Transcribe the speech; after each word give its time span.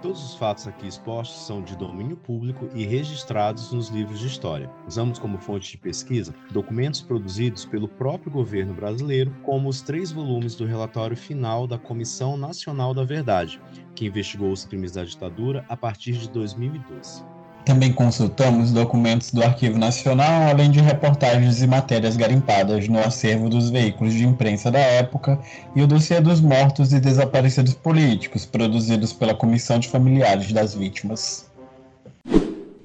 Todos 0.00 0.24
os 0.24 0.36
fatos 0.36 0.68
aqui 0.68 0.86
expostos 0.86 1.44
são 1.44 1.60
de 1.60 1.76
domínio 1.76 2.16
público 2.16 2.68
e 2.72 2.84
registrados 2.86 3.72
nos 3.72 3.88
livros 3.88 4.20
de 4.20 4.28
história. 4.28 4.70
Usamos 4.86 5.18
como 5.18 5.38
fonte 5.38 5.72
de 5.72 5.78
pesquisa 5.78 6.32
documentos 6.52 7.00
produzidos 7.00 7.64
pelo 7.64 7.88
próprio 7.88 8.30
governo 8.30 8.72
brasileiro, 8.72 9.34
como 9.42 9.68
os 9.68 9.82
três 9.82 10.12
volumes 10.12 10.54
do 10.54 10.64
relatório 10.64 11.16
final 11.16 11.66
da 11.66 11.78
Comissão 11.78 12.36
Nacional 12.36 12.94
da 12.94 13.02
Verdade, 13.02 13.60
que 13.96 14.06
investigou 14.06 14.52
os 14.52 14.64
crimes 14.64 14.92
da 14.92 15.02
ditadura 15.02 15.64
a 15.68 15.76
partir 15.76 16.12
de 16.12 16.30
2012. 16.30 17.37
Também 17.64 17.92
consultamos 17.92 18.72
documentos 18.72 19.30
do 19.30 19.42
Arquivo 19.42 19.78
Nacional, 19.78 20.48
além 20.48 20.70
de 20.70 20.80
reportagens 20.80 21.60
e 21.60 21.66
matérias 21.66 22.16
garimpadas 22.16 22.88
no 22.88 22.98
acervo 22.98 23.48
dos 23.48 23.68
veículos 23.68 24.14
de 24.14 24.24
imprensa 24.24 24.70
da 24.70 24.78
época 24.78 25.38
e 25.76 25.82
o 25.82 25.86
dossiê 25.86 26.20
dos 26.20 26.40
mortos 26.40 26.92
e 26.92 27.00
desaparecidos 27.00 27.74
políticos, 27.74 28.46
produzidos 28.46 29.12
pela 29.12 29.34
Comissão 29.34 29.78
de 29.78 29.88
Familiares 29.88 30.50
das 30.50 30.74
Vítimas. 30.74 31.48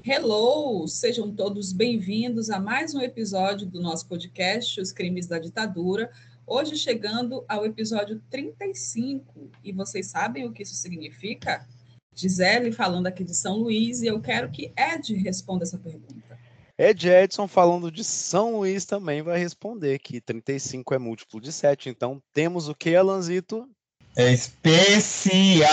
Hello! 0.06 0.86
Sejam 0.86 1.34
todos 1.34 1.72
bem-vindos 1.72 2.50
a 2.50 2.60
mais 2.60 2.94
um 2.94 3.00
episódio 3.00 3.66
do 3.66 3.80
nosso 3.80 4.06
podcast 4.06 4.78
Os 4.78 4.92
Crimes 4.92 5.26
da 5.26 5.38
Ditadura. 5.38 6.10
Hoje 6.46 6.76
chegando 6.76 7.42
ao 7.48 7.64
episódio 7.64 8.20
35. 8.28 9.50
E 9.64 9.72
vocês 9.72 10.08
sabem 10.08 10.44
o 10.44 10.52
que 10.52 10.62
isso 10.62 10.74
significa? 10.74 11.66
Gisele 12.14 12.72
falando 12.72 13.06
aqui 13.06 13.24
de 13.24 13.34
São 13.34 13.56
Luís 13.56 14.02
e 14.02 14.06
eu 14.06 14.20
quero 14.20 14.50
que 14.50 14.72
Ed 14.76 15.14
responda 15.14 15.64
essa 15.64 15.78
pergunta. 15.78 16.38
Ed 16.76 17.08
Edson 17.08 17.46
falando 17.46 17.90
de 17.90 18.02
São 18.02 18.56
Luís 18.56 18.84
também 18.84 19.22
vai 19.22 19.38
responder 19.38 19.98
que 20.00 20.20
35 20.20 20.94
é 20.94 20.98
múltiplo 20.98 21.40
de 21.40 21.52
7, 21.52 21.88
então 21.88 22.20
temos 22.32 22.68
o 22.68 22.74
que, 22.74 22.96
Alanzito? 22.96 23.68
É 24.16 24.32
especial! 24.32 25.68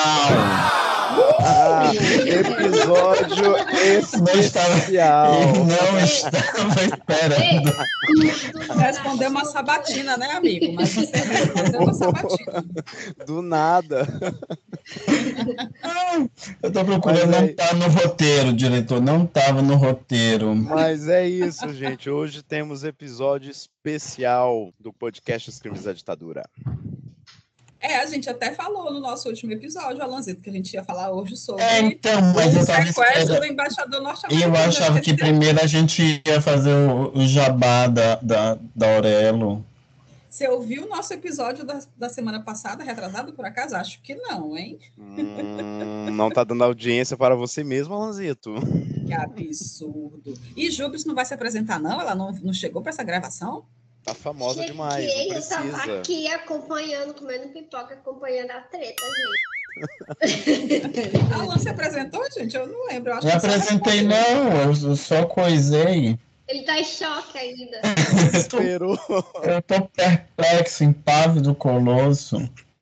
Ah, 1.40 1.92
episódio 1.94 3.56
especial. 3.98 5.34
Não 5.56 6.00
estava 6.00 6.84
esperando. 6.84 7.72
Respondeu 8.80 9.30
uma 9.30 9.46
sabatina, 9.46 10.18
né, 10.18 10.32
amigo? 10.32 10.74
Mas 10.74 10.94
você 10.94 11.18
respondeu 11.18 11.82
uma 11.82 11.94
sabatina. 11.94 12.66
Do 13.26 13.42
nada. 13.42 14.08
Eu 16.62 16.70
estou 16.70 16.86
procurando, 16.86 17.32
não 17.32 17.54
tá 17.54 17.74
no 17.74 17.88
roteiro, 17.88 18.54
diretor. 18.54 19.02
Não 19.02 19.24
estava 19.24 19.62
no 19.62 19.76
roteiro. 19.76 20.56
Mas 20.56 21.08
é 21.08 21.28
isso, 21.28 21.74
gente. 21.74 22.10
Hoje 22.10 22.42
temos 22.44 22.84
episódio 22.84 23.52
especial 23.52 24.74
do 24.80 24.94
podcast 24.94 25.50
Os 25.50 25.60
Crimes 25.60 25.84
da 25.84 25.94
Ditadura. 25.94 26.44
É, 27.82 27.98
a 27.98 28.06
gente 28.06 28.30
até 28.30 28.52
falou 28.54 28.94
no 28.94 29.00
nosso 29.00 29.28
último 29.28 29.52
episódio, 29.54 30.04
Alanzito, 30.04 30.40
que 30.40 30.52
a 30.52 30.54
gente 30.54 30.72
ia 30.72 30.84
falar 30.84 31.12
hoje 31.12 31.36
sobre 31.36 31.64
é, 31.64 31.80
então, 31.80 32.22
mas 32.36 32.56
o 32.56 32.60
eu 32.60 32.64
sequestro 32.64 33.40
do 33.40 33.46
embaixador 33.46 34.02
norte-americano. 34.02 34.56
Eu 34.56 34.62
achava 34.62 35.02
que 35.02 35.16
primeiro 35.16 35.60
a 35.60 35.66
gente 35.66 36.22
ia 36.28 36.40
fazer 36.40 36.74
o, 36.74 37.12
o 37.18 37.28
jabá 37.28 37.88
da, 37.88 38.16
da, 38.18 38.60
da 38.76 38.96
Aurelo. 38.96 39.66
Você 40.30 40.48
ouviu 40.48 40.86
o 40.86 40.88
nosso 40.90 41.12
episódio 41.12 41.66
da, 41.66 41.82
da 41.98 42.08
semana 42.08 42.42
passada, 42.42 42.84
retrasado 42.84 43.34
por 43.34 43.46
acaso? 43.46 43.76
Acho 43.76 44.00
que 44.02 44.14
não, 44.14 44.56
hein? 44.56 44.80
Hum, 44.98 46.12
não 46.12 46.30
tá 46.30 46.44
dando 46.44 46.64
audiência 46.64 47.18
para 47.18 47.36
você 47.36 47.64
mesmo, 47.64 47.96
Alanzito. 47.96 48.54
Que 49.08 49.14
absurdo. 49.14 50.36
E 50.56 50.70
Jubes 50.70 51.04
não 51.04 51.16
vai 51.16 51.26
se 51.26 51.34
apresentar, 51.34 51.80
não? 51.80 52.00
Ela 52.00 52.14
não, 52.14 52.32
não 52.32 52.54
chegou 52.54 52.82
para 52.82 52.92
essa 52.92 53.04
gravação? 53.04 53.66
Tá 54.04 54.16
famosa 54.16 54.62
Cheguei, 54.62 54.72
demais, 54.72 55.06
não 55.06 55.28
precisa. 55.30 55.56
Eu 55.56 55.72
tava 55.72 55.94
aqui 56.00 56.28
acompanhando, 56.28 57.14
comendo 57.14 57.50
pipoca, 57.50 57.94
acompanhando 57.94 58.52
a 58.52 58.62
treta, 58.62 59.04
gente. 59.18 59.52
Alan 61.34 61.58
se 61.58 61.70
apresentou, 61.70 62.24
gente? 62.36 62.56
Eu 62.56 62.68
não 62.68 62.88
lembro. 62.88 63.12
Eu 63.12 63.18
acho 63.18 63.28
não 63.28 63.36
apresentei, 63.36 64.02
não. 64.02 64.62
Eu 64.64 64.96
só 64.96 65.26
coisei. 65.26 66.18
Ele 66.48 66.64
tá 66.64 66.80
em 66.80 66.84
choque 66.84 67.38
ainda. 67.38 67.80
Esperou. 68.38 69.00
eu 69.44 69.62
tô 69.62 69.82
perplexo, 69.82 70.84
impávido, 70.84 71.56
colosso. 71.56 72.38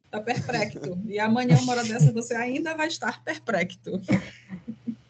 Tá 0.10 0.20
perplexo. 0.20 0.98
E 1.06 1.20
amanhã, 1.20 1.58
uma 1.62 1.74
hora 1.74 1.84
dessa, 1.84 2.12
você 2.12 2.34
ainda 2.34 2.76
vai 2.76 2.88
estar 2.88 3.22
perplexo. 3.24 4.02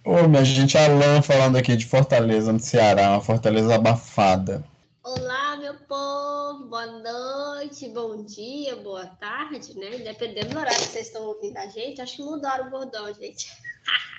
Ô, 0.03 0.27
minha 0.27 0.43
gente, 0.43 0.77
Alan 0.77 1.21
falando 1.21 1.55
aqui 1.55 1.75
de 1.75 1.85
Fortaleza, 1.85 2.51
no 2.51 2.59
Ceará, 2.59 3.11
uma 3.11 3.21
Fortaleza 3.21 3.75
abafada. 3.75 4.63
Olá, 5.01 5.55
meu 5.55 5.75
povo, 5.87 6.65
boa 6.65 6.85
noite, 6.85 7.87
bom 7.87 8.21
dia, 8.25 8.75
boa 8.75 9.05
tarde, 9.05 9.73
né? 9.77 9.97
Dependendo 9.99 10.49
do 10.49 10.59
horário 10.59 10.77
que 10.77 10.87
vocês 10.87 11.07
estão 11.07 11.23
ouvindo 11.23 11.55
a 11.55 11.67
gente, 11.67 12.01
acho 12.01 12.17
que 12.17 12.21
mudaram 12.21 12.67
o 12.67 12.69
bordão, 12.69 13.11
gente. 13.13 13.49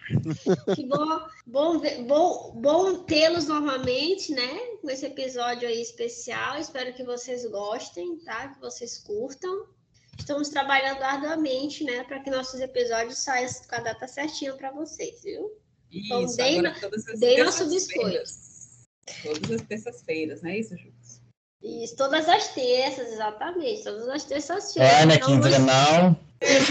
que 0.74 0.86
bom, 0.86 1.20
bom, 1.46 1.80
bom, 2.06 2.52
bom 2.56 2.94
tê-los 3.04 3.46
novamente, 3.46 4.32
né? 4.32 4.58
Com 4.80 4.88
esse 4.88 5.04
episódio 5.04 5.68
aí 5.68 5.82
especial. 5.82 6.58
Espero 6.58 6.94
que 6.94 7.04
vocês 7.04 7.44
gostem, 7.44 8.18
tá? 8.20 8.48
Que 8.48 8.60
vocês 8.60 8.98
curtam. 8.98 9.66
Estamos 10.18 10.48
trabalhando 10.48 11.02
arduamente, 11.02 11.84
né? 11.84 12.04
Para 12.04 12.20
que 12.20 12.30
nossos 12.30 12.58
episódios 12.58 13.18
saiam 13.18 13.50
com 13.68 13.74
a 13.76 13.80
data 13.80 14.08
certinha 14.08 14.54
para 14.54 14.70
vocês, 14.70 15.22
viu? 15.22 15.52
Isso, 15.92 16.06
então, 16.06 16.36
deem, 17.18 17.44
nosso 17.44 17.68
biscoito. 17.68 18.49
Todas 19.22 19.50
as 19.50 19.62
terças-feiras, 19.62 20.42
não 20.42 20.50
é 20.50 20.58
isso, 20.58 20.76
Ju? 20.76 20.90
Isso, 21.62 21.94
todas 21.94 22.26
as 22.28 22.48
terças, 22.48 23.12
exatamente. 23.12 23.84
Todas 23.84 24.08
as 24.08 24.24
terças-feiras. 24.24 24.92
É, 24.92 25.06
né? 25.06 25.18
Quinzenal. 25.18 26.16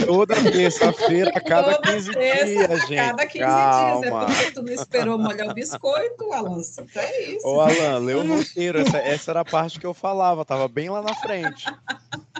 Toda 0.04 0.34
terça-feira, 0.52 1.30
a 1.30 1.40
cada 1.40 1.76
Toda 1.76 1.94
15 1.94 2.12
terça, 2.12 2.46
dias, 2.46 2.82
gente. 2.88 2.96
Cada 2.96 3.28
15 3.28 3.46
Calma. 3.46 4.02
dias. 4.02 4.12
É 4.12 4.26
porque 4.26 4.52
tu 4.52 4.64
não 4.64 4.74
esperou 4.74 5.20
molhar 5.20 5.48
o 5.48 5.54
biscoito, 5.54 6.34
Alonso. 6.34 6.82
Então 6.82 7.04
é 7.04 7.22
isso. 7.22 7.48
Ô, 7.48 7.62
Alan, 7.62 8.00
leu 8.00 8.20
o 8.22 8.28
roteiro. 8.28 8.80
Essa, 8.80 8.98
essa 8.98 9.32
era 9.32 9.42
a 9.42 9.46
parte 9.46 9.80
que 9.80 9.86
eu 9.86 9.94
falava. 9.94 10.44
Tava 10.44 10.68
bem 10.68 10.90
lá 10.90 11.04
na 11.04 11.14
frente. 11.14 11.66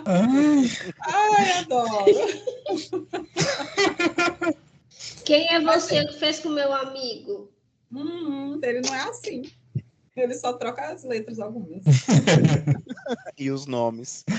Ai, 0.04 1.52
adoro. 1.60 2.04
Quem 5.24 5.54
é 5.54 5.60
você 5.60 6.04
que 6.06 6.18
fez 6.18 6.40
com 6.40 6.48
o 6.48 6.52
meu 6.52 6.72
amigo? 6.72 7.48
Hum, 7.92 8.58
ele 8.60 8.80
não 8.80 8.92
é 8.92 9.02
assim. 9.02 9.42
Ele 10.16 10.34
só 10.34 10.52
troca 10.52 10.92
as 10.92 11.04
letras 11.04 11.38
algumas. 11.38 11.82
e 13.38 13.50
os 13.50 13.66
nomes. 13.66 14.24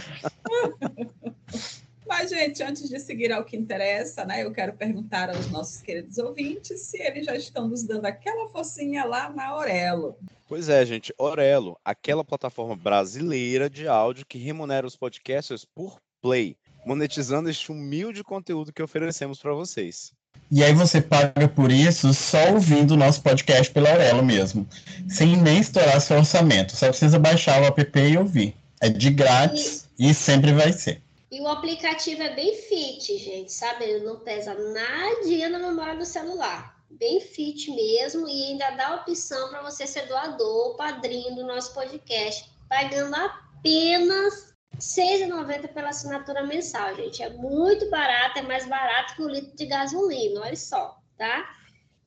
Mas, 2.12 2.30
gente, 2.30 2.62
antes 2.62 2.90
de 2.90 3.00
seguir 3.00 3.32
ao 3.32 3.46
que 3.46 3.56
interessa, 3.56 4.26
né, 4.26 4.44
eu 4.44 4.52
quero 4.52 4.74
perguntar 4.74 5.30
aos 5.30 5.50
nossos 5.50 5.82
queridos 5.82 6.18
ouvintes 6.18 6.82
se 6.82 7.02
eles 7.02 7.26
já 7.26 7.38
estão 7.38 7.70
nos 7.70 7.84
dando 7.84 8.06
aquela 8.06 8.50
focinha 8.50 9.06
lá 9.06 9.30
na 9.30 9.48
Aurelo. 9.48 10.18
Pois 10.46 10.68
é, 10.68 10.86
gente, 10.86 11.14
Aurelo, 11.18 11.80
aquela 11.86 12.26
plataforma 12.26 12.76
brasileira 12.76 13.70
de 13.70 13.88
áudio 13.88 14.26
que 14.26 14.38
remunera 14.38 14.86
os 14.86 14.98
podcasters 14.98 15.64
por 15.64 16.02
play, 16.22 16.58
monetizando 16.86 17.50
este 17.50 17.72
humilde 17.72 18.26
conteúdo 18.26 18.74
que 18.74 18.84
oferecemos 18.84 19.40
para 19.40 19.54
vocês. 19.54 20.12
E 20.50 20.64
aí 20.64 20.74
você 20.74 21.02
paga 21.02 21.48
por 21.48 21.72
isso 21.72 22.14
só 22.14 22.54
ouvindo 22.54 22.92
o 22.92 22.98
nosso 22.98 23.22
podcast 23.22 23.72
pela 23.72 23.90
Aurelo 23.92 24.24
mesmo, 24.24 24.68
sem 25.10 25.38
nem 25.38 25.60
estourar 25.60 26.02
seu 26.02 26.18
orçamento. 26.18 26.76
Só 26.76 26.90
precisa 26.90 27.20
baixar 27.20 27.62
o 27.62 27.66
app 27.66 28.00
e 28.00 28.18
ouvir. 28.18 28.56
É 28.82 28.90
de 28.90 29.10
grátis 29.12 29.88
e, 29.98 30.10
e 30.10 30.14
sempre 30.14 30.52
vai 30.52 30.74
ser. 30.74 31.02
E 31.32 31.40
o 31.40 31.48
aplicativo 31.48 32.22
é 32.22 32.36
bem 32.36 32.54
fit, 32.58 33.18
gente, 33.18 33.54
sabe? 33.54 33.86
Ele 33.86 34.06
não 34.06 34.18
pesa 34.20 34.54
nadinha 34.54 35.48
na 35.48 35.60
memória 35.60 35.96
do 35.96 36.06
celular. 36.06 36.76
Bem 36.90 37.22
fit 37.22 37.72
mesmo 37.72 38.28
e 38.28 38.52
ainda 38.52 38.72
dá 38.72 38.88
a 38.88 38.96
opção 38.96 39.50
para 39.50 39.62
você 39.62 39.88
ser 39.88 40.08
doador, 40.08 40.76
padrinho 40.76 41.34
do 41.34 41.46
nosso 41.46 41.74
podcast, 41.74 42.52
pagando 42.68 43.16
apenas 43.16 44.51
6,90 44.82 45.68
pela 45.68 45.90
assinatura 45.90 46.46
mensal, 46.46 46.96
gente. 46.96 47.22
É 47.22 47.30
muito 47.30 47.90
barato, 47.90 48.40
é 48.40 48.42
mais 48.42 48.68
barato 48.68 49.16
que 49.16 49.22
o 49.22 49.30
litro 49.30 49.56
de 49.56 49.66
gasolina, 49.68 50.42
olha 50.42 50.56
só, 50.56 51.00
tá? 51.18 51.56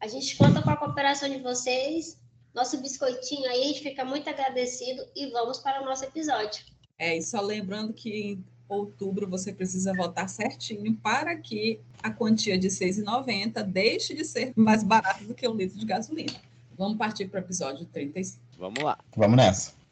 A 0.01 0.09
gente 0.09 0.37
conta 0.37 0.61
com 0.61 0.71
a 0.71 0.77
cooperação 0.77 1.29
de 1.29 1.39
vocês, 1.39 2.19
nosso 2.53 2.77
biscoitinho 2.81 3.49
aí, 3.49 3.63
a 3.63 3.67
gente 3.69 3.83
fica 3.83 4.05
muito 4.05 4.29
agradecido 4.29 5.03
e 5.15 5.31
vamos 5.31 5.59
para 5.59 5.83
o 5.83 5.85
nosso 5.85 6.05
episódio. 6.05 6.65
É, 6.99 7.17
e 7.17 7.23
só 7.23 7.41
lembrando 7.41 7.93
que 7.93 8.11
em 8.11 8.45
outubro 8.69 9.29
você 9.29 9.53
precisa 9.53 9.93
votar 9.95 10.29
certinho 10.29 10.95
para 10.97 11.37
que 11.37 11.81
a 12.03 12.11
quantia 12.11 12.59
de 12.59 12.69
R$ 12.69 12.75
6,90 12.75 13.63
deixe 13.63 14.15
de 14.15 14.25
ser 14.25 14.53
mais 14.57 14.83
barata 14.83 15.25
do 15.25 15.35
que 15.35 15.47
o 15.47 15.55
litro 15.55 15.79
de 15.79 15.87
gasolina. 15.87 16.35
Vamos 16.77 16.99
partir 16.99 17.27
para 17.27 17.41
o 17.41 17.45
episódio 17.45 17.87
35. 17.87 18.43
Vamos 18.59 18.83
lá. 18.83 18.99
Vamos 19.17 19.37
nessa. 19.37 19.84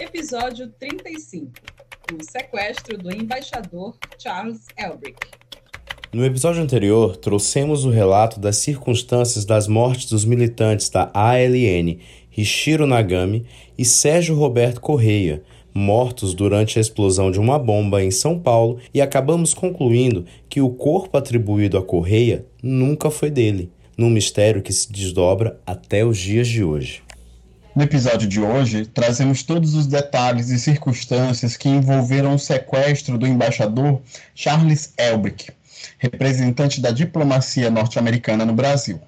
Episódio 0.00 0.68
35 0.78 1.50
O 2.14 2.22
sequestro 2.22 2.96
do 2.96 3.10
embaixador 3.10 3.96
Charles 4.16 4.64
Elbrick. 4.78 5.18
No 6.12 6.24
episódio 6.24 6.62
anterior, 6.62 7.16
trouxemos 7.16 7.84
o 7.84 7.90
relato 7.90 8.38
das 8.38 8.58
circunstâncias 8.58 9.44
das 9.44 9.66
mortes 9.66 10.08
dos 10.08 10.24
militantes 10.24 10.88
da 10.88 11.10
ALN, 11.12 11.98
Hishiro 12.30 12.86
Nagami 12.86 13.44
e 13.76 13.84
Sérgio 13.84 14.36
Roberto 14.36 14.80
Correia, 14.80 15.42
mortos 15.74 16.32
durante 16.32 16.78
a 16.78 16.80
explosão 16.80 17.32
de 17.32 17.40
uma 17.40 17.58
bomba 17.58 18.00
em 18.00 18.12
São 18.12 18.38
Paulo, 18.38 18.78
e 18.94 19.00
acabamos 19.00 19.52
concluindo 19.52 20.24
que 20.48 20.60
o 20.60 20.70
corpo 20.70 21.18
atribuído 21.18 21.76
a 21.76 21.82
Correia 21.82 22.46
nunca 22.62 23.10
foi 23.10 23.32
dele, 23.32 23.72
num 23.96 24.10
mistério 24.10 24.62
que 24.62 24.72
se 24.72 24.92
desdobra 24.92 25.60
até 25.66 26.04
os 26.04 26.16
dias 26.16 26.46
de 26.46 26.62
hoje. 26.62 27.02
No 27.78 27.84
episódio 27.84 28.26
de 28.26 28.40
hoje, 28.40 28.86
trazemos 28.86 29.44
todos 29.44 29.74
os 29.74 29.86
detalhes 29.86 30.50
e 30.50 30.58
circunstâncias 30.58 31.56
que 31.56 31.68
envolveram 31.68 32.34
o 32.34 32.38
sequestro 32.38 33.16
do 33.16 33.24
embaixador 33.24 34.02
Charles 34.34 34.92
Elbrick, 34.98 35.52
representante 35.96 36.80
da 36.80 36.90
diplomacia 36.90 37.70
norte-americana 37.70 38.44
no 38.44 38.52
Brasil. 38.52 39.00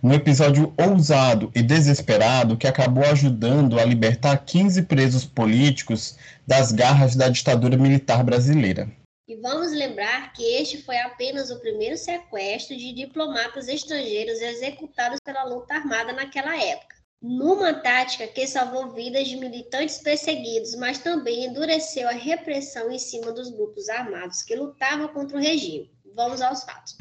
Um 0.00 0.12
episódio 0.12 0.72
ousado 0.78 1.50
e 1.52 1.62
desesperado 1.62 2.56
que 2.56 2.68
acabou 2.68 3.04
ajudando 3.06 3.80
a 3.80 3.84
libertar 3.84 4.36
15 4.44 4.82
presos 4.82 5.24
políticos 5.24 6.16
das 6.46 6.70
garras 6.70 7.16
da 7.16 7.28
ditadura 7.28 7.76
militar 7.76 8.22
brasileira. 8.22 8.88
E 9.26 9.34
vamos 9.34 9.72
lembrar 9.72 10.32
que 10.32 10.44
este 10.44 10.80
foi 10.80 10.96
apenas 10.98 11.50
o 11.50 11.58
primeiro 11.58 11.96
sequestro 11.96 12.76
de 12.76 12.92
diplomatas 12.92 13.66
estrangeiros 13.66 14.40
executados 14.40 15.18
pela 15.24 15.42
luta 15.42 15.74
armada 15.74 16.12
naquela 16.12 16.56
época. 16.56 17.01
Numa 17.22 17.72
tática 17.72 18.26
que 18.26 18.48
salvou 18.48 18.90
vidas 18.90 19.28
de 19.28 19.36
militantes 19.36 19.98
perseguidos, 19.98 20.74
mas 20.74 20.98
também 20.98 21.44
endureceu 21.44 22.08
a 22.08 22.12
repressão 22.12 22.90
em 22.90 22.98
cima 22.98 23.30
dos 23.30 23.48
grupos 23.48 23.88
armados 23.88 24.42
que 24.42 24.56
lutavam 24.56 25.06
contra 25.06 25.38
o 25.38 25.40
regime. 25.40 25.88
Vamos 26.16 26.42
aos 26.42 26.64
fatos. 26.64 26.98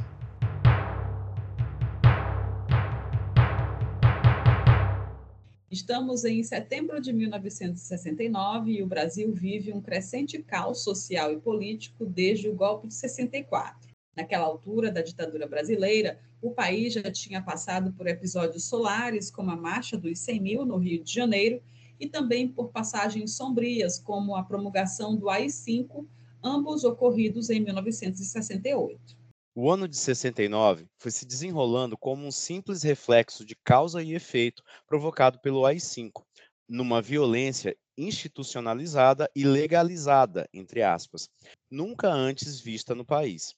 Estamos 5.71 6.23
em 6.23 6.43
setembro 6.43 7.01
de 7.01 7.11
1969 7.11 8.73
e 8.73 8.83
o 8.83 8.87
Brasil 8.87 9.33
vive 9.33 9.73
um 9.73 9.81
crescente 9.81 10.37
caos 10.43 10.83
social 10.83 11.33
e 11.33 11.39
político 11.39 12.05
desde 12.05 12.47
o 12.47 12.53
golpe 12.53 12.87
de 12.87 12.93
64. 12.93 13.89
Naquela 14.15 14.45
altura 14.45 14.91
da 14.91 15.01
ditadura 15.01 15.47
brasileira, 15.47 16.19
o 16.41 16.51
país 16.51 16.93
já 16.93 17.11
tinha 17.11 17.41
passado 17.41 17.93
por 17.93 18.07
episódios 18.07 18.65
solares, 18.65 19.29
como 19.29 19.51
a 19.51 19.55
Marcha 19.55 19.97
dos 19.97 20.19
100 20.19 20.39
mil 20.41 20.65
no 20.65 20.77
Rio 20.77 21.03
de 21.03 21.13
Janeiro, 21.13 21.61
e 21.99 22.07
também 22.07 22.47
por 22.47 22.69
passagens 22.69 23.35
sombrias, 23.35 23.99
como 23.99 24.35
a 24.35 24.43
promulgação 24.43 25.15
do 25.15 25.29
AI-5, 25.29 26.05
ambos 26.43 26.83
ocorridos 26.83 27.51
em 27.51 27.59
1968. 27.59 29.21
O 29.53 29.69
ano 29.69 29.87
de 29.87 29.97
69 29.97 30.87
foi 30.97 31.11
se 31.11 31.25
desenrolando 31.25 31.97
como 31.97 32.25
um 32.25 32.31
simples 32.31 32.81
reflexo 32.81 33.45
de 33.45 33.55
causa 33.63 34.01
e 34.01 34.15
efeito 34.15 34.63
provocado 34.87 35.39
pelo 35.39 35.65
AI-5, 35.65 36.23
numa 36.67 37.01
violência 37.01 37.75
institucionalizada 37.97 39.29
e 39.35 39.43
legalizada, 39.43 40.47
entre 40.53 40.81
aspas, 40.81 41.29
nunca 41.69 42.09
antes 42.09 42.59
vista 42.59 42.95
no 42.95 43.05
país. 43.05 43.53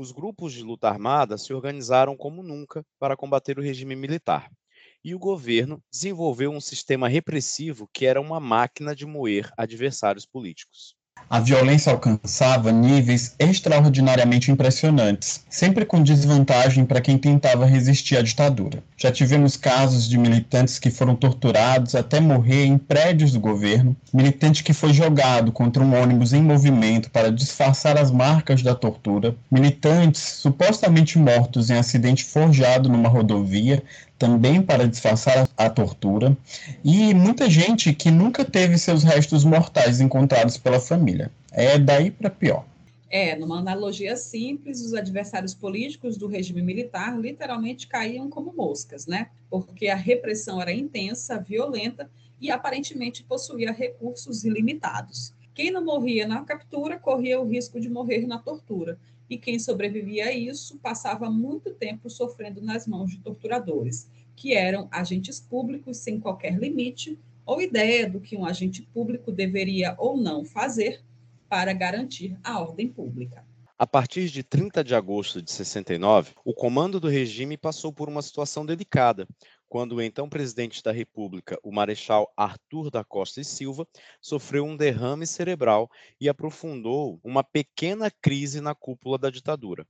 Os 0.00 0.12
grupos 0.12 0.54
de 0.54 0.62
luta 0.62 0.88
armada 0.88 1.36
se 1.36 1.52
organizaram 1.52 2.16
como 2.16 2.42
nunca 2.42 2.82
para 2.98 3.14
combater 3.14 3.58
o 3.58 3.62
regime 3.62 3.94
militar. 3.94 4.50
E 5.04 5.14
o 5.14 5.18
governo 5.18 5.84
desenvolveu 5.92 6.50
um 6.50 6.58
sistema 6.58 7.06
repressivo 7.06 7.86
que 7.92 8.06
era 8.06 8.18
uma 8.18 8.40
máquina 8.40 8.96
de 8.96 9.04
moer 9.04 9.52
adversários 9.58 10.24
políticos. 10.24 10.96
A 11.28 11.38
violência 11.38 11.92
alcançava 11.92 12.72
níveis 12.72 13.34
extraordinariamente 13.38 14.50
impressionantes, 14.50 15.44
sempre 15.48 15.84
com 15.84 16.02
desvantagem 16.02 16.84
para 16.84 17.00
quem 17.00 17.16
tentava 17.18 17.66
resistir 17.66 18.16
à 18.16 18.22
ditadura. 18.22 18.82
Já 18.96 19.12
tivemos 19.12 19.56
casos 19.56 20.08
de 20.08 20.18
militantes 20.18 20.78
que 20.78 20.90
foram 20.90 21.14
torturados 21.14 21.94
até 21.94 22.18
morrer 22.20 22.64
em 22.64 22.76
prédios 22.76 23.32
do 23.32 23.40
governo, 23.40 23.96
militante 24.12 24.64
que 24.64 24.72
foi 24.72 24.92
jogado 24.92 25.52
contra 25.52 25.82
um 25.82 26.00
ônibus 26.00 26.32
em 26.32 26.42
movimento 26.42 27.10
para 27.10 27.30
disfarçar 27.30 27.96
as 27.96 28.10
marcas 28.10 28.62
da 28.62 28.74
tortura, 28.74 29.36
militantes 29.50 30.20
supostamente 30.20 31.18
mortos 31.18 31.70
em 31.70 31.78
acidente 31.78 32.24
forjado 32.24 32.88
numa 32.88 33.08
rodovia, 33.08 33.82
também 34.20 34.60
para 34.60 34.86
disfarçar 34.86 35.48
a 35.56 35.70
tortura, 35.70 36.36
e 36.84 37.14
muita 37.14 37.48
gente 37.48 37.94
que 37.94 38.10
nunca 38.10 38.44
teve 38.44 38.76
seus 38.76 39.02
restos 39.02 39.46
mortais 39.46 39.98
encontrados 39.98 40.58
pela 40.58 40.78
família. 40.78 41.30
É 41.50 41.78
daí 41.78 42.10
para 42.10 42.28
pior. 42.28 42.66
É, 43.08 43.34
numa 43.34 43.58
analogia 43.58 44.14
simples, 44.16 44.82
os 44.82 44.92
adversários 44.92 45.54
políticos 45.54 46.18
do 46.18 46.26
regime 46.26 46.60
militar 46.60 47.18
literalmente 47.18 47.88
caíam 47.88 48.28
como 48.28 48.52
moscas, 48.52 49.06
né? 49.06 49.30
Porque 49.48 49.88
a 49.88 49.96
repressão 49.96 50.60
era 50.60 50.70
intensa, 50.70 51.40
violenta 51.40 52.08
e 52.38 52.50
aparentemente 52.50 53.24
possuía 53.24 53.72
recursos 53.72 54.44
ilimitados. 54.44 55.32
Quem 55.54 55.70
não 55.70 55.82
morria 55.82 56.28
na 56.28 56.44
captura 56.44 56.98
corria 56.98 57.40
o 57.40 57.48
risco 57.48 57.80
de 57.80 57.88
morrer 57.88 58.26
na 58.26 58.38
tortura, 58.38 58.98
e 59.30 59.38
quem 59.38 59.60
sobrevivia 59.60 60.26
a 60.26 60.32
isso 60.32 60.76
passava 60.80 61.30
muito 61.30 61.70
tempo 61.70 62.10
sofrendo 62.10 62.60
nas 62.60 62.84
mãos 62.86 63.12
de 63.12 63.18
torturadores, 63.20 64.10
que 64.34 64.52
eram 64.52 64.88
agentes 64.90 65.38
públicos 65.38 65.98
sem 65.98 66.18
qualquer 66.18 66.58
limite 66.58 67.16
ou 67.46 67.62
ideia 67.62 68.10
do 68.10 68.20
que 68.20 68.36
um 68.36 68.44
agente 68.44 68.82
público 68.82 69.30
deveria 69.30 69.94
ou 69.96 70.16
não 70.16 70.44
fazer 70.44 71.00
para 71.48 71.72
garantir 71.72 72.36
a 72.42 72.60
ordem 72.60 72.88
pública. 72.88 73.44
A 73.78 73.86
partir 73.86 74.28
de 74.28 74.42
30 74.42 74.84
de 74.84 74.94
agosto 74.94 75.40
de 75.40 75.50
69, 75.50 76.32
o 76.44 76.52
comando 76.52 77.00
do 77.00 77.08
regime 77.08 77.56
passou 77.56 77.92
por 77.92 78.08
uma 78.08 78.20
situação 78.20 78.66
delicada, 78.66 79.26
quando 79.70 79.92
o 79.92 80.02
então 80.02 80.28
presidente 80.28 80.82
da 80.82 80.90
República, 80.90 81.56
o 81.62 81.70
Marechal 81.70 82.30
Arthur 82.36 82.90
da 82.90 83.04
Costa 83.04 83.40
e 83.40 83.44
Silva, 83.44 83.86
sofreu 84.20 84.64
um 84.64 84.76
derrame 84.76 85.24
cerebral 85.28 85.88
e 86.20 86.28
aprofundou 86.28 87.20
uma 87.22 87.44
pequena 87.44 88.10
crise 88.10 88.60
na 88.60 88.74
cúpula 88.74 89.16
da 89.16 89.30
ditadura. 89.30 89.86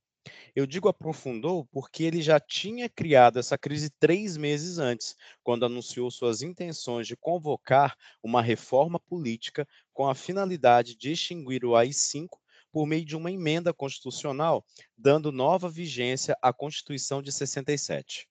Eu 0.55 0.67
digo 0.67 0.87
aprofundou 0.87 1.65
porque 1.73 2.05
ele 2.05 2.21
já 2.21 2.39
tinha 2.39 2.91
criado 2.91 3.39
essa 3.39 3.57
crise 3.57 3.89
três 3.99 4.37
meses 4.37 4.79
antes, 4.79 5.17
quando 5.43 5.65
anunciou 5.65 6.11
suas 6.11 6.43
intenções 6.43 7.07
de 7.07 7.17
convocar 7.17 7.97
uma 8.23 8.43
reforma 8.43 9.01
política 9.01 9.67
com 9.95 10.07
a 10.07 10.15
finalidade 10.15 10.95
de 10.95 11.13
extinguir 11.13 11.65
o 11.65 11.75
AI-5 11.75 12.29
por 12.71 12.87
meio 12.87 13.05
de 13.07 13.17
uma 13.17 13.33
emenda 13.33 13.73
constitucional, 13.73 14.63
dando 14.95 15.33
nova 15.33 15.71
vigência 15.71 16.37
à 16.43 16.53
Constituição 16.53 17.23
de 17.23 17.33
67. 17.33 18.30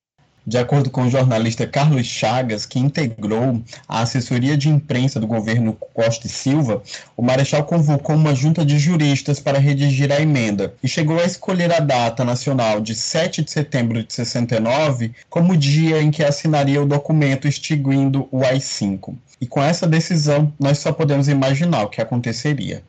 De 0.49 0.57
acordo 0.57 0.89
com 0.89 1.03
o 1.03 1.09
jornalista 1.11 1.67
Carlos 1.67 2.07
Chagas, 2.07 2.65
que 2.65 2.79
integrou 2.79 3.61
a 3.87 4.01
assessoria 4.01 4.57
de 4.57 4.67
imprensa 4.67 5.19
do 5.19 5.27
governo 5.27 5.77
Costa 5.93 6.25
e 6.25 6.29
Silva, 6.29 6.81
o 7.15 7.21
Marechal 7.21 7.63
convocou 7.65 8.15
uma 8.15 8.33
junta 8.33 8.65
de 8.65 8.79
juristas 8.79 9.39
para 9.39 9.59
redigir 9.59 10.11
a 10.11 10.19
emenda 10.19 10.73
e 10.81 10.87
chegou 10.87 11.19
a 11.19 11.23
escolher 11.23 11.71
a 11.71 11.79
data 11.79 12.25
nacional 12.25 12.81
de 12.81 12.95
7 12.95 13.43
de 13.43 13.51
setembro 13.51 14.03
de 14.03 14.11
69 14.11 15.13
como 15.29 15.55
dia 15.55 16.01
em 16.01 16.09
que 16.09 16.23
assinaria 16.23 16.81
o 16.81 16.87
documento 16.87 17.47
extinguindo 17.47 18.27
o 18.31 18.43
AI-5. 18.43 19.13
E 19.39 19.45
com 19.45 19.61
essa 19.61 19.85
decisão, 19.85 20.51
nós 20.59 20.79
só 20.79 20.91
podemos 20.91 21.27
imaginar 21.27 21.83
o 21.83 21.89
que 21.89 22.01
aconteceria 22.01 22.81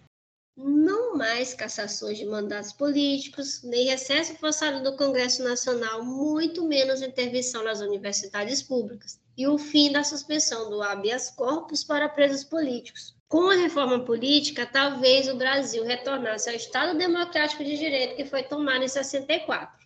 mais 1.21 1.53
cassações 1.53 2.17
de 2.17 2.25
mandatos 2.25 2.73
políticos, 2.73 3.63
nem 3.63 3.89
recesso 3.89 4.35
forçado 4.37 4.83
do 4.83 4.97
Congresso 4.97 5.45
Nacional, 5.45 6.03
muito 6.03 6.67
menos 6.67 7.03
intervenção 7.03 7.63
nas 7.63 7.83
universidades 7.83 8.63
públicas, 8.63 9.21
e 9.37 9.47
o 9.47 9.59
fim 9.59 9.93
da 9.93 10.03
suspensão 10.03 10.71
do 10.71 10.83
habeas 10.83 11.29
corpus 11.29 11.85
para 11.85 12.09
presos 12.09 12.43
políticos. 12.43 13.15
Com 13.29 13.51
a 13.51 13.55
reforma 13.55 14.03
política, 14.03 14.65
talvez 14.65 15.29
o 15.29 15.37
Brasil 15.37 15.85
retornasse 15.85 16.49
ao 16.49 16.57
Estado 16.57 16.97
Democrático 16.97 17.63
de 17.63 17.77
Direito 17.77 18.17
que 18.17 18.25
foi 18.25 18.43
tomado 18.43 18.83
em 18.83 18.89
64. 18.89 19.79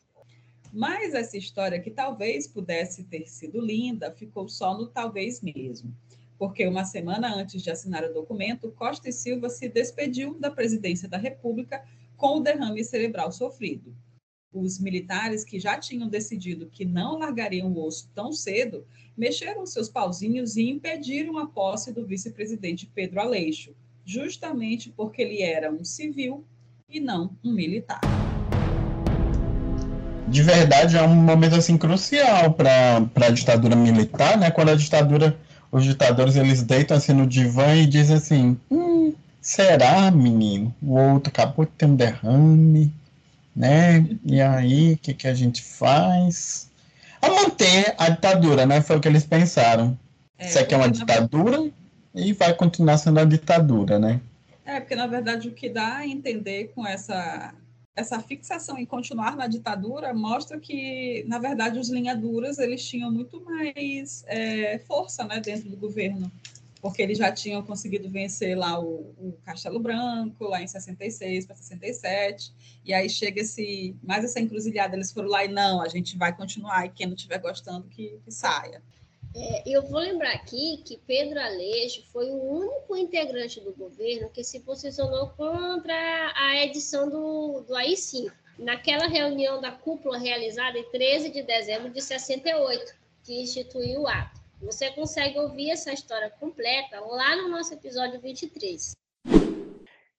Mas 0.72 1.14
essa 1.14 1.36
história, 1.36 1.80
que 1.80 1.90
talvez 1.90 2.46
pudesse 2.46 3.02
ter 3.02 3.26
sido 3.26 3.60
linda, 3.60 4.12
ficou 4.12 4.48
só 4.48 4.78
no 4.78 4.86
talvez 4.86 5.40
mesmo 5.40 5.92
porque 6.38 6.66
uma 6.66 6.84
semana 6.84 7.34
antes 7.34 7.62
de 7.62 7.70
assinar 7.70 8.04
o 8.04 8.12
documento, 8.12 8.70
Costa 8.72 9.08
e 9.08 9.12
Silva 9.12 9.48
se 9.48 9.68
despediu 9.68 10.38
da 10.38 10.50
presidência 10.50 11.08
da 11.08 11.16
República 11.16 11.84
com 12.16 12.38
o 12.38 12.40
derrame 12.40 12.84
cerebral 12.84 13.30
sofrido. 13.32 13.94
Os 14.52 14.78
militares 14.78 15.44
que 15.44 15.58
já 15.58 15.76
tinham 15.78 16.08
decidido 16.08 16.68
que 16.70 16.84
não 16.84 17.18
largariam 17.18 17.72
o 17.72 17.84
osso 17.84 18.08
tão 18.14 18.32
cedo, 18.32 18.86
mexeram 19.16 19.66
seus 19.66 19.88
pauzinhos 19.88 20.56
e 20.56 20.68
impediram 20.68 21.38
a 21.38 21.46
posse 21.46 21.92
do 21.92 22.06
vice-presidente 22.06 22.90
Pedro 22.94 23.20
Aleixo, 23.20 23.74
justamente 24.04 24.90
porque 24.90 25.22
ele 25.22 25.42
era 25.42 25.72
um 25.72 25.84
civil 25.84 26.44
e 26.88 27.00
não 27.00 27.36
um 27.42 27.52
militar. 27.52 28.00
De 30.28 30.42
verdade, 30.42 30.96
é 30.96 31.02
um 31.02 31.14
momento 31.14 31.54
assim 31.54 31.76
crucial 31.76 32.54
para 32.54 32.96
a 33.26 33.30
ditadura 33.30 33.76
militar, 33.76 34.38
né? 34.38 34.50
Quando 34.50 34.70
a 34.70 34.74
ditadura 34.74 35.38
os 35.76 35.85
ditadores 35.85 36.37
eles 36.37 36.62
deitam 36.62 36.97
assim 36.97 37.12
no 37.12 37.26
divã 37.26 37.75
e 37.75 37.87
dizem 37.87 38.16
assim: 38.16 38.57
hum, 38.71 39.12
será, 39.40 40.11
menino? 40.11 40.75
O 40.83 40.95
outro 40.97 41.31
acabou 41.31 41.64
de 41.64 41.73
ter 41.73 41.87
um 41.87 41.97
derrame. 41.97 42.93
né? 43.54 44.07
E 44.25 44.40
aí, 44.40 44.93
o 44.95 44.99
que, 44.99 45.14
que 45.14 45.28
a 45.28 45.35
gente 45.35 45.62
faz? 45.62 46.71
A 47.21 47.28
manter 47.28 47.95
a 47.99 48.09
ditadura, 48.11 48.66
né? 48.66 48.81
Foi 48.81 48.97
o 48.97 49.00
que 49.00 49.09
eles 49.09 49.25
pensaram. 49.25 49.99
É, 50.38 50.47
Isso 50.47 50.59
aqui 50.59 50.75
é 50.75 50.76
uma 50.76 50.90
ditadura 50.90 51.71
e 52.14 52.33
vai 52.33 52.52
continuar 52.54 52.99
sendo 52.99 53.21
a 53.21 53.25
ditadura, 53.25 53.99
né? 53.99 54.21
É, 54.64 54.81
porque 54.81 54.95
na 54.97 55.07
verdade 55.07 55.49
o 55.49 55.52
que 55.52 55.69
dá 55.69 55.97
a 55.97 56.07
entender 56.07 56.73
com 56.75 56.87
essa 56.87 57.52
essa 57.96 58.20
fixação 58.20 58.76
em 58.76 58.84
continuar 58.84 59.36
na 59.36 59.46
ditadura 59.46 60.12
mostra 60.12 60.58
que, 60.58 61.24
na 61.28 61.38
verdade, 61.38 61.78
os 61.78 61.88
linhaduras 61.88 62.58
eles 62.58 62.86
tinham 62.86 63.10
muito 63.10 63.40
mais 63.44 64.24
é, 64.26 64.78
força 64.80 65.24
né, 65.24 65.40
dentro 65.40 65.68
do 65.68 65.76
governo 65.76 66.30
porque 66.84 67.00
eles 67.00 67.16
já 67.16 67.32
tinham 67.32 67.62
conseguido 67.62 68.10
vencer 68.10 68.54
lá 68.54 68.78
o, 68.78 69.14
o 69.16 69.38
Castelo 69.42 69.80
Branco, 69.80 70.44
lá 70.44 70.60
em 70.60 70.66
66 70.66 71.46
para 71.46 71.56
67, 71.56 72.52
e 72.84 72.92
aí 72.92 73.08
chega 73.08 73.40
esse, 73.40 73.96
mais 74.02 74.22
essa 74.22 74.38
encruzilhada, 74.38 74.94
eles 74.94 75.10
foram 75.10 75.30
lá 75.30 75.46
e 75.46 75.48
não, 75.48 75.80
a 75.80 75.88
gente 75.88 76.14
vai 76.18 76.36
continuar, 76.36 76.84
e 76.84 76.90
quem 76.90 77.06
não 77.06 77.14
estiver 77.14 77.38
gostando, 77.38 77.88
que, 77.88 78.18
que 78.22 78.30
saia. 78.30 78.82
É, 79.36 79.62
eu 79.66 79.82
vou 79.82 79.98
lembrar 79.98 80.32
aqui 80.32 80.80
que 80.84 80.96
Pedro 80.96 81.40
Aleixo 81.40 82.04
foi 82.12 82.30
o 82.30 82.40
único 82.40 82.96
integrante 82.96 83.60
do 83.60 83.72
governo 83.72 84.30
que 84.30 84.44
se 84.44 84.60
posicionou 84.60 85.30
contra 85.30 85.92
a 86.36 86.64
edição 86.64 87.10
do, 87.10 87.62
do 87.62 87.74
AI-5, 87.74 88.32
naquela 88.58 89.08
reunião 89.08 89.60
da 89.60 89.72
cúpula 89.72 90.18
realizada 90.18 90.78
em 90.78 90.88
13 90.88 91.30
de 91.30 91.42
dezembro 91.42 91.90
de 91.90 92.00
68, 92.00 92.94
que 93.24 93.42
instituiu 93.42 94.02
o 94.02 94.06
ato. 94.06 94.40
Você 94.62 94.90
consegue 94.92 95.38
ouvir 95.38 95.70
essa 95.70 95.92
história 95.92 96.30
completa 96.30 97.00
lá 97.00 97.34
no 97.34 97.48
nosso 97.48 97.74
episódio 97.74 98.20
23. 98.20 98.92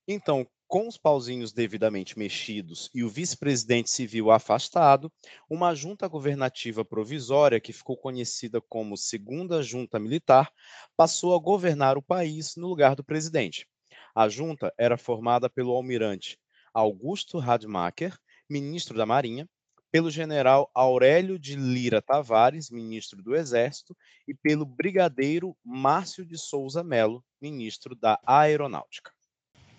Então, 0.06 0.46
com 0.68 0.88
os 0.88 0.98
pauzinhos 0.98 1.54
devidamente 1.54 2.18
mexidos 2.18 2.90
e 2.94 3.04
o 3.04 3.10
vice-presidente 3.10 3.90
civil 3.90 4.32
afastado, 4.32 5.12
uma 5.50 5.76
junta 5.76 6.08
governativa 6.08 6.84
provisória, 6.84 7.60
que 7.60 7.72
ficou 7.72 7.96
conhecida 7.96 8.60
como 8.62 8.98
Segunda 8.98 9.62
Junta 9.62 10.00
Militar, 10.00 10.52
passou 10.98 11.36
a 11.36 11.40
governar 11.40 11.98
o 11.98 12.02
país 12.02 12.56
no 12.56 12.68
lugar 12.68 12.96
do 12.96 13.04
presidente. 13.04 13.68
A 14.16 14.28
junta 14.28 14.74
era 14.78 14.98
formada 14.98 15.50
pelo 15.50 15.72
almirante 15.72 16.38
Augusto 16.74 17.38
Radmacher, 17.38 18.18
ministro 18.50 18.98
da 18.98 19.06
Marinha, 19.06 19.48
pelo 19.92 20.12
general 20.12 20.70
Aurélio 20.74 21.40
de 21.40 21.56
Lira 21.56 22.02
Tavares, 22.02 22.70
ministro 22.70 23.24
do 23.24 23.34
Exército, 23.34 23.96
e 24.28 24.34
pelo 24.34 24.66
brigadeiro 24.66 25.56
Márcio 25.64 26.26
de 26.26 26.38
Souza 26.38 26.84
Melo, 26.84 27.24
ministro 27.42 27.96
da 27.96 28.20
Aeronáutica. 28.26 29.15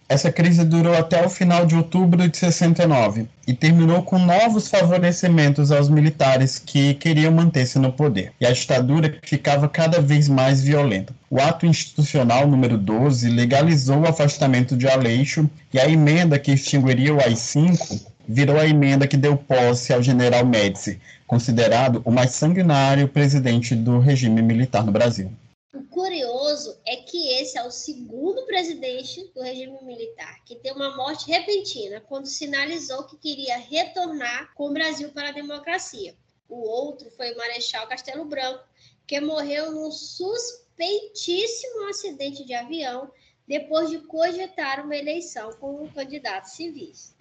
Essa 0.08 0.30
crise 0.30 0.64
durou 0.64 0.94
até 0.94 1.26
o 1.26 1.28
final 1.28 1.66
de 1.66 1.74
outubro 1.74 2.28
de 2.28 2.36
69 2.36 3.26
e 3.44 3.52
terminou 3.52 4.04
com 4.04 4.20
novos 4.20 4.68
favorecimentos 4.68 5.72
aos 5.72 5.88
militares 5.88 6.60
que 6.60 6.94
queriam 6.94 7.32
manter-se 7.32 7.76
no 7.80 7.92
poder. 7.92 8.32
E 8.40 8.46
a 8.46 8.52
ditadura 8.52 9.18
ficava 9.22 9.68
cada 9.68 10.00
vez 10.00 10.28
mais 10.28 10.62
violenta. 10.62 11.12
O 11.28 11.40
ato 11.40 11.66
institucional 11.66 12.46
número 12.46 12.78
12 12.78 13.28
legalizou 13.30 14.02
o 14.02 14.06
afastamento 14.06 14.76
de 14.76 14.86
Aleixo 14.86 15.50
e 15.74 15.80
a 15.80 15.88
emenda 15.88 16.38
que 16.38 16.52
extinguiria 16.52 17.12
o 17.12 17.20
AI-5 17.20 18.00
virou 18.28 18.60
a 18.60 18.66
emenda 18.66 19.08
que 19.08 19.16
deu 19.16 19.36
posse 19.36 19.92
ao 19.92 20.02
general 20.02 20.46
Médici, 20.46 21.00
considerado 21.26 22.00
o 22.04 22.12
mais 22.12 22.30
sanguinário 22.30 23.08
presidente 23.08 23.74
do 23.74 23.98
regime 23.98 24.40
militar 24.40 24.84
no 24.84 24.92
Brasil. 24.92 25.32
O 25.76 25.84
curioso 25.88 26.76
é 26.86 26.96
que 26.96 27.28
esse 27.34 27.58
é 27.58 27.62
o 27.62 27.70
segundo 27.70 28.46
presidente 28.46 29.30
do 29.34 29.42
regime 29.42 29.78
militar 29.82 30.42
que 30.44 30.56
tem 30.56 30.72
uma 30.72 30.96
morte 30.96 31.30
repentina 31.30 32.00
quando 32.00 32.26
sinalizou 32.26 33.04
que 33.04 33.18
queria 33.18 33.58
retornar 33.58 34.54
com 34.54 34.70
o 34.70 34.72
Brasil 34.72 35.10
para 35.10 35.28
a 35.28 35.32
democracia. 35.32 36.14
O 36.48 36.56
outro 36.56 37.10
foi 37.10 37.34
o 37.34 37.36
Marechal 37.36 37.86
Castelo 37.86 38.24
Branco, 38.24 38.64
que 39.06 39.20
morreu 39.20 39.70
num 39.70 39.90
suspeitíssimo 39.90 41.88
acidente 41.90 42.44
de 42.44 42.54
avião 42.54 43.10
depois 43.46 43.90
de 43.90 43.98
cogitar 43.98 44.82
uma 44.82 44.96
eleição 44.96 45.52
com 45.60 45.86
candidatos 45.90 46.52
civis 46.52 47.14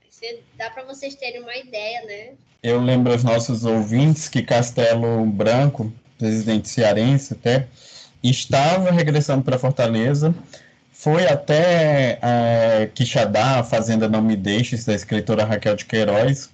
dá 0.58 0.70
para 0.70 0.84
vocês 0.84 1.16
terem 1.16 1.42
uma 1.42 1.56
ideia, 1.56 2.06
né? 2.06 2.34
Eu 2.64 2.82
lembro 2.82 3.12
aos 3.12 3.24
nossos 3.24 3.66
ouvintes 3.66 4.28
que 4.28 4.42
Castelo 4.42 5.26
Branco, 5.26 5.92
presidente 6.18 6.70
cearense 6.70 7.34
até, 7.34 7.68
estava 8.30 8.92
regressando 8.92 9.44
para 9.44 9.60
Fortaleza, 9.60 10.34
foi 10.92 11.28
até 11.28 12.18
é, 12.22 12.90
Quixadá, 12.94 13.60
a 13.60 13.64
Fazenda 13.64 14.08
Não 14.08 14.22
Me 14.22 14.36
Deixes, 14.36 14.86
da 14.86 14.94
escritora 14.94 15.46
Raquel 15.46 15.76
de 15.76 15.86
Queiroz, 15.86 16.50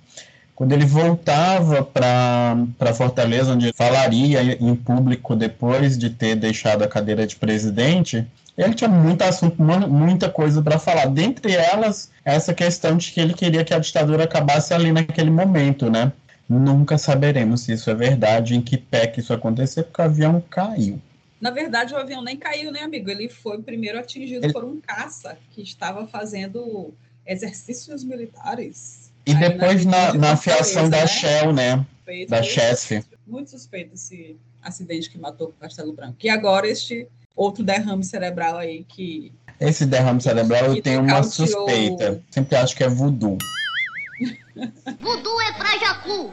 quando 0.55 0.73
ele 0.73 0.85
voltava 0.85 1.83
para 1.83 2.93
Fortaleza, 2.93 3.53
onde 3.53 3.73
falaria 3.73 4.57
em 4.59 4.75
público 4.75 5.35
depois 5.35 5.97
de 5.97 6.09
ter 6.09 6.35
deixado 6.35 6.83
a 6.83 6.87
cadeira 6.87 7.25
de 7.25 7.35
presidente, 7.35 8.27
ele 8.57 8.73
tinha 8.75 8.89
muito 8.89 9.23
assunto, 9.23 9.59
muita 9.59 10.29
coisa 10.29 10.61
para 10.61 10.77
falar. 10.77 11.07
Dentre 11.07 11.53
elas, 11.55 12.11
essa 12.23 12.53
questão 12.53 12.95
de 12.95 13.11
que 13.11 13.19
ele 13.19 13.33
queria 13.33 13.63
que 13.63 13.73
a 13.73 13.79
ditadura 13.79 14.25
acabasse 14.25 14.73
ali 14.73 14.91
naquele 14.91 15.31
momento, 15.31 15.89
né? 15.89 16.11
Nunca 16.47 16.97
saberemos 16.97 17.61
se 17.61 17.73
isso 17.73 17.89
é 17.89 17.95
verdade, 17.95 18.55
em 18.55 18.61
que 18.61 18.77
pé 18.77 19.07
que 19.07 19.21
isso 19.21 19.33
aconteceu, 19.33 19.83
porque 19.83 20.01
o 20.01 20.05
avião 20.05 20.43
caiu. 20.49 21.01
Na 21.41 21.49
verdade, 21.49 21.93
o 21.95 21.97
avião 21.97 22.23
nem 22.23 22.37
caiu, 22.37 22.71
né, 22.71 22.81
amigo? 22.81 23.09
Ele 23.09 23.27
foi 23.27 23.59
primeiro 23.63 23.97
atingido 23.97 24.45
ele... 24.45 24.53
por 24.53 24.63
um 24.63 24.79
caça 24.79 25.35
que 25.49 25.63
estava 25.63 26.05
fazendo 26.05 26.93
exercícios 27.25 28.03
militares. 28.03 29.11
E 29.25 29.33
depois 29.33 29.83
na, 29.83 30.13
na 30.13 30.31
afiação 30.33 30.87
da 30.87 30.99
né? 31.01 31.07
Shell, 31.07 31.51
né? 31.51 31.85
Suspeito, 31.95 32.29
da 32.29 32.43
chefe. 32.43 33.03
Muito 33.25 33.49
suspeito 33.49 33.95
esse 33.95 34.37
acidente 34.61 35.09
que 35.09 35.17
matou 35.17 35.47
o 35.49 35.53
Castelo 35.53 35.93
Branco. 35.93 36.17
E 36.21 36.29
agora 36.29 36.67
este 36.67 37.07
outro 37.35 37.63
derrame 37.63 38.03
cerebral 38.03 38.57
aí 38.57 38.83
que. 38.83 39.33
Esse 39.59 39.85
derrame 39.85 40.21
cerebral 40.21 40.75
eu 40.75 40.81
tenho 40.81 41.01
uma 41.01 41.23
suspeita. 41.23 42.21
Sempre 42.29 42.55
acho 42.55 42.75
que 42.75 42.83
é 42.83 42.89
voodoo. 42.89 43.37
voodoo 44.99 45.41
é 45.41 45.53
pra 45.53 45.77
Jacu! 45.79 46.31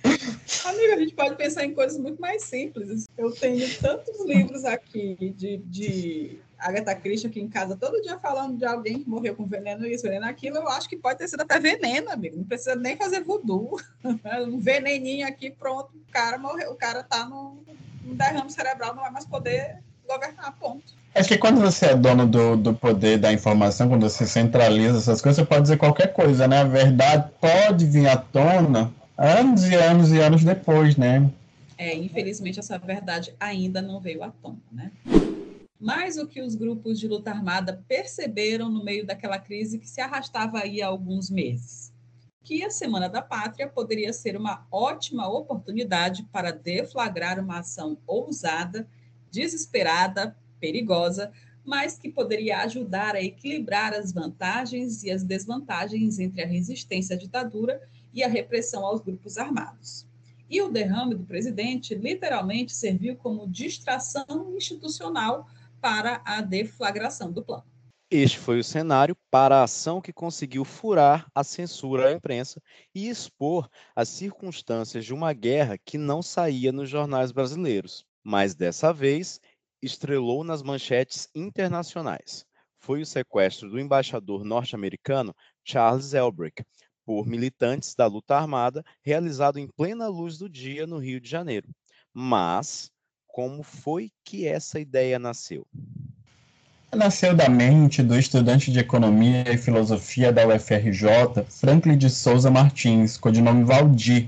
Amiga, 0.65 0.95
a 0.95 0.99
gente 0.99 1.13
pode 1.13 1.35
pensar 1.35 1.65
em 1.65 1.73
coisas 1.73 1.97
muito 1.97 2.21
mais 2.21 2.43
simples. 2.43 3.05
Eu 3.17 3.31
tenho 3.31 3.67
tantos 3.79 4.25
livros 4.25 4.65
aqui 4.65 5.33
de, 5.35 5.57
de 5.57 6.39
Agatha 6.57 6.95
Christie 6.95 7.27
aqui 7.27 7.41
em 7.41 7.49
casa, 7.49 7.75
todo 7.75 8.01
dia 8.01 8.17
falando 8.19 8.57
de 8.57 8.65
alguém 8.65 9.03
que 9.03 9.09
morreu 9.09 9.35
com 9.35 9.45
veneno 9.45 9.85
isso, 9.85 10.03
veneno 10.03 10.25
aquilo. 10.25 10.57
Eu 10.57 10.69
acho 10.69 10.87
que 10.87 10.97
pode 10.97 11.19
ter 11.19 11.27
sido 11.27 11.41
até 11.41 11.59
veneno, 11.59 12.09
amigo. 12.09 12.37
Não 12.37 12.45
precisa 12.45 12.75
nem 12.75 12.95
fazer 12.95 13.23
voodoo. 13.23 13.77
um 14.47 14.59
veneninho 14.59 15.27
aqui, 15.27 15.51
pronto. 15.51 15.91
O 15.95 16.11
cara 16.11 16.37
morreu, 16.37 16.71
o 16.71 16.75
cara 16.75 17.03
tá 17.03 17.25
no, 17.25 17.57
um 18.05 18.15
derrame 18.15 18.51
cerebral, 18.51 18.95
não 18.95 19.03
vai 19.03 19.11
mais 19.11 19.25
poder 19.25 19.77
governar, 20.07 20.57
ponto. 20.59 21.03
Acho 21.15 21.29
que 21.29 21.37
quando 21.37 21.61
você 21.61 21.87
é 21.87 21.95
dono 21.95 22.25
do, 22.25 22.57
do 22.57 22.73
poder 22.73 23.19
da 23.19 23.31
informação, 23.31 23.87
quando 23.87 24.09
você 24.09 24.25
centraliza 24.25 24.97
essas 24.97 25.21
coisas, 25.21 25.37
você 25.37 25.45
pode 25.45 25.61
dizer 25.63 25.77
qualquer 25.77 26.11
coisa, 26.11 26.47
né? 26.47 26.61
A 26.61 26.63
verdade 26.63 27.29
pode 27.39 27.85
vir 27.85 28.07
à 28.07 28.17
tona 28.17 28.91
anos 29.17 29.63
e 29.65 29.75
anos 29.75 30.11
e 30.11 30.19
anos 30.19 30.43
depois, 30.43 30.97
né? 30.97 31.31
É, 31.77 31.95
infelizmente 31.95 32.59
essa 32.59 32.77
verdade 32.77 33.33
ainda 33.39 33.81
não 33.81 33.99
veio 33.99 34.23
à 34.23 34.31
tona, 34.31 34.59
né? 34.71 34.91
Mas 35.79 36.17
o 36.17 36.27
que 36.27 36.41
os 36.41 36.55
grupos 36.55 36.99
de 36.99 37.07
luta 37.07 37.31
armada 37.31 37.83
perceberam 37.87 38.69
no 38.69 38.83
meio 38.83 39.05
daquela 39.05 39.37
crise 39.37 39.79
que 39.79 39.89
se 39.89 39.99
arrastava 39.99 40.59
aí 40.59 40.81
há 40.81 40.87
alguns 40.87 41.29
meses 41.29 41.93
que 42.43 42.63
a 42.63 42.69
Semana 42.69 43.07
da 43.07 43.21
Pátria 43.21 43.67
poderia 43.67 44.11
ser 44.11 44.35
uma 44.35 44.67
ótima 44.69 45.27
oportunidade 45.29 46.23
para 46.31 46.51
deflagrar 46.51 47.39
uma 47.39 47.59
ação 47.59 47.97
ousada, 48.05 48.87
desesperada, 49.31 50.35
perigosa, 50.59 51.31
mas 51.63 51.97
que 51.97 52.11
poderia 52.11 52.59
ajudar 52.59 53.15
a 53.15 53.23
equilibrar 53.23 53.93
as 53.93 54.11
vantagens 54.11 55.03
e 55.03 55.09
as 55.09 55.23
desvantagens 55.23 56.19
entre 56.19 56.43
a 56.43 56.47
resistência 56.47 57.15
à 57.15 57.19
ditadura 57.19 57.81
e 58.13 58.23
a 58.23 58.27
repressão 58.27 58.85
aos 58.85 59.01
grupos 59.01 59.37
armados. 59.37 60.07
E 60.49 60.61
o 60.61 60.69
derrame 60.69 61.15
do 61.15 61.25
presidente 61.25 61.95
literalmente 61.95 62.73
serviu 62.73 63.15
como 63.15 63.47
distração 63.47 64.53
institucional 64.55 65.47
para 65.81 66.21
a 66.23 66.41
deflagração 66.41 67.31
do 67.31 67.43
plano. 67.43 67.65
Este 68.15 68.37
foi 68.37 68.59
o 68.59 68.63
cenário 68.63 69.17
para 69.31 69.57
a 69.57 69.63
ação 69.63 69.99
que 69.99 70.13
conseguiu 70.13 70.63
furar 70.63 71.25
a 71.33 71.43
censura 71.43 72.09
à 72.09 72.11
imprensa 72.11 72.61
e 72.93 73.09
expor 73.09 73.67
as 73.95 74.07
circunstâncias 74.07 75.03
de 75.03 75.13
uma 75.13 75.33
guerra 75.33 75.79
que 75.83 75.97
não 75.97 76.21
saía 76.21 76.71
nos 76.71 76.87
jornais 76.87 77.31
brasileiros, 77.31 78.05
mas 78.23 78.53
dessa 78.53 78.93
vez 78.93 79.41
estrelou 79.81 80.43
nas 80.43 80.61
manchetes 80.61 81.27
internacionais. 81.33 82.45
Foi 82.77 83.01
o 83.01 83.05
sequestro 83.05 83.67
do 83.67 83.79
embaixador 83.79 84.43
norte-americano 84.43 85.33
Charles 85.63 86.13
Elbrick 86.13 86.63
por 87.05 87.27
militantes 87.27 87.95
da 87.95 88.05
luta 88.05 88.35
armada, 88.35 88.83
realizado 89.01 89.59
em 89.59 89.67
plena 89.67 90.07
luz 90.07 90.37
do 90.37 90.49
dia 90.49 90.87
no 90.87 90.97
Rio 90.97 91.19
de 91.19 91.29
Janeiro. 91.29 91.67
Mas 92.13 92.91
como 93.27 93.63
foi 93.63 94.11
que 94.23 94.47
essa 94.47 94.79
ideia 94.79 95.17
nasceu? 95.17 95.67
nasceu 96.95 97.33
da 97.33 97.49
mente 97.49 98.03
do 98.03 98.17
estudante 98.17 98.71
de 98.71 98.79
Economia 98.79 99.51
e 99.51 99.57
Filosofia 99.57 100.31
da 100.31 100.47
UFRJ, 100.47 101.43
Franklin 101.49 101.97
de 101.97 102.09
Souza 102.09 102.51
Martins, 102.51 103.17
codinome 103.17 103.63
Valdir, 103.63 104.27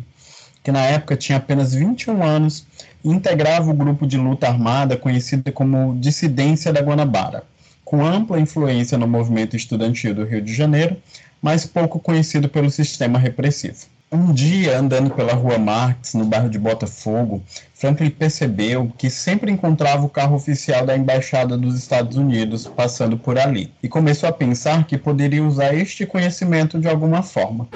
que 0.64 0.72
na 0.72 0.82
época 0.82 1.16
tinha 1.16 1.38
apenas 1.38 1.74
21 1.74 2.24
anos 2.24 2.66
e 3.04 3.10
integrava 3.10 3.70
o 3.70 3.74
grupo 3.74 4.08
de 4.08 4.18
luta 4.18 4.48
armada 4.48 4.98
conhecido 4.98 5.52
como 5.52 5.96
Dissidência 6.00 6.74
da 6.74 6.82
Guanabara, 6.82 7.44
com 7.84 8.04
ampla 8.04 8.40
influência 8.40 8.98
no 8.98 9.08
movimento 9.08 9.56
estudantil 9.56 10.16
do 10.16 10.26
Rio 10.26 10.42
de 10.42 10.54
Janeiro, 10.54 10.98
mas 11.46 11.64
pouco 11.64 12.00
conhecido 12.00 12.50
pelo 12.50 12.72
sistema 12.72 13.20
repressivo. 13.20 13.86
Um 14.12 14.34
dia, 14.34 14.80
andando 14.80 15.14
pela 15.14 15.34
rua 15.34 15.60
Marx, 15.60 16.16
no 16.16 16.26
bairro 16.26 16.50
de 16.50 16.58
Botafogo, 16.58 17.44
Franklin 17.72 18.10
percebeu 18.10 18.92
que 18.98 19.12
sempre 19.12 19.52
encontrava 19.52 20.04
o 20.04 20.10
carro 20.10 20.36
oficial 20.36 20.84
da 20.84 20.98
Embaixada 20.98 21.56
dos 21.56 21.78
Estados 21.78 22.18
Unidos 22.18 22.66
passando 22.68 23.16
por 23.16 23.38
ali 23.38 23.72
e 23.84 23.88
começou 23.88 24.28
a 24.28 24.32
pensar 24.32 24.88
que 24.88 24.98
poderia 24.98 25.44
usar 25.44 25.76
este 25.76 26.04
conhecimento 26.04 26.80
de 26.80 26.88
alguma 26.88 27.22
forma. 27.22 27.70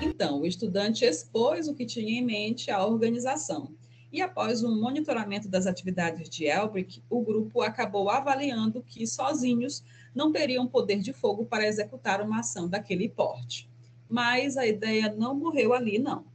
Então, 0.00 0.40
o 0.40 0.46
estudante 0.46 1.04
expôs 1.04 1.68
o 1.68 1.74
que 1.74 1.86
tinha 1.86 2.18
em 2.18 2.24
mente 2.24 2.68
à 2.68 2.84
organização. 2.84 3.68
E 4.12 4.20
após 4.20 4.64
um 4.64 4.78
monitoramento 4.78 5.48
das 5.48 5.66
atividades 5.66 6.28
de 6.28 6.46
Elbrick, 6.46 7.00
o 7.08 7.22
grupo 7.22 7.62
acabou 7.62 8.10
avaliando 8.10 8.84
que 8.86 9.06
sozinhos 9.06 9.84
não 10.14 10.32
teriam 10.32 10.66
poder 10.66 11.00
de 11.00 11.12
fogo 11.12 11.44
para 11.44 11.66
executar 11.66 12.20
uma 12.20 12.40
ação 12.40 12.68
daquele 12.68 13.08
porte 13.08 13.70
mas 14.12 14.58
a 14.58 14.66
ideia 14.66 15.10
não 15.10 15.34
morreu 15.34 15.72
ali, 15.72 15.98
não. 15.98 16.26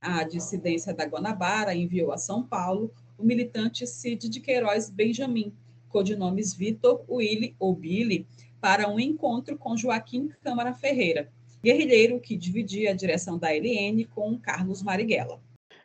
A 0.00 0.24
dissidência 0.24 0.92
da 0.92 1.04
Guanabara 1.04 1.72
enviou 1.72 2.10
a 2.10 2.18
São 2.18 2.42
Paulo 2.42 2.92
o 3.16 3.22
militante 3.22 3.86
Cid 3.86 4.28
de 4.28 4.40
Queiroz 4.40 4.90
Benjamin, 4.90 5.54
codinomes 5.88 6.52
Vitor, 6.52 7.04
Willy 7.08 7.54
ou 7.60 7.72
Billy, 7.72 8.26
para 8.60 8.88
um 8.88 8.98
encontro 8.98 9.56
com 9.56 9.76
Joaquim 9.76 10.30
Câmara 10.42 10.74
Ferreira, 10.74 11.30
guerrilheiro 11.62 12.18
que 12.18 12.36
dividia 12.36 12.90
a 12.90 12.94
direção 12.94 13.38
da 13.38 13.52
LN 13.52 14.04
com 14.06 14.36
Carlos 14.36 14.82
Marighella. 14.82 15.40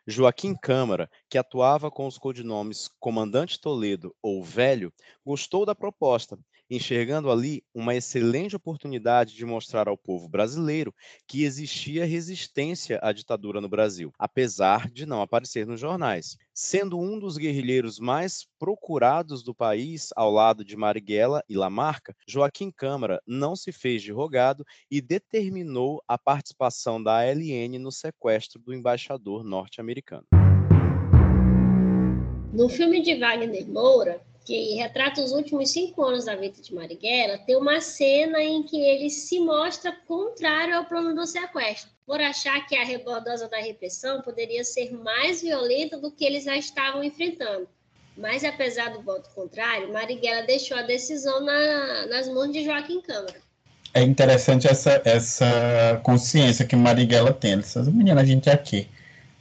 Joaquim 0.07 0.55
Câmara, 0.55 1.07
que 1.29 1.37
atuava 1.37 1.91
com 1.91 2.07
os 2.07 2.17
codinomes 2.17 2.89
Comandante 2.99 3.61
Toledo 3.61 4.15
ou 4.19 4.43
Velho, 4.43 4.91
gostou 5.23 5.63
da 5.63 5.75
proposta 5.75 6.39
enxergando 6.69 7.31
ali 7.31 7.63
uma 7.73 7.95
excelente 7.95 8.55
oportunidade 8.55 9.35
de 9.35 9.45
mostrar 9.45 9.87
ao 9.87 9.97
povo 9.97 10.27
brasileiro 10.27 10.93
que 11.27 11.43
existia 11.43 12.05
resistência 12.05 12.99
à 13.01 13.11
ditadura 13.11 13.61
no 13.61 13.69
Brasil, 13.69 14.11
apesar 14.17 14.89
de 14.89 15.05
não 15.05 15.21
aparecer 15.21 15.65
nos 15.65 15.79
jornais. 15.79 16.37
Sendo 16.53 16.99
um 16.99 17.19
dos 17.19 17.37
guerrilheiros 17.37 17.99
mais 17.99 18.47
procurados 18.57 19.43
do 19.43 19.53
país, 19.53 20.09
ao 20.15 20.31
lado 20.31 20.63
de 20.63 20.75
Marighella 20.75 21.43
e 21.49 21.55
Lamarca, 21.55 22.15
Joaquim 22.27 22.71
Câmara 22.71 23.21
não 23.27 23.55
se 23.55 23.71
fez 23.71 24.01
de 24.01 24.11
rogado 24.11 24.65
e 24.89 25.01
determinou 25.01 26.01
a 26.07 26.17
participação 26.17 27.01
da 27.01 27.19
ALN 27.19 27.77
no 27.79 27.91
sequestro 27.91 28.59
do 28.59 28.73
embaixador 28.73 29.43
norte-americano. 29.43 30.25
No 32.53 32.69
filme 32.69 33.01
de 33.01 33.15
Wagner 33.15 33.67
Moura, 33.67 34.21
que 34.45 34.75
retrata 34.75 35.21
os 35.21 35.31
últimos 35.31 35.71
cinco 35.71 36.03
anos 36.03 36.25
da 36.25 36.35
vida 36.35 36.61
de 36.61 36.73
Marighella, 36.73 37.39
tem 37.39 37.57
uma 37.57 37.81
cena 37.81 38.41
em 38.41 38.61
que 38.61 38.79
ele 38.79 39.09
se 39.09 39.39
mostra 39.39 39.91
contrário 40.07 40.77
ao 40.77 40.85
plano 40.85 41.15
do 41.15 41.25
sequestro, 41.25 41.89
por 42.05 42.21
achar 42.21 42.65
que 42.67 42.75
a 42.75 42.85
rebordosa 42.85 43.49
da 43.49 43.57
repressão 43.57 44.21
poderia 44.21 44.63
ser 44.63 44.93
mais 44.93 45.41
violenta 45.41 45.97
do 45.97 46.11
que 46.11 46.23
eles 46.23 46.43
já 46.43 46.55
estavam 46.55 47.03
enfrentando. 47.03 47.67
Mas, 48.15 48.43
apesar 48.45 48.93
do 48.93 49.01
voto 49.01 49.29
contrário, 49.33 49.91
Marighella 49.91 50.45
deixou 50.45 50.77
a 50.77 50.83
decisão 50.83 51.43
na, 51.43 52.05
nas 52.05 52.29
mãos 52.29 52.51
de 52.53 52.63
Joaquim 52.63 53.01
Câmara. 53.01 53.43
É 53.95 54.03
interessante 54.03 54.67
essa, 54.67 55.01
essa 55.03 55.99
consciência 56.03 56.65
que 56.65 56.75
Marighella 56.75 57.33
tem. 57.33 57.53
Essas 57.53 57.87
meninas, 57.87 58.23
a 58.23 58.25
gente 58.25 58.47
é 58.47 58.53
aqui 58.53 58.87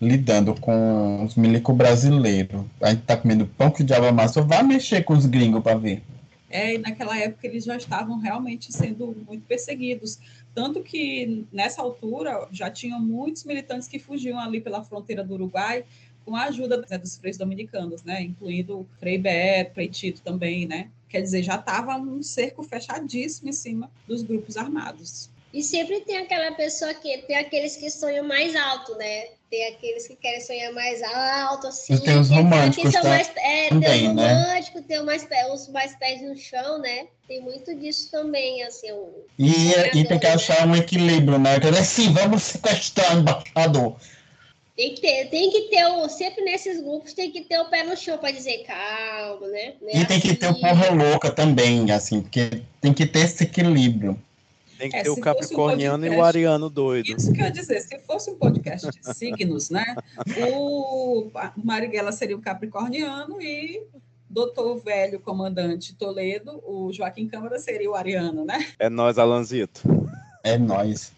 lidando 0.00 0.54
com 0.60 1.24
os 1.24 1.34
milicos 1.36 1.74
brasileiros. 1.74 2.62
A 2.80 2.90
gente 2.90 3.02
tá 3.02 3.16
comendo 3.16 3.46
pão 3.46 3.70
que 3.70 3.82
o 3.82 3.84
diabo 3.84 4.06
amassou, 4.06 4.44
vai 4.44 4.62
mexer 4.62 5.02
com 5.04 5.14
os 5.14 5.26
gringos 5.26 5.62
para 5.62 5.78
ver. 5.78 6.02
É, 6.50 6.74
e 6.74 6.78
naquela 6.78 7.18
época 7.18 7.46
eles 7.46 7.64
já 7.64 7.76
estavam 7.76 8.18
realmente 8.18 8.72
sendo 8.72 9.16
muito 9.26 9.44
perseguidos. 9.46 10.20
Tanto 10.54 10.82
que, 10.82 11.44
nessa 11.52 11.82
altura, 11.82 12.46
já 12.52 12.70
tinham 12.70 13.00
muitos 13.00 13.44
militantes 13.44 13.88
que 13.88 13.98
fugiam 13.98 14.38
ali 14.38 14.60
pela 14.60 14.84
fronteira 14.84 15.24
do 15.24 15.34
Uruguai 15.34 15.84
com 16.24 16.36
a 16.36 16.44
ajuda 16.44 16.84
né, 16.88 16.96
dos 16.96 17.18
freios 17.18 17.36
dominicanos, 17.36 18.02
né? 18.02 18.22
Incluindo 18.22 18.88
Frei 18.98 19.18
Beto, 19.18 19.74
Frei 19.74 19.88
Tito 19.88 20.22
também, 20.22 20.66
né? 20.66 20.88
Quer 21.08 21.22
dizer, 21.22 21.42
já 21.42 21.56
estava 21.56 21.96
um 21.96 22.22
cerco 22.22 22.62
fechadíssimo 22.62 23.48
em 23.48 23.52
cima 23.52 23.90
dos 24.06 24.22
grupos 24.22 24.56
armados. 24.56 25.30
E 25.52 25.62
sempre 25.62 26.00
tem 26.00 26.18
aquela 26.18 26.52
pessoa 26.52 26.92
que 26.94 27.18
tem 27.18 27.36
aqueles 27.36 27.76
que 27.76 27.90
sonham 27.90 28.26
mais 28.26 28.56
alto, 28.56 28.96
né? 28.96 29.26
Tem 29.50 29.68
aqueles 29.68 30.08
que 30.08 30.16
querem 30.16 30.40
sonhar 30.40 30.72
mais 30.72 31.02
alto, 31.02 31.68
assim. 31.68 31.94
E 31.94 32.00
tem 32.00 32.18
os 32.18 32.30
românticos, 32.30 32.92
tá? 32.92 33.04
mais, 33.04 33.30
é, 33.36 33.68
também, 33.68 33.90
tem 33.90 34.08
os 34.08 34.14
né? 34.14 34.34
românticos, 34.34 34.80
né? 34.80 34.86
tem 34.88 34.98
os 34.98 35.04
mais, 35.04 35.28
os 35.52 35.68
mais 35.68 35.96
pés 35.96 36.22
no 36.22 36.36
chão, 36.36 36.78
né? 36.78 37.06
Tem 37.28 37.40
muito 37.40 37.74
disso 37.74 38.10
também, 38.10 38.62
assim. 38.64 38.88
E, 39.38 39.72
e 39.94 40.04
tem 40.04 40.18
que 40.18 40.26
achar 40.26 40.66
um 40.66 40.74
equilíbrio, 40.74 41.38
né? 41.38 41.58
Dizer, 41.58 41.78
assim, 41.78 42.12
vamos 42.12 42.42
sequestrar 42.42 43.16
o 43.16 43.20
embaixador. 43.20 43.96
Tem 44.76 44.92
que 44.92 45.00
ter, 45.00 45.28
tem 45.30 45.50
que 45.50 45.62
ter 45.68 45.86
o, 45.86 46.08
sempre 46.08 46.42
nesses 46.42 46.82
grupos 46.82 47.12
tem 47.12 47.30
que 47.30 47.42
ter 47.42 47.60
o 47.60 47.66
pé 47.66 47.84
no 47.84 47.96
chão 47.96 48.18
para 48.18 48.32
dizer 48.32 48.64
calma, 48.64 49.46
né? 49.46 49.74
E 49.82 49.96
assim. 49.98 50.04
tem 50.06 50.20
que 50.20 50.34
ter 50.34 50.46
o 50.46 50.50
assim. 50.50 50.60
porra 50.60 50.90
louca 50.90 51.30
também, 51.30 51.92
assim, 51.92 52.20
porque 52.20 52.62
tem 52.80 52.92
que 52.92 53.06
ter 53.06 53.20
esse 53.20 53.44
equilíbrio. 53.44 54.20
Tem 54.84 54.90
que 54.90 54.96
é, 54.98 55.02
ter 55.02 55.08
o 55.08 55.16
capricorniano 55.16 55.96
um 55.96 56.00
podcast, 56.00 56.14
e 56.14 56.20
o 56.20 56.22
ariano 56.22 56.68
doido. 56.68 57.16
Isso 57.16 57.32
quer 57.32 57.50
dizer, 57.50 57.80
se 57.80 57.98
fosse 58.00 58.30
um 58.30 58.36
podcast 58.36 58.90
de 58.90 59.00
signos, 59.16 59.70
né? 59.70 59.96
O 60.52 61.30
Marighella 61.56 62.12
seria 62.12 62.36
o 62.36 62.40
capricorniano 62.40 63.40
e 63.40 63.82
doutor 64.28 64.76
velho 64.82 65.18
comandante 65.20 65.94
Toledo, 65.94 66.60
o 66.66 66.92
Joaquim 66.92 67.26
Câmara 67.26 67.58
seria 67.58 67.90
o 67.90 67.94
ariano, 67.94 68.44
né? 68.44 68.66
É 68.78 68.90
nós, 68.90 69.18
Alanzito. 69.18 69.80
É 70.42 70.58
nós. 70.58 71.12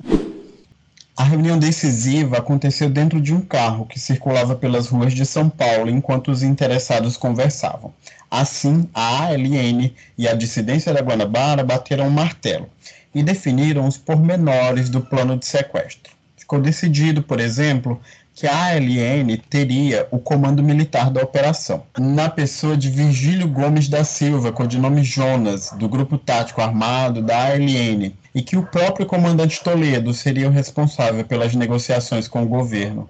A 1.17 1.25
reunião 1.25 1.59
decisiva 1.59 2.39
aconteceu 2.39 2.89
dentro 2.89 3.21
de 3.21 3.35
um 3.35 3.41
carro 3.41 3.85
que 3.85 3.99
circulava 3.99 4.55
pelas 4.55 4.87
ruas 4.87 5.13
de 5.13 5.27
São 5.27 5.51
Paulo 5.51 5.91
enquanto 5.91 6.31
os 6.31 6.45
interessados 6.45 7.17
conversavam. 7.17 7.93
Assim, 8.31 8.89
a 8.95 9.25
ALN 9.25 9.93
e 10.17 10.29
a 10.29 10.35
dissidência 10.35 10.95
da 10.95 11.01
Guanabara 11.01 11.65
bateram 11.65 12.07
um 12.07 12.11
martelo 12.11 12.71
e 13.17 13.23
definiram 13.23 13.89
os 13.89 13.97
pormenores 13.97 14.91
do 14.91 15.01
plano 15.01 15.39
de 15.39 15.47
sequestro. 15.47 16.13
Ficou 16.37 16.61
decidido, 16.61 17.23
por 17.23 17.41
exemplo, 17.41 17.99
que 18.35 18.47
a 18.47 18.67
ALN 18.67 19.39
teria 19.49 20.07
o 20.11 20.19
comando 20.19 20.63
militar 20.63 21.11
da 21.11 21.23
operação, 21.23 21.87
na 21.99 22.29
pessoa 22.29 22.77
de 22.77 22.91
Virgílio 22.91 23.49
Gomes 23.49 23.89
da 23.89 24.05
Silva, 24.05 24.53
codinome 24.53 25.03
Jonas, 25.03 25.71
do 25.79 25.89
Grupo 25.89 26.19
Tático 26.19 26.61
Armado 26.61 27.23
da 27.23 27.47
ALN, 27.47 28.13
e 28.35 28.43
que 28.43 28.59
o 28.59 28.67
próprio 28.67 29.07
comandante 29.07 29.65
Toledo 29.65 30.13
seria 30.13 30.49
o 30.49 30.53
responsável 30.53 31.25
pelas 31.25 31.55
negociações 31.55 32.29
com 32.29 32.43
o 32.43 32.47
governo. 32.47 33.09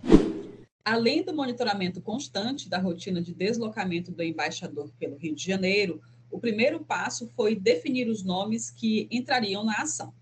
Além 0.84 1.24
do 1.24 1.34
monitoramento 1.34 2.00
constante 2.00 2.68
da 2.68 2.78
rotina 2.78 3.20
de 3.20 3.34
deslocamento 3.34 4.12
do 4.12 4.22
embaixador 4.22 4.88
pelo 5.00 5.16
Rio 5.16 5.34
de 5.34 5.44
Janeiro, 5.44 6.00
o 6.36 6.38
primeiro 6.38 6.84
passo 6.84 7.32
foi 7.34 7.56
definir 7.56 8.08
os 8.08 8.22
nomes 8.22 8.70
que 8.70 9.08
entrariam 9.10 9.64
na 9.64 9.80
ação. 9.80 10.12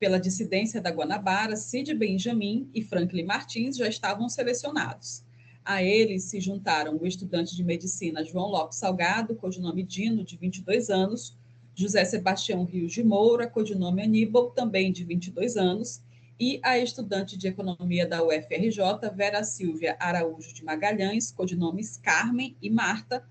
Pela 0.00 0.18
dissidência 0.18 0.80
da 0.80 0.90
Guanabara, 0.90 1.54
Cid 1.54 1.92
Benjamin 1.94 2.70
e 2.72 2.82
Franklin 2.82 3.24
Martins 3.24 3.76
já 3.76 3.86
estavam 3.86 4.26
selecionados. 4.26 5.22
A 5.62 5.82
eles 5.82 6.24
se 6.24 6.40
juntaram 6.40 6.96
o 6.96 7.06
estudante 7.06 7.54
de 7.54 7.62
medicina 7.62 8.24
João 8.24 8.46
Lopes 8.46 8.78
Salgado, 8.78 9.36
codinome 9.36 9.82
Dino, 9.82 10.24
de 10.24 10.38
22 10.38 10.88
anos, 10.88 11.36
José 11.74 12.06
Sebastião 12.06 12.64
Rios 12.64 12.92
de 12.92 13.04
Moura, 13.04 13.46
codinome 13.46 14.02
Aníbal, 14.02 14.50
também 14.52 14.90
de 14.90 15.04
22 15.04 15.58
anos, 15.58 16.02
e 16.40 16.58
a 16.62 16.78
estudante 16.78 17.36
de 17.36 17.48
economia 17.48 18.06
da 18.06 18.24
UFRJ, 18.24 18.80
Vera 19.14 19.44
Silvia 19.44 19.94
Araújo 20.00 20.54
de 20.54 20.64
Magalhães, 20.64 21.30
codinomes 21.30 21.98
Carmen 21.98 22.56
e 22.62 22.70
Marta, 22.70 23.28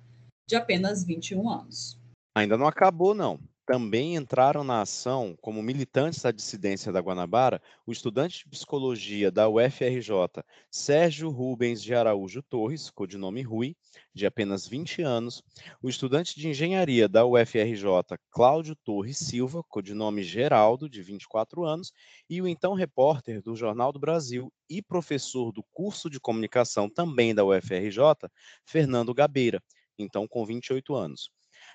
de 0.47 0.56
apenas 0.56 1.04
21 1.04 1.49
anos. 1.49 2.02
Ainda 2.36 2.58
não 2.58 2.65
acabou, 2.65 3.13
não. 3.13 3.39
Também 3.63 4.15
entraram 4.15 4.63
na 4.63 4.82
ação, 4.82 5.38
como 5.39 5.62
militantes 5.62 6.22
da 6.22 6.32
dissidência 6.32 6.91
da 6.91 7.00
Guanabara, 7.00 7.62
o 7.86 7.91
estudante 7.91 8.39
de 8.39 8.50
psicologia 8.50 9.32
da 9.32 9.48
UFRJ, 9.48 10.43
Sérgio 10.69 11.30
Rubens 11.30 11.82
de 11.82 11.93
Araújo 11.93 12.41
Torres, 12.41 12.89
codinome 12.89 13.43
Rui, 13.43 13.78
de 14.15 14.26
apenas 14.26 14.67
20 14.67 15.04
anos, 15.04 15.43
o 15.80 15.88
estudante 15.88 16.38
de 16.38 16.50
engenharia 16.50 17.08
da 17.08 17.24
UFRJ, 17.24 18.17
Cláudio 18.32 18.76
Torres 18.84 19.19
Silva, 19.19 19.63
codinome 19.69 20.24
Geraldo, 20.24 20.89
de 20.89 21.04
24 21.04 21.63
anos, 21.63 21.93
e 22.28 22.41
o 22.41 22.48
então 22.48 22.74
repórter 22.74 23.43
do 23.43 23.56
Jornal 23.56 23.93
do 23.93 24.00
Brasil 24.00 24.52
e 24.67 24.82
professor 24.82 25.52
do 25.52 25.63
curso 25.72 26.10
de 26.10 26.19
comunicação 26.19 26.89
também 26.89 27.34
da 27.34 27.46
UFRJ, 27.46 28.28
Fernando 28.65 29.13
Gabeira, 29.13 29.62
então 30.00 30.28
com 30.28 30.43
28 30.43 30.96
anos. 30.96 31.30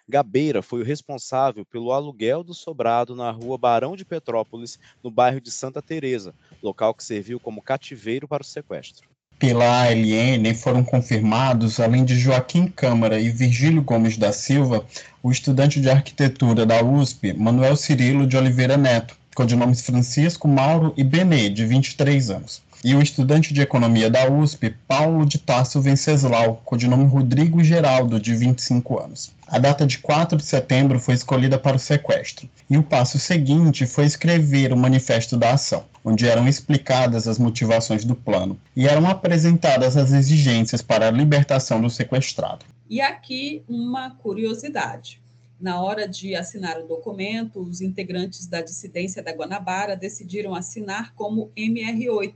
Gabeira 0.09 0.63
foi 0.63 0.81
o 0.81 0.85
responsável 0.85 1.67
pelo 1.67 1.93
aluguel 1.93 2.43
do 2.43 2.55
sobrado 2.55 3.15
na 3.15 3.31
rua 3.31 3.59
Barão 3.59 3.95
de 3.95 4.07
Petrópolis, 4.07 4.79
no 5.05 5.11
bairro 5.11 5.41
de 5.41 5.51
Santa 5.51 5.83
Teresa, 5.83 6.35
local 6.63 6.95
que 6.95 7.05
serviu 7.05 7.39
como 7.39 7.61
cativeiro 7.61 8.27
para 8.27 8.43
o 8.43 8.47
sequestro. 8.47 9.07
Pela 9.39 9.83
ALN 9.83 10.55
foram 10.55 10.83
confirmados, 10.83 11.79
além 11.79 12.05
de 12.05 12.19
Joaquim 12.19 12.69
Câmara 12.69 13.21
e 13.21 13.29
Virgílio 13.29 13.83
Gomes 13.83 14.17
da 14.17 14.33
Silva, 14.33 14.85
o 15.23 15.31
estudante 15.31 15.79
de 15.79 15.91
arquitetura 15.91 16.65
da 16.65 16.83
USP, 16.83 17.35
Manuel 17.35 17.77
Cirilo 17.77 18.27
de 18.27 18.37
Oliveira 18.37 18.77
Neto, 18.77 19.15
codinomes 19.35 19.83
Francisco, 19.83 20.49
Mauro 20.49 20.95
e 20.97 21.05
Benê, 21.05 21.51
de 21.51 21.67
23 21.67 22.31
anos 22.31 22.68
e 22.85 22.95
o 22.95 23.03
estudante 23.03 23.53
de 23.53 23.61
economia 23.61 24.09
da 24.09 24.31
USP, 24.31 24.75
Paulo 24.87 25.27
de 25.27 25.39
Tasso 25.39 25.81
Venceslau, 25.81 26.63
codinome 26.65 27.05
Rodrigo 27.05 27.63
Geraldo, 27.63 28.21
de 28.21 28.35
25 28.35 29.01
anos. 29.01 29.33
A 29.47 29.59
data 29.59 29.87
de 29.87 29.99
4 29.99 30.37
de 30.37 30.45
setembro 30.45 31.01
foi 31.01 31.15
escolhida 31.15 31.59
para 31.59 31.77
o 31.77 31.81
sequestro, 31.81 32.49
e 32.69 32.77
o 32.77 32.83
passo 32.83 33.19
seguinte 33.19 33.87
foi 33.87 34.05
escrever 34.05 34.73
o 34.73 34.77
manifesto 34.77 35.37
da 35.37 35.53
ação, 35.53 35.85
onde 36.05 36.29
eram 36.29 36.47
explicadas 36.47 37.27
as 37.27 37.39
motivações 37.39 38.05
do 38.05 38.15
plano 38.15 38.59
e 38.77 38.87
eram 38.87 39.09
apresentadas 39.09 39.97
as 39.97 40.13
exigências 40.13 40.83
para 40.83 41.09
a 41.09 41.11
libertação 41.11 41.81
do 41.81 41.89
sequestrado. 41.89 42.65
E 42.89 43.01
aqui 43.01 43.63
uma 43.69 44.11
curiosidade. 44.11 45.21
Na 45.61 45.83
hora 45.83 46.07
de 46.07 46.37
assinar 46.37 46.79
o 46.79 46.87
documento, 46.87 47.61
os 47.61 47.81
integrantes 47.81 48.47
da 48.47 48.61
dissidência 48.61 49.23
da 49.23 49.33
Guanabara 49.33 49.97
decidiram 49.97 50.55
assinar 50.55 51.13
como 51.15 51.51
MR8, 51.57 52.35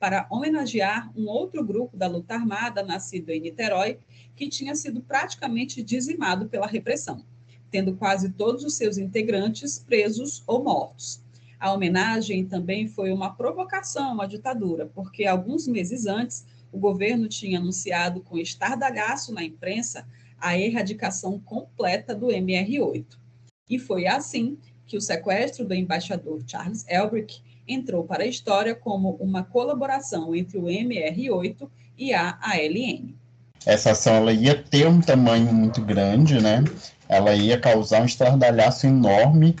para 0.00 0.26
homenagear 0.30 1.12
um 1.14 1.28
outro 1.28 1.62
grupo 1.62 1.94
da 1.94 2.06
luta 2.06 2.34
armada 2.34 2.82
nascido 2.82 3.28
em 3.28 3.40
Niterói, 3.40 3.98
que 4.34 4.48
tinha 4.48 4.74
sido 4.74 5.02
praticamente 5.02 5.82
dizimado 5.82 6.48
pela 6.48 6.66
repressão, 6.66 7.22
tendo 7.70 7.94
quase 7.94 8.30
todos 8.30 8.64
os 8.64 8.74
seus 8.74 8.96
integrantes 8.96 9.78
presos 9.78 10.42
ou 10.46 10.64
mortos. 10.64 11.22
A 11.58 11.70
homenagem 11.70 12.46
também 12.46 12.88
foi 12.88 13.12
uma 13.12 13.34
provocação 13.34 14.18
à 14.22 14.26
ditadura, 14.26 14.86
porque 14.86 15.26
alguns 15.26 15.68
meses 15.68 16.06
antes 16.06 16.46
o 16.72 16.78
governo 16.78 17.28
tinha 17.28 17.58
anunciado 17.58 18.22
com 18.22 18.38
estardalhaço 18.38 19.34
na 19.34 19.44
imprensa 19.44 20.08
a 20.38 20.58
erradicação 20.58 21.38
completa 21.38 22.14
do 22.14 22.28
MR8. 22.28 23.04
E 23.68 23.78
foi 23.78 24.06
assim 24.06 24.56
que 24.86 24.96
o 24.96 25.00
sequestro 25.00 25.66
do 25.66 25.74
embaixador 25.74 26.42
Charles 26.46 26.86
Elbrick 26.88 27.42
entrou 27.72 28.04
para 28.04 28.24
a 28.24 28.26
história 28.26 28.74
como 28.74 29.16
uma 29.20 29.42
colaboração 29.42 30.34
entre 30.34 30.58
o 30.58 30.64
MR8 30.64 31.68
e 31.96 32.12
a 32.14 32.38
ALN. 32.40 33.14
Essa 33.66 33.90
ação 33.90 34.14
ela 34.14 34.32
ia 34.32 34.54
ter 34.54 34.86
um 34.86 35.00
tamanho 35.00 35.52
muito 35.52 35.82
grande, 35.82 36.40
né? 36.40 36.64
Ela 37.08 37.34
ia 37.34 37.58
causar 37.58 38.00
um 38.00 38.06
estardalhaço 38.06 38.86
enorme. 38.86 39.56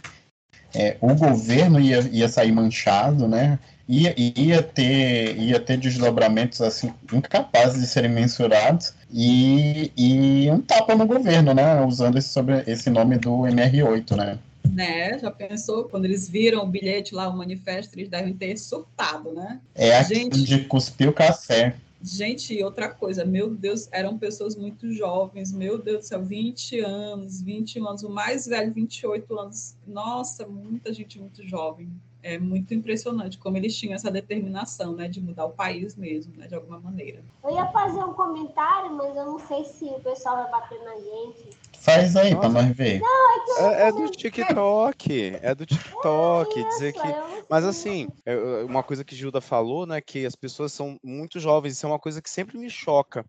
É, 0.74 0.96
o 1.00 1.14
governo 1.14 1.80
ia, 1.80 2.00
ia 2.10 2.28
sair 2.28 2.52
manchado, 2.52 3.28
né? 3.28 3.58
Ia, 3.88 4.14
ia, 4.16 4.62
ter, 4.62 5.36
ia 5.36 5.58
ter 5.58 5.76
desdobramentos 5.76 6.60
assim 6.60 6.94
incapazes 7.12 7.80
de 7.80 7.88
serem 7.88 8.10
mensurados 8.10 8.94
e, 9.12 9.90
e 9.96 10.48
um 10.48 10.60
tapa 10.60 10.94
no 10.94 11.06
governo, 11.06 11.52
né? 11.52 11.84
Usando 11.84 12.16
esse, 12.16 12.28
sobre, 12.28 12.62
esse 12.68 12.88
nome 12.88 13.18
do 13.18 13.30
MR8, 13.30 14.16
né? 14.16 14.38
Né? 14.72 15.18
Já 15.18 15.30
pensou? 15.30 15.84
Quando 15.84 16.04
eles 16.04 16.28
viram 16.28 16.64
o 16.64 16.66
bilhete 16.66 17.14
lá, 17.14 17.28
o 17.28 17.36
manifesto, 17.36 17.94
eles 17.96 18.08
devem 18.08 18.34
ter 18.34 18.56
surtado, 18.56 19.32
né? 19.32 19.60
É 19.74 19.96
a 19.96 20.02
gente 20.02 20.42
de 20.42 20.64
cuspir 20.64 21.08
o 21.08 21.12
café. 21.12 21.76
Gente, 22.02 22.54
e 22.54 22.64
outra 22.64 22.88
coisa, 22.88 23.26
meu 23.26 23.50
Deus, 23.50 23.86
eram 23.92 24.16
pessoas 24.16 24.56
muito 24.56 24.90
jovens, 24.90 25.52
meu 25.52 25.76
Deus 25.76 25.98
do 25.98 26.04
céu, 26.06 26.22
20 26.22 26.80
anos, 26.80 27.42
21 27.42 27.86
anos, 27.86 28.02
o 28.02 28.08
mais 28.08 28.46
velho, 28.46 28.72
28 28.72 29.38
anos. 29.38 29.76
Nossa, 29.86 30.46
muita 30.46 30.94
gente 30.94 31.18
muito 31.18 31.46
jovem. 31.46 31.90
É 32.22 32.38
muito 32.38 32.72
impressionante 32.72 33.38
como 33.38 33.56
eles 33.58 33.76
tinham 33.76 33.94
essa 33.94 34.10
determinação, 34.10 34.94
né, 34.94 35.08
de 35.08 35.20
mudar 35.20 35.44
o 35.44 35.50
país 35.50 35.94
mesmo, 35.94 36.34
né, 36.36 36.46
de 36.46 36.54
alguma 36.54 36.80
maneira. 36.80 37.22
Eu 37.44 37.50
ia 37.50 37.66
fazer 37.66 38.02
um 38.02 38.14
comentário, 38.14 38.92
mas 38.92 39.14
eu 39.14 39.26
não 39.26 39.38
sei 39.38 39.64
se 39.64 39.84
o 39.84 40.00
pessoal 40.00 40.36
vai 40.36 40.50
bater 40.50 40.82
na 40.82 40.94
gente. 40.96 41.50
Faz 41.80 42.14
aí 42.14 42.36
para 42.36 42.50
nós 42.50 42.68
ver. 42.76 43.00
Não, 43.00 43.66
é, 43.66 43.84
é, 43.84 43.88
é, 43.88 43.92
do 43.92 44.08
TikTok. 44.10 45.38
É 45.40 45.54
do 45.54 45.64
TikTok. 45.64 46.64
dizer 46.64 46.92
que. 46.92 47.00
Mas 47.48 47.64
assim, 47.64 48.06
é, 48.26 48.34
é, 48.34 48.64
uma 48.64 48.82
coisa 48.82 49.02
que 49.02 49.16
Gilda 49.16 49.40
falou, 49.40 49.86
né? 49.86 49.98
Que 50.00 50.26
as 50.26 50.36
pessoas 50.36 50.74
são 50.74 50.98
muito 51.02 51.40
jovens. 51.40 51.72
Isso 51.72 51.86
é 51.86 51.88
uma 51.88 51.98
coisa 51.98 52.20
que 52.20 52.28
sempre 52.28 52.58
me 52.58 52.68
choca. 52.68 53.24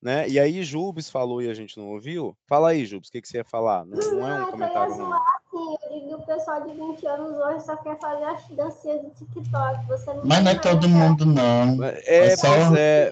Né? 0.00 0.28
E 0.28 0.38
aí, 0.38 0.62
Jubes 0.62 1.10
falou 1.10 1.42
e 1.42 1.50
a 1.50 1.54
gente 1.54 1.76
não 1.76 1.88
ouviu. 1.88 2.36
Fala 2.46 2.70
aí, 2.70 2.86
Jubes, 2.86 3.08
o 3.08 3.12
que, 3.12 3.20
que 3.20 3.28
você 3.28 3.38
ia 3.38 3.44
falar? 3.44 3.84
Não, 3.84 3.98
não 3.98 4.28
é 4.28 4.44
um 4.44 4.50
comentário. 4.52 4.96
Não. 4.96 5.10
Assim, 5.56 6.06
que 6.06 6.14
o 6.14 6.18
pessoal 6.20 6.62
de 6.62 6.74
20 6.74 7.06
anos 7.06 7.38
hoje 7.38 7.64
só 7.64 7.76
quer 7.76 7.98
fazer 7.98 8.24
as 8.24 8.48
dancinhas 8.48 9.02
do 9.02 9.10
TikTok. 9.10 9.86
Você 9.86 10.12
não 10.12 10.24
Mas 10.24 10.44
não 10.44 10.50
é 10.50 10.54
todo 10.58 10.88
mundo, 10.88 11.24
não. 11.24 11.84
É, 11.84 12.02
é 12.04 12.36
só... 12.36 12.46
é, 12.76 13.10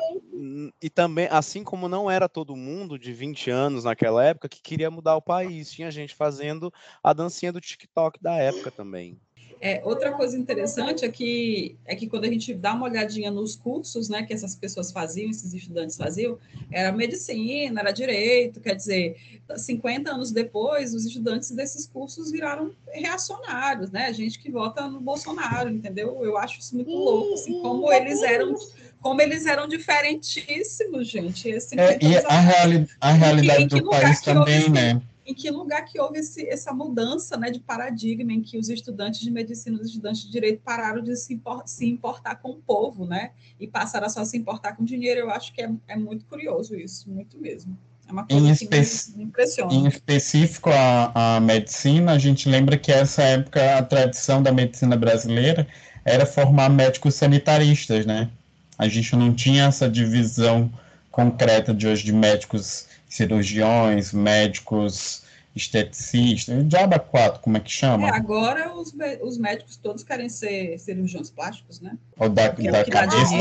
e 0.81 0.91
também, 0.91 1.27
assim 1.31 1.65
como 1.65 1.89
não 1.89 2.11
era 2.11 2.29
todo 2.29 2.55
mundo 2.55 2.99
de 2.99 3.13
20 3.13 3.51
anos 3.51 3.85
naquela 3.85 4.23
época 4.25 4.49
que 4.49 4.61
queria 4.61 4.91
mudar 4.91 5.17
o 5.17 5.23
país, 5.23 5.71
tinha 5.71 5.91
gente 5.91 6.15
fazendo 6.15 6.73
a 7.03 7.13
dancinha 7.13 7.53
do 7.53 7.61
TikTok 7.61 8.23
da 8.23 8.35
época 8.35 8.71
também. 8.71 9.19
É, 9.61 9.81
outra 9.85 10.13
coisa 10.13 10.37
interessante 10.37 11.05
é 11.05 11.09
que, 11.09 11.77
é 11.85 11.95
que 11.95 12.07
quando 12.07 12.25
a 12.25 12.29
gente 12.29 12.53
dá 12.53 12.75
uma 12.75 12.87
olhadinha 12.87 13.31
nos 13.31 13.57
cursos 13.57 14.09
né, 14.09 14.23
que 14.23 14.33
essas 14.33 14.55
pessoas 14.55 14.93
faziam, 14.93 15.31
esses 15.31 15.53
estudantes 15.55 15.97
faziam, 15.97 16.39
era 16.71 16.93
medicina, 16.93 17.81
era 17.81 17.91
direito, 17.91 18.61
quer 18.61 18.75
dizer, 18.75 19.17
50 19.57 20.11
anos 20.11 20.31
depois, 20.31 20.95
os 20.95 21.05
estudantes 21.05 21.51
desses 21.51 21.87
cursos 21.87 22.31
viraram 22.31 22.73
reacionários, 22.89 23.91
né? 23.91 24.13
Gente 24.13 24.39
que 24.39 24.51
vota 24.51 24.89
no 24.89 25.01
Bolsonaro, 25.01 25.71
entendeu? 25.71 26.25
Eu 26.25 26.39
acho 26.39 26.61
isso 26.61 26.75
muito 26.75 26.91
louco, 26.91 27.35
assim, 27.35 27.61
como 27.61 27.93
eles 27.93 28.23
eram 28.23 28.55
como 29.01 29.21
eles 29.21 29.45
eram 29.45 29.69
diferentíssimos, 29.69 31.09
gente. 31.09 31.47
Esse 31.51 31.79
é, 31.79 31.99
e 32.01 32.17
a, 32.17 32.41
reali 32.41 32.89
a 32.99 33.13
realidade 33.13 33.67
do 33.67 33.91
país 33.91 34.23
também, 34.23 34.71
né? 34.71 35.03
Em 35.27 35.35
que 35.35 35.51
lugar 35.51 35.85
que 35.85 35.99
houve 35.99 36.19
esse, 36.19 36.47
essa 36.49 36.73
mudança 36.73 37.37
né, 37.37 37.51
de 37.51 37.59
paradigma 37.59 38.33
em 38.33 38.43
que 38.43 38.59
os 38.59 38.69
estudantes 38.69 39.21
de 39.21 39.31
medicina, 39.31 39.79
os 39.81 39.89
estudantes 39.89 40.23
de 40.23 40.31
direito 40.31 40.61
pararam 40.63 41.03
de 41.03 41.17
se, 41.17 41.35
import, 41.35 41.67
se 41.67 41.87
importar 41.87 42.37
com 42.37 42.51
o 42.51 42.57
povo, 42.57 43.07
né? 43.07 43.31
E 43.59 43.67
passaram 43.67 44.07
a 44.07 44.11
só 44.11 44.25
se 44.25 44.37
importar 44.37 44.77
com 44.77 44.85
dinheiro. 44.85 45.21
Eu 45.21 45.31
acho 45.31 45.53
que 45.55 45.63
é, 45.63 45.71
é 45.89 45.97
muito 45.97 46.27
curioso 46.27 46.77
isso, 46.77 47.09
muito 47.11 47.39
mesmo. 47.39 47.79
É 48.07 48.13
uma 48.13 48.27
coisa 48.27 48.51
em 48.51 48.55
que 48.55 49.17
me 49.17 49.25
impressiona. 49.25 49.73
Em 49.73 49.87
específico, 49.87 50.69
a, 50.71 51.37
a 51.37 51.41
medicina, 51.41 52.13
a 52.13 52.19
gente 52.19 52.49
lembra 52.49 52.77
que 52.77 52.93
essa 52.93 53.23
época 53.23 53.79
a 53.79 53.83
tradição 53.83 54.43
da 54.43 54.53
medicina 54.53 54.95
brasileira 54.95 55.67
era 56.05 56.27
formar 56.27 56.69
médicos 56.69 57.15
sanitaristas, 57.15 58.05
né? 58.05 58.31
A 58.77 58.89
gente 58.89 59.17
não 59.17 59.33
tinha 59.33 59.65
essa 59.65 59.89
divisão 59.89 60.71
concreta 61.11 61.73
de 61.73 61.87
hoje 61.87 62.05
de 62.05 62.13
médicos 62.13 62.87
cirurgiões, 63.15 64.13
médicos 64.13 65.23
esteticistas, 65.55 66.67
diaba 66.67 66.99
4, 66.99 67.41
como 67.41 67.57
é 67.57 67.61
que 67.61 67.71
chama? 67.71 68.09
É, 68.09 68.11
agora 68.11 68.75
os, 68.75 68.93
os 69.23 69.39
médicos 69.39 69.77
todos 69.77 70.03
querem 70.03 70.29
ser 70.29 70.77
cirurgiões 70.81 71.31
plásticos, 71.31 71.81
né? 71.81 71.97
Ou 72.19 72.29
da, 72.29 72.47
é 72.47 72.53
da 72.53 72.85
cabeça 72.85 73.33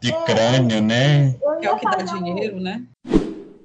de, 0.00 0.08
de 0.08 0.24
crânio, 0.24 0.82
né? 0.82 1.32
Que 1.60 1.66
é 1.66 1.72
o 1.72 1.78
que 1.78 1.84
dá 1.84 2.02
dinheiro, 2.02 2.58
né? 2.58 2.84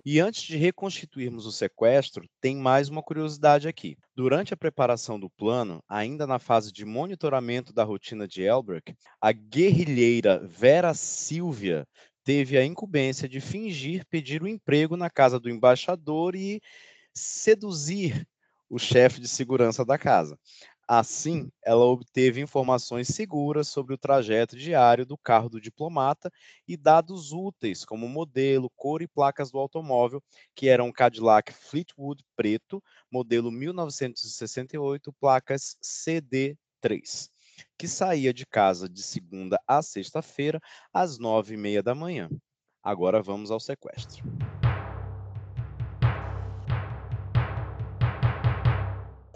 E 0.06 0.20
antes 0.20 0.44
de 0.44 0.56
reconstituirmos 0.56 1.48
o 1.48 1.52
sequestro, 1.52 2.30
tem 2.40 2.56
mais 2.56 2.88
uma 2.90 3.02
curiosidade 3.02 3.68
aqui. 3.68 3.98
Durante 4.16 4.54
a 4.54 4.58
preparação 4.58 5.20
do 5.20 5.32
plano, 5.32 5.82
ainda 5.90 6.28
na 6.28 6.38
fase 6.38 6.72
de 6.72 6.86
monitoramento 6.86 7.74
da 7.74 7.84
rotina 7.84 8.28
de 8.28 8.44
Elbrick, 8.44 8.94
a 9.20 9.32
guerrilheira 9.32 10.40
Vera 10.46 10.94
Silvia 10.94 11.88
teve 12.26 12.58
a 12.58 12.66
incumbência 12.66 13.30
de 13.30 13.40
fingir 13.40 14.04
pedir 14.08 14.42
o 14.42 14.46
um 14.46 14.50
emprego 14.50 14.98
na 14.98 15.10
casa 15.10 15.40
do 15.40 15.50
embaixador 15.50 16.36
e 16.36 16.60
seduzir 17.14 18.28
o 18.68 18.80
chefe 18.80 19.22
de 19.22 19.28
segurança 19.28 19.86
da 19.86 19.98
casa. 19.98 20.38
Assim, 20.88 21.50
ela 21.64 21.86
obteve 21.86 22.42
informações 22.42 23.08
seguras 23.08 23.68
sobre 23.68 23.94
o 23.94 23.98
trajeto 23.98 24.56
diário 24.56 25.06
do 25.06 25.18
carro 25.18 25.50
do 25.50 25.62
diplomata 25.62 26.32
e 26.68 26.76
dados 26.76 27.32
úteis, 27.32 27.86
como 27.86 28.08
modelo, 28.08 28.70
cor 28.76 29.02
e 29.02 29.08
placas 29.08 29.52
do 29.52 29.58
automóvel, 29.58 30.22
que 30.56 30.68
era 30.68 30.84
um 30.84 30.92
Cadillac 30.92 31.54
Fleetwood 31.54 32.24
preto, 32.36 32.84
modelo 33.12 33.52
1968, 33.52 35.14
placas 35.14 35.76
CD3, 35.82 37.30
que 37.78 37.88
saía 37.88 38.34
de 38.34 38.46
casa 38.46 38.88
de 38.88 39.02
segunda 39.02 39.60
a 39.68 39.82
sexta-feira, 39.82 40.60
às 40.94 41.18
nove 41.18 41.54
e 41.56 41.58
meia 41.58 41.84
da 41.84 41.96
manhã. 41.96 42.30
Agora 42.84 43.22
vamos 43.22 43.52
ao 43.52 43.60
sequestro. 43.60 44.24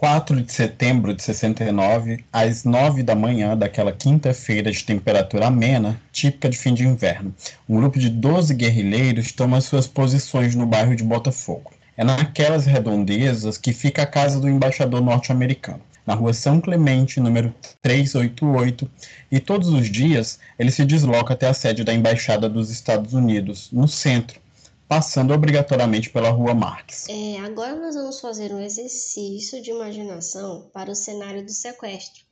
4 0.00 0.40
de 0.40 0.50
setembro 0.50 1.12
de 1.12 1.22
69, 1.22 2.24
às 2.32 2.64
9 2.64 3.02
da 3.02 3.14
manhã 3.14 3.54
daquela 3.54 3.92
quinta-feira 3.92 4.72
de 4.72 4.82
temperatura 4.82 5.48
amena, 5.48 6.00
típica 6.10 6.48
de 6.48 6.56
fim 6.56 6.72
de 6.72 6.86
inverno, 6.86 7.34
um 7.68 7.76
grupo 7.76 7.98
de 7.98 8.08
12 8.08 8.54
guerrilheiros 8.54 9.30
toma 9.32 9.60
suas 9.60 9.86
posições 9.86 10.54
no 10.54 10.64
bairro 10.64 10.96
de 10.96 11.04
Botafogo. 11.04 11.70
é 11.98 12.02
naquelas 12.02 12.64
redondezas 12.64 13.58
que 13.58 13.74
fica 13.74 14.00
a 14.00 14.06
casa 14.06 14.40
do 14.40 14.48
embaixador 14.48 15.02
norte-americano, 15.02 15.82
na 16.06 16.14
rua 16.14 16.32
São 16.32 16.60
Clemente, 16.60 17.20
número 17.20 17.54
388, 17.82 18.90
e 19.30 19.40
todos 19.40 19.68
os 19.68 19.90
dias 19.90 20.38
ele 20.58 20.70
se 20.70 20.84
desloca 20.84 21.34
até 21.34 21.46
a 21.46 21.54
sede 21.54 21.84
da 21.84 21.94
Embaixada 21.94 22.48
dos 22.48 22.70
Estados 22.70 23.12
Unidos, 23.14 23.70
no 23.72 23.86
centro, 23.86 24.40
passando 24.88 25.32
obrigatoriamente 25.32 26.10
pela 26.10 26.30
Rua 26.30 26.54
Marx. 26.54 27.06
É, 27.08 27.38
agora 27.38 27.76
nós 27.76 27.94
vamos 27.94 28.20
fazer 28.20 28.52
um 28.52 28.60
exercício 28.60 29.62
de 29.62 29.70
imaginação 29.70 30.68
para 30.72 30.90
o 30.90 30.96
cenário 30.96 31.44
do 31.44 31.52
sequestro, 31.52 32.24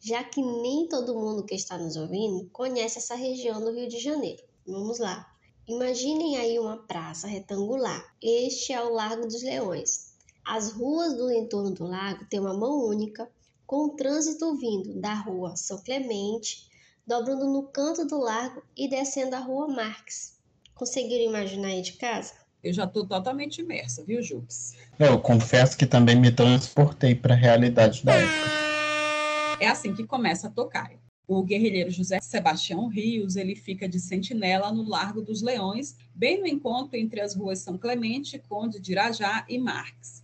já 0.00 0.22
que 0.22 0.40
nem 0.40 0.86
todo 0.88 1.14
mundo 1.14 1.44
que 1.44 1.54
está 1.54 1.76
nos 1.76 1.96
ouvindo 1.96 2.48
conhece 2.52 2.98
essa 2.98 3.14
região 3.16 3.60
do 3.60 3.72
Rio 3.72 3.88
de 3.88 3.98
Janeiro. 3.98 4.42
Vamos 4.66 4.98
lá. 4.98 5.26
Imaginem 5.66 6.36
aí 6.36 6.58
uma 6.58 6.76
praça 6.76 7.26
retangular. 7.26 8.04
Este 8.22 8.74
é 8.74 8.82
o 8.82 8.92
Largo 8.92 9.26
dos 9.26 9.42
Leões. 9.42 10.03
As 10.46 10.72
ruas 10.72 11.14
do 11.14 11.30
entorno 11.30 11.70
do 11.70 11.84
lago 11.84 12.26
têm 12.26 12.38
uma 12.38 12.52
mão 12.52 12.86
única, 12.86 13.26
com 13.66 13.86
o 13.86 13.96
trânsito 13.96 14.54
vindo 14.56 15.00
da 15.00 15.14
rua 15.14 15.56
São 15.56 15.82
Clemente, 15.82 16.68
dobrando 17.06 17.46
no 17.50 17.62
canto 17.62 18.06
do 18.06 18.18
largo 18.18 18.62
e 18.76 18.86
descendo 18.86 19.34
a 19.34 19.38
rua 19.38 19.68
Marx. 19.68 20.38
Conseguiram 20.74 21.24
imaginar 21.24 21.68
aí 21.68 21.80
de 21.80 21.94
casa? 21.94 22.34
Eu 22.62 22.74
já 22.74 22.84
estou 22.84 23.06
totalmente 23.06 23.62
imersa, 23.62 24.04
viu, 24.04 24.22
Jux? 24.22 24.76
Eu 24.98 25.18
confesso 25.18 25.78
que 25.78 25.86
também 25.86 26.14
me 26.14 26.30
transportei 26.30 27.14
para 27.14 27.32
a 27.32 27.38
realidade 27.38 28.04
da 28.04 28.12
época. 28.12 29.60
É 29.60 29.68
assim 29.68 29.94
que 29.94 30.06
começa 30.06 30.48
a 30.48 30.50
tocar. 30.50 30.92
O 31.26 31.42
guerrilheiro 31.42 31.90
José 31.90 32.20
Sebastião 32.20 32.86
Rios, 32.88 33.36
ele 33.36 33.54
fica 33.54 33.88
de 33.88 33.98
sentinela 33.98 34.70
no 34.70 34.86
Largo 34.86 35.22
dos 35.22 35.40
Leões, 35.40 35.96
bem 36.14 36.38
no 36.38 36.46
encontro 36.46 36.98
entre 36.98 37.22
as 37.22 37.34
ruas 37.34 37.60
São 37.60 37.78
Clemente, 37.78 38.38
Conde 38.46 38.78
de 38.78 38.92
Irajá 38.92 39.46
e 39.48 39.58
Marques. 39.58 40.23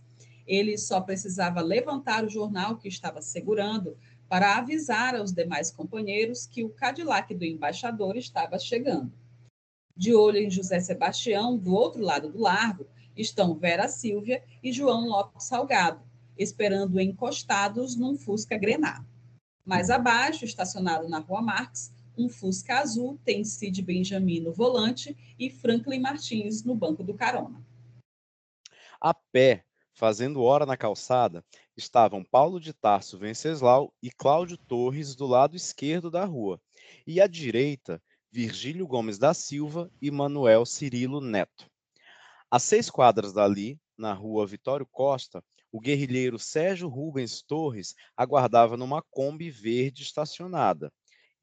Ele 0.51 0.77
só 0.77 0.99
precisava 0.99 1.61
levantar 1.61 2.25
o 2.25 2.29
jornal 2.29 2.75
que 2.75 2.89
estava 2.89 3.21
segurando 3.21 3.97
para 4.27 4.57
avisar 4.57 5.15
aos 5.15 5.31
demais 5.31 5.71
companheiros 5.71 6.45
que 6.45 6.61
o 6.61 6.69
Cadillac 6.69 7.33
do 7.33 7.45
embaixador 7.45 8.17
estava 8.17 8.59
chegando. 8.59 9.13
De 9.95 10.13
olho 10.13 10.35
em 10.35 10.49
José 10.49 10.81
Sebastião, 10.81 11.57
do 11.57 11.73
outro 11.73 12.01
lado 12.01 12.29
do 12.29 12.37
largo, 12.37 12.85
estão 13.15 13.55
Vera 13.55 13.87
Silvia 13.87 14.43
e 14.61 14.73
João 14.73 15.07
Lopes 15.07 15.45
Salgado, 15.45 16.03
esperando 16.37 16.99
encostados 16.99 17.95
num 17.95 18.17
Fusca 18.17 18.57
Grená. 18.57 19.05
Mais 19.63 19.89
abaixo, 19.89 20.43
estacionado 20.43 21.07
na 21.07 21.19
Rua 21.19 21.41
Marx, 21.41 21.93
um 22.17 22.27
Fusca 22.27 22.79
azul 22.79 23.17
tem 23.23 23.45
Cid 23.45 23.81
Benjamin 23.81 24.41
no 24.41 24.51
volante 24.51 25.15
e 25.39 25.49
Franklin 25.49 25.99
Martins 25.99 26.61
no 26.65 26.75
banco 26.75 27.05
do 27.05 27.13
carona. 27.13 27.65
A 28.99 29.13
pé, 29.13 29.63
fazendo 30.01 30.41
hora 30.41 30.65
na 30.65 30.75
calçada, 30.75 31.45
estavam 31.77 32.23
Paulo 32.23 32.59
de 32.59 32.73
Tarso 32.73 33.19
Venceslau 33.19 33.93
e 34.01 34.09
Cláudio 34.09 34.57
Torres 34.57 35.15
do 35.15 35.27
lado 35.27 35.55
esquerdo 35.55 36.09
da 36.09 36.25
rua, 36.25 36.59
e 37.05 37.21
à 37.21 37.27
direita, 37.27 38.01
Virgílio 38.31 38.87
Gomes 38.87 39.19
da 39.19 39.31
Silva 39.31 39.91
e 40.01 40.09
Manuel 40.09 40.65
Cirilo 40.65 41.21
Neto. 41.21 41.69
A 42.49 42.57
seis 42.57 42.89
quadras 42.89 43.31
dali, 43.31 43.79
na 43.95 44.11
rua 44.11 44.47
Vitório 44.47 44.87
Costa, 44.91 45.43
o 45.71 45.79
guerrilheiro 45.79 46.39
Sérgio 46.39 46.87
Rubens 46.87 47.43
Torres 47.43 47.93
aguardava 48.17 48.75
numa 48.75 49.03
Kombi 49.03 49.51
verde 49.51 50.01
estacionada. 50.01 50.91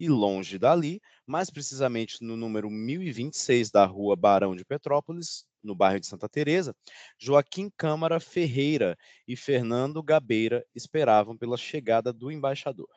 E 0.01 0.09
longe 0.09 0.59
dali, 0.59 1.01
mais 1.25 1.49
precisamente 1.49 2.25
no 2.25 2.37
número 2.37 2.69
1026 2.69 3.71
da 3.71 3.87
rua 3.87 4.17
Barão 4.17 4.57
de 4.57 4.65
Petrópolis, 4.65 5.47
no 5.63 5.75
bairro 5.75 6.01
de 6.01 6.07
Santa 6.07 6.29
Teresa, 6.29 6.75
Joaquim 7.19 7.71
Câmara 7.77 8.21
Ferreira 8.21 8.97
e 9.27 9.37
Fernando 9.37 10.03
Gabeira 10.03 10.65
esperavam 10.75 11.37
pela 11.37 11.57
chegada 11.57 12.13
do 12.13 12.31
embaixador 12.31 12.89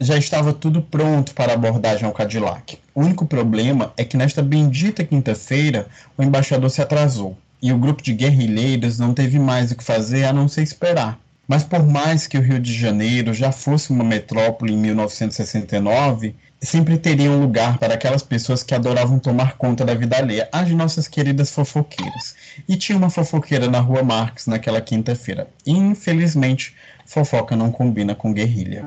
já 0.00 0.16
estava 0.16 0.52
tudo 0.52 0.80
pronto 0.80 1.34
para 1.34 1.52
a 1.52 1.54
abordagem 1.54 2.06
ao 2.06 2.12
Cadillac. 2.12 2.78
O 2.94 3.00
único 3.00 3.26
problema 3.26 3.92
é 3.96 4.04
que 4.04 4.16
nesta 4.16 4.42
bendita 4.42 5.04
quinta-feira 5.04 5.88
o 6.16 6.22
embaixador 6.22 6.70
se 6.70 6.80
atrasou 6.80 7.36
e 7.60 7.72
o 7.72 7.78
grupo 7.78 8.02
de 8.02 8.12
guerrilheiros 8.12 8.98
não 8.98 9.12
teve 9.12 9.38
mais 9.38 9.72
o 9.72 9.76
que 9.76 9.82
fazer 9.82 10.24
a 10.24 10.32
não 10.32 10.46
ser 10.46 10.62
esperar. 10.62 11.18
Mas 11.48 11.64
por 11.64 11.84
mais 11.84 12.26
que 12.26 12.38
o 12.38 12.42
Rio 12.42 12.60
de 12.60 12.72
Janeiro 12.72 13.32
já 13.32 13.50
fosse 13.50 13.90
uma 13.90 14.04
metrópole 14.04 14.74
em 14.74 14.76
1969, 14.76 16.36
sempre 16.60 16.98
teria 16.98 17.30
um 17.30 17.40
lugar 17.40 17.78
para 17.78 17.94
aquelas 17.94 18.22
pessoas 18.22 18.62
que 18.62 18.74
adoravam 18.74 19.18
tomar 19.18 19.56
conta 19.56 19.84
da 19.84 19.94
vida 19.94 20.16
alheia, 20.16 20.48
as 20.52 20.68
nossas 20.70 21.06
queridas 21.06 21.50
fofoqueiras. 21.50 22.34
E 22.68 22.76
tinha 22.76 22.98
uma 22.98 23.10
fofoqueira 23.10 23.68
na 23.68 23.80
Rua 23.80 24.02
Marx 24.02 24.46
naquela 24.46 24.80
quinta-feira. 24.80 25.48
Infelizmente, 25.66 26.74
fofoca 27.06 27.54
não 27.56 27.70
combina 27.70 28.14
com 28.14 28.32
guerrilha. 28.32 28.84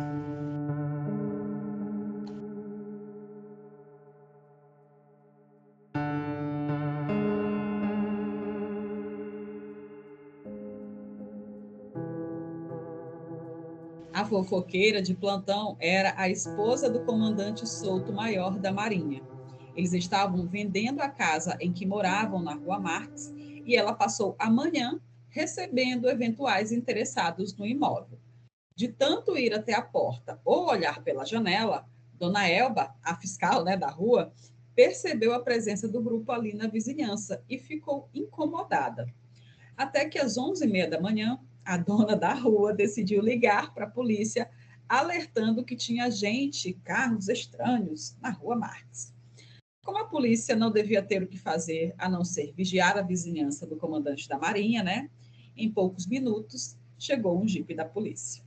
Fofoqueira 14.31 15.01
de 15.01 15.13
plantão 15.13 15.75
era 15.77 16.13
a 16.15 16.29
esposa 16.29 16.89
do 16.89 17.01
comandante 17.01 17.67
Souto 17.67 18.13
Maior 18.13 18.57
da 18.57 18.71
Marinha. 18.71 19.21
Eles 19.75 19.91
estavam 19.91 20.47
vendendo 20.47 21.01
a 21.01 21.09
casa 21.09 21.57
em 21.59 21.73
que 21.73 21.85
moravam 21.85 22.41
na 22.41 22.53
Rua 22.53 22.79
Marx 22.79 23.33
e 23.65 23.75
ela 23.75 23.91
passou 23.91 24.33
a 24.39 24.49
manhã 24.49 24.97
recebendo 25.29 26.09
eventuais 26.09 26.71
interessados 26.71 27.57
no 27.57 27.65
imóvel. 27.65 28.17
De 28.73 28.87
tanto 28.87 29.37
ir 29.37 29.53
até 29.53 29.73
a 29.73 29.81
porta 29.81 30.39
ou 30.45 30.69
olhar 30.69 31.03
pela 31.03 31.25
janela, 31.25 31.85
Dona 32.13 32.47
Elba, 32.47 32.95
a 33.03 33.13
fiscal 33.17 33.65
né, 33.65 33.75
da 33.75 33.89
rua, 33.89 34.31
percebeu 34.73 35.33
a 35.33 35.41
presença 35.41 35.89
do 35.89 36.01
grupo 36.01 36.31
ali 36.31 36.53
na 36.53 36.67
vizinhança 36.67 37.43
e 37.49 37.59
ficou 37.59 38.07
incomodada. 38.13 39.13
Até 39.75 40.05
que 40.05 40.17
às 40.17 40.37
onze 40.37 40.63
e 40.63 40.69
meia 40.69 40.89
da 40.89 41.01
manhã, 41.01 41.37
a 41.65 41.77
dona 41.77 42.15
da 42.15 42.33
rua 42.33 42.73
decidiu 42.73 43.21
ligar 43.21 43.73
para 43.73 43.85
a 43.85 43.89
polícia, 43.89 44.49
alertando 44.87 45.63
que 45.63 45.75
tinha 45.75 46.09
gente, 46.09 46.73
carros 46.83 47.29
estranhos 47.29 48.15
na 48.21 48.29
rua 48.29 48.55
Marques. 48.55 49.13
Como 49.83 49.97
a 49.97 50.05
polícia 50.05 50.55
não 50.55 50.71
devia 50.71 51.01
ter 51.01 51.23
o 51.23 51.27
que 51.27 51.37
fazer 51.37 51.95
a 51.97 52.07
não 52.07 52.23
ser 52.23 52.53
vigiar 52.53 52.97
a 52.97 53.01
vizinhança 53.01 53.65
do 53.65 53.77
comandante 53.77 54.27
da 54.27 54.37
Marinha, 54.37 54.83
né? 54.83 55.09
Em 55.55 55.71
poucos 55.71 56.05
minutos, 56.07 56.77
chegou 56.99 57.41
um 57.41 57.47
jipe 57.47 57.73
da 57.73 57.85
polícia 57.85 58.43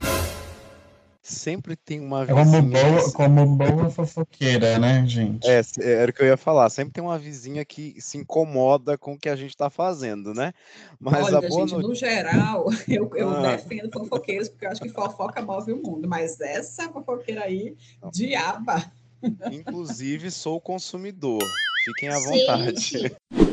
sempre 1.25 1.75
tem 1.75 1.99
uma 1.99 2.23
vizinha. 2.23 2.45
Como 2.45 2.61
boa, 2.69 3.11
como 3.13 3.45
boa 3.55 3.89
fofoqueira, 3.89 4.77
né, 4.77 5.03
gente? 5.07 5.47
É, 5.47 5.61
era 5.81 6.11
o 6.11 6.13
que 6.13 6.21
eu 6.21 6.27
ia 6.27 6.37
falar. 6.37 6.69
Sempre 6.69 6.93
tem 6.93 7.03
uma 7.03 7.17
vizinha 7.17 7.65
que 7.65 7.99
se 7.99 8.17
incomoda 8.17 8.95
com 8.97 9.13
o 9.13 9.17
que 9.17 9.27
a 9.27 9.35
gente 9.35 9.49
está 9.49 9.69
fazendo, 9.69 10.33
né? 10.33 10.53
Mas 10.99 11.25
Olha, 11.25 11.39
a 11.39 11.41
boa 11.41 11.67
gente, 11.67 11.81
no 11.81 11.95
geral, 11.95 12.67
eu, 12.87 13.09
eu 13.15 13.29
ah. 13.31 13.55
defendo 13.55 13.91
fofoqueiros, 13.91 14.49
porque 14.49 14.65
eu 14.65 14.69
acho 14.69 14.81
que 14.81 14.89
fofoca 14.89 15.41
move 15.41 15.73
o 15.73 15.81
mundo. 15.81 16.07
Mas 16.07 16.39
essa 16.39 16.87
fofoqueira 16.89 17.43
aí, 17.43 17.75
diaba. 18.11 18.85
Inclusive, 19.51 20.29
sou 20.29 20.61
consumidor. 20.61 21.41
Fiquem 21.85 22.09
à 22.09 22.19
vontade. 22.19 22.79
Gente. 22.79 23.15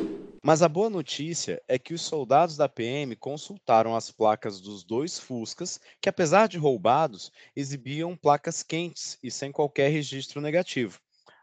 Mas 0.45 0.61
a 0.61 0.69
boa 0.69 0.91
notícia 0.91 1.63
é 1.69 1.79
que 1.79 1.95
os 1.95 2.03
soldados 2.03 2.57
da 2.57 2.69
PM 2.69 3.15
consultaram 3.15 3.95
as 3.95 4.11
placas 4.11 4.61
dos 4.61 4.83
dois 4.83 5.17
Fuscas, 5.17 5.79
que 6.01 6.09
apesar 6.09 6.49
de 6.49 6.59
roubados, 6.59 7.31
exibiam 7.55 8.17
placas 8.17 8.61
quentes 8.63 9.17
e 9.23 9.31
sem 9.31 9.53
qualquer 9.53 9.89
registro 9.91 10.41
negativo. 10.41 10.99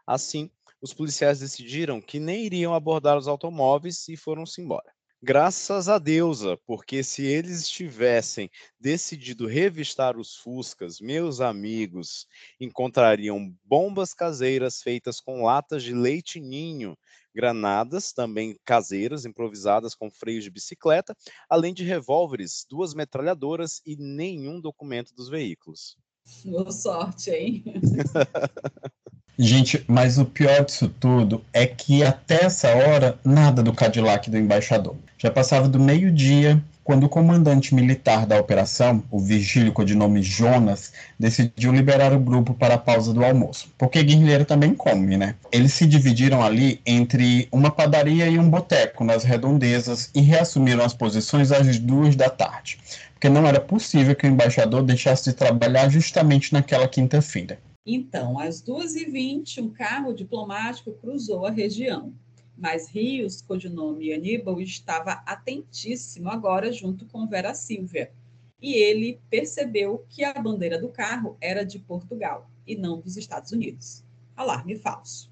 Assim, 0.06 0.50
os 0.82 0.92
policiais 0.92 1.40
decidiram 1.40 1.98
que 1.98 2.20
nem 2.20 2.44
iriam 2.44 2.74
abordar 2.74 3.16
os 3.16 3.26
automóveis 3.26 4.06
e 4.06 4.18
foram-se 4.18 4.60
embora. 4.60 4.92
Graças 5.22 5.88
a 5.88 5.98
deusa, 5.98 6.58
porque 6.66 7.02
se 7.02 7.24
eles 7.24 7.68
tivessem 7.68 8.50
decidido 8.78 9.46
revistar 9.46 10.18
os 10.18 10.36
Fuscas, 10.36 11.00
meus 11.00 11.40
amigos 11.40 12.26
encontrariam 12.58 13.54
bombas 13.64 14.14
caseiras 14.14 14.82
feitas 14.82 15.20
com 15.20 15.42
latas 15.42 15.82
de 15.82 15.94
leite 15.94 16.40
ninho 16.40 16.96
granadas, 17.34 18.12
também 18.12 18.56
caseiras, 18.64 19.24
improvisadas 19.24 19.94
com 19.94 20.10
freios 20.10 20.44
de 20.44 20.50
bicicleta, 20.50 21.16
além 21.48 21.72
de 21.72 21.84
revólveres, 21.84 22.66
duas 22.68 22.94
metralhadoras 22.94 23.80
e 23.84 23.96
nenhum 23.96 24.60
documento 24.60 25.14
dos 25.14 25.28
veículos. 25.28 25.96
Boa 26.44 26.70
sorte, 26.70 27.30
hein? 27.30 27.64
Gente, 29.42 29.82
mas 29.88 30.18
o 30.18 30.26
pior 30.26 30.66
disso 30.66 30.86
tudo 30.86 31.42
é 31.50 31.66
que 31.66 32.04
até 32.04 32.44
essa 32.44 32.68
hora, 32.76 33.18
nada 33.24 33.62
do 33.62 33.72
Cadillac 33.72 34.28
do 34.28 34.36
embaixador. 34.36 34.94
Já 35.16 35.30
passava 35.30 35.66
do 35.66 35.80
meio-dia 35.80 36.62
quando 36.84 37.04
o 37.04 37.08
comandante 37.08 37.74
militar 37.74 38.26
da 38.26 38.38
operação, 38.38 39.02
o 39.10 39.18
Virgílio 39.18 39.72
codinome 39.72 40.22
Jonas, 40.22 40.92
decidiu 41.18 41.72
liberar 41.72 42.12
o 42.12 42.20
grupo 42.20 42.52
para 42.52 42.74
a 42.74 42.78
pausa 42.78 43.14
do 43.14 43.24
almoço. 43.24 43.72
Porque 43.78 44.02
guerrilheiro 44.02 44.44
também 44.44 44.74
come, 44.74 45.16
né? 45.16 45.34
Eles 45.50 45.72
se 45.72 45.86
dividiram 45.86 46.42
ali 46.42 46.78
entre 46.84 47.48
uma 47.50 47.70
padaria 47.70 48.28
e 48.28 48.38
um 48.38 48.50
boteco 48.50 49.04
nas 49.04 49.24
redondezas 49.24 50.10
e 50.14 50.20
reassumiram 50.20 50.84
as 50.84 50.92
posições 50.92 51.50
às 51.50 51.78
duas 51.78 52.14
da 52.14 52.28
tarde. 52.28 52.78
Porque 53.14 53.30
não 53.30 53.46
era 53.46 53.58
possível 53.58 54.14
que 54.14 54.26
o 54.26 54.30
embaixador 54.30 54.82
deixasse 54.82 55.30
de 55.30 55.32
trabalhar 55.32 55.88
justamente 55.88 56.52
naquela 56.52 56.86
quinta-feira. 56.86 57.58
Então, 57.84 58.38
às 58.38 58.62
2h20, 58.62 59.62
um 59.62 59.70
carro 59.70 60.12
diplomático 60.12 60.92
cruzou 60.92 61.46
a 61.46 61.50
região. 61.50 62.14
Mas 62.56 62.88
Rios, 62.88 63.40
codinome 63.40 64.12
Aníbal, 64.12 64.60
estava 64.60 65.22
atentíssimo 65.24 66.28
agora 66.28 66.70
junto 66.70 67.06
com 67.06 67.26
Vera 67.26 67.54
Silvia. 67.54 68.12
E 68.60 68.74
ele 68.74 69.18
percebeu 69.30 70.04
que 70.10 70.22
a 70.22 70.34
bandeira 70.34 70.78
do 70.78 70.90
carro 70.90 71.38
era 71.40 71.64
de 71.64 71.78
Portugal 71.78 72.50
e 72.66 72.76
não 72.76 73.00
dos 73.00 73.16
Estados 73.16 73.50
Unidos. 73.50 74.04
Alarme 74.36 74.76
falso. 74.76 75.30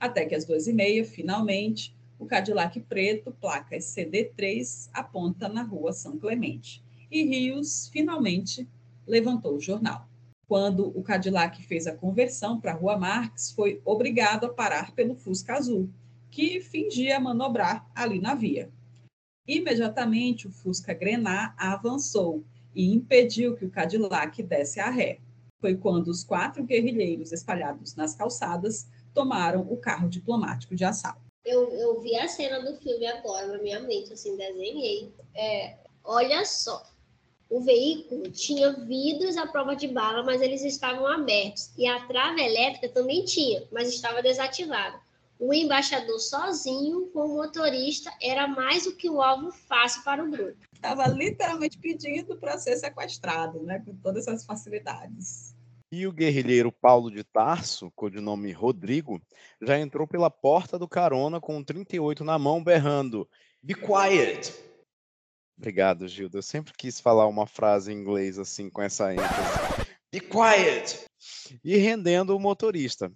Até 0.00 0.24
que 0.24 0.34
às 0.34 0.46
duas 0.46 0.66
e 0.66 0.72
meia, 0.72 1.04
finalmente, 1.04 1.94
o 2.18 2.24
Cadillac 2.24 2.80
preto, 2.80 3.32
placas 3.38 3.84
CD3, 3.84 4.88
aponta 4.94 5.46
na 5.46 5.62
rua 5.62 5.92
São 5.92 6.18
Clemente. 6.18 6.82
E 7.10 7.22
Rios, 7.22 7.90
finalmente, 7.92 8.66
levantou 9.06 9.56
o 9.56 9.60
jornal 9.60 10.08
quando 10.52 10.92
o 10.94 11.02
Cadillac 11.02 11.62
fez 11.62 11.86
a 11.86 11.96
conversão 11.96 12.60
para 12.60 12.72
a 12.72 12.74
Rua 12.74 12.98
Marx, 12.98 13.52
foi 13.52 13.80
obrigado 13.86 14.44
a 14.44 14.52
parar 14.52 14.94
pelo 14.94 15.14
Fusca 15.14 15.54
Azul, 15.54 15.88
que 16.30 16.60
fingia 16.60 17.18
manobrar 17.18 17.90
ali 17.94 18.20
na 18.20 18.34
via. 18.34 18.70
Imediatamente, 19.48 20.46
o 20.46 20.52
Fusca 20.52 20.92
Grenar 20.92 21.54
avançou 21.56 22.44
e 22.74 22.92
impediu 22.92 23.56
que 23.56 23.64
o 23.64 23.70
Cadillac 23.70 24.42
desse 24.42 24.78
a 24.78 24.90
ré. 24.90 25.20
Foi 25.58 25.74
quando 25.74 26.08
os 26.08 26.22
quatro 26.22 26.62
guerrilheiros 26.62 27.32
espalhados 27.32 27.96
nas 27.96 28.14
calçadas 28.14 28.86
tomaram 29.14 29.62
o 29.62 29.78
carro 29.78 30.06
diplomático 30.06 30.74
de 30.74 30.84
assalto. 30.84 31.22
Eu, 31.46 31.70
eu 31.70 31.98
vi 32.02 32.14
a 32.14 32.28
cena 32.28 32.60
do 32.60 32.76
filme 32.76 33.06
agora 33.06 33.46
na 33.46 33.62
minha 33.62 33.80
mente, 33.80 34.12
assim, 34.12 34.36
desenhei. 34.36 35.14
É, 35.34 35.78
olha 36.04 36.44
só, 36.44 36.91
o 37.52 37.60
veículo 37.60 38.30
tinha 38.30 38.72
vidros 38.72 39.36
à 39.36 39.46
prova 39.46 39.76
de 39.76 39.86
bala, 39.86 40.22
mas 40.22 40.40
eles 40.40 40.64
estavam 40.64 41.06
abertos. 41.06 41.70
E 41.76 41.86
a 41.86 42.00
trava 42.06 42.40
elétrica 42.40 42.88
também 42.88 43.26
tinha, 43.26 43.62
mas 43.70 43.90
estava 43.90 44.22
desativada. 44.22 44.98
O 45.38 45.52
embaixador 45.52 46.18
sozinho, 46.18 47.10
com 47.12 47.26
o 47.26 47.36
motorista, 47.36 48.10
era 48.22 48.48
mais 48.48 48.84
do 48.84 48.96
que 48.96 49.10
o 49.10 49.20
alvo 49.20 49.52
fácil 49.52 50.02
para 50.02 50.24
o 50.24 50.30
grupo. 50.30 50.56
Estava 50.72 51.06
literalmente 51.08 51.76
pedindo 51.76 52.36
para 52.36 52.56
ser 52.56 52.74
sequestrado, 52.78 53.62
né, 53.62 53.82
com 53.84 53.94
todas 53.96 54.26
essas 54.26 54.46
facilidades. 54.46 55.54
E 55.90 56.06
o 56.06 56.12
guerrilheiro 56.12 56.72
Paulo 56.72 57.10
de 57.10 57.22
Tarso, 57.22 57.92
codinome 57.94 58.50
Rodrigo, 58.50 59.20
já 59.60 59.78
entrou 59.78 60.06
pela 60.06 60.30
porta 60.30 60.78
do 60.78 60.88
carona 60.88 61.38
com 61.38 61.58
um 61.58 61.62
38 61.62 62.24
na 62.24 62.38
mão, 62.38 62.64
berrando: 62.64 63.28
Be 63.62 63.74
quiet! 63.74 64.71
Obrigado, 65.62 66.08
Gilda. 66.08 66.38
Eu 66.38 66.42
sempre 66.42 66.72
quis 66.76 66.98
falar 66.98 67.28
uma 67.28 67.46
frase 67.46 67.92
em 67.92 67.94
inglês 67.96 68.36
assim, 68.36 68.68
com 68.68 68.82
essa 68.82 69.14
ênfase. 69.14 69.86
Be 70.10 70.18
quiet! 70.18 71.06
E 71.62 71.76
rendendo 71.76 72.36
o 72.36 72.40
motorista. 72.40 73.12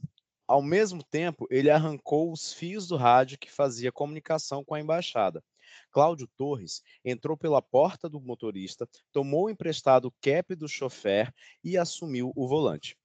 Ao 0.46 0.62
mesmo 0.62 1.02
tempo, 1.02 1.48
ele 1.50 1.70
arrancou 1.70 2.30
os 2.30 2.52
fios 2.52 2.86
do 2.86 2.96
rádio 2.96 3.36
que 3.36 3.50
fazia 3.50 3.90
comunicação 3.90 4.64
com 4.64 4.76
a 4.76 4.80
embaixada. 4.80 5.42
Cláudio 5.90 6.28
Torres 6.36 6.82
entrou 7.04 7.36
pela 7.36 7.60
porta 7.60 8.08
do 8.08 8.20
motorista, 8.20 8.88
tomou 9.10 9.50
emprestado 9.50 10.04
o 10.04 10.14
cap 10.22 10.54
do 10.54 10.68
chofer 10.68 11.34
e 11.64 11.76
assumiu 11.76 12.32
o 12.36 12.46
volante. 12.46 12.96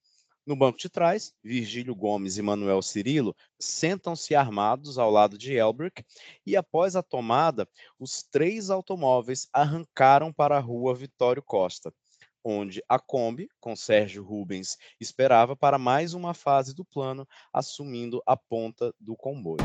No 0.44 0.56
banco 0.56 0.80
de 0.80 0.90
trás, 0.90 1.36
Virgílio 1.44 1.96
Gomes 1.96 2.38
e 2.38 2.42
Manuel 2.42 2.82
Cirilo 2.82 3.36
sentam-se 3.60 4.34
armados 4.34 4.98
ao 4.98 5.12
lado 5.12 5.38
de 5.38 5.54
Elbrick 5.54 6.04
e, 6.44 6.56
após 6.56 6.96
a 6.96 7.04
tomada, 7.04 7.70
os 8.00 8.24
três 8.24 8.72
automóveis 8.72 9.48
arrancaram 9.54 10.34
para 10.34 10.58
a 10.58 10.60
rua 10.60 10.96
Vitório 10.96 11.44
Costa, 11.44 11.94
onde 12.44 12.84
a 12.90 12.98
Kombi, 12.98 13.50
com 13.60 13.76
Sérgio 13.76 14.24
Rubens, 14.24 14.80
esperava 15.00 15.56
para 15.56 15.78
mais 15.78 16.16
uma 16.16 16.34
fase 16.34 16.74
do 16.74 16.84
plano, 16.84 17.28
assumindo 17.54 18.20
a 18.26 18.36
ponta 18.36 18.92
do 19.00 19.16
comboio. 19.16 19.64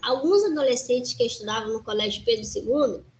Alguns 0.00 0.42
adolescentes 0.44 1.12
que 1.12 1.26
estudavam 1.26 1.70
no 1.74 1.84
Colégio 1.84 2.24
Pedro 2.24 2.46
II 2.46 3.11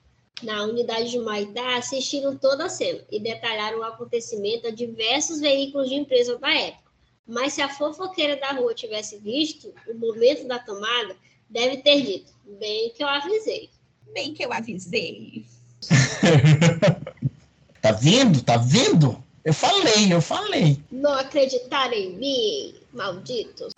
na 0.43 0.65
unidade 0.65 1.11
de 1.11 1.19
Maitá 1.19 1.77
assistiram 1.77 2.37
toda 2.37 2.67
a 2.67 2.69
cena 2.69 3.01
e 3.11 3.19
detalharam 3.19 3.79
o 3.79 3.85
acontecimento 3.85 4.67
a 4.67 4.71
diversos 4.71 5.41
veículos 5.41 5.89
de 5.89 5.95
empresa 5.95 6.39
da 6.39 6.53
época. 6.53 6.91
Mas 7.27 7.55
se 7.55 7.63
a 7.63 7.69
fofoqueira 7.69 8.37
da 8.37 8.53
rua 8.53 8.75
tivesse 8.75 9.19
visto 9.19 9.73
o 9.89 9.95
momento 9.95 10.47
da 10.47 10.59
tomada, 10.59 11.17
deve 11.49 11.79
ter 11.79 12.03
dito: 12.03 12.33
bem 12.59 12.91
que 12.91 13.03
eu 13.03 13.09
avisei. 13.09 13.71
Bem 14.13 14.35
que 14.35 14.45
eu 14.45 14.53
avisei. 14.53 15.47
tá 17.81 17.93
vendo? 17.93 18.43
Tá 18.43 18.57
vendo? 18.57 19.23
Eu 19.45 19.55
falei, 19.55 20.13
eu 20.13 20.21
falei. 20.21 20.79
Não 20.91 21.13
acreditaram 21.15 21.95
em 21.95 22.17
mim, 22.17 22.75
malditos. 22.93 23.73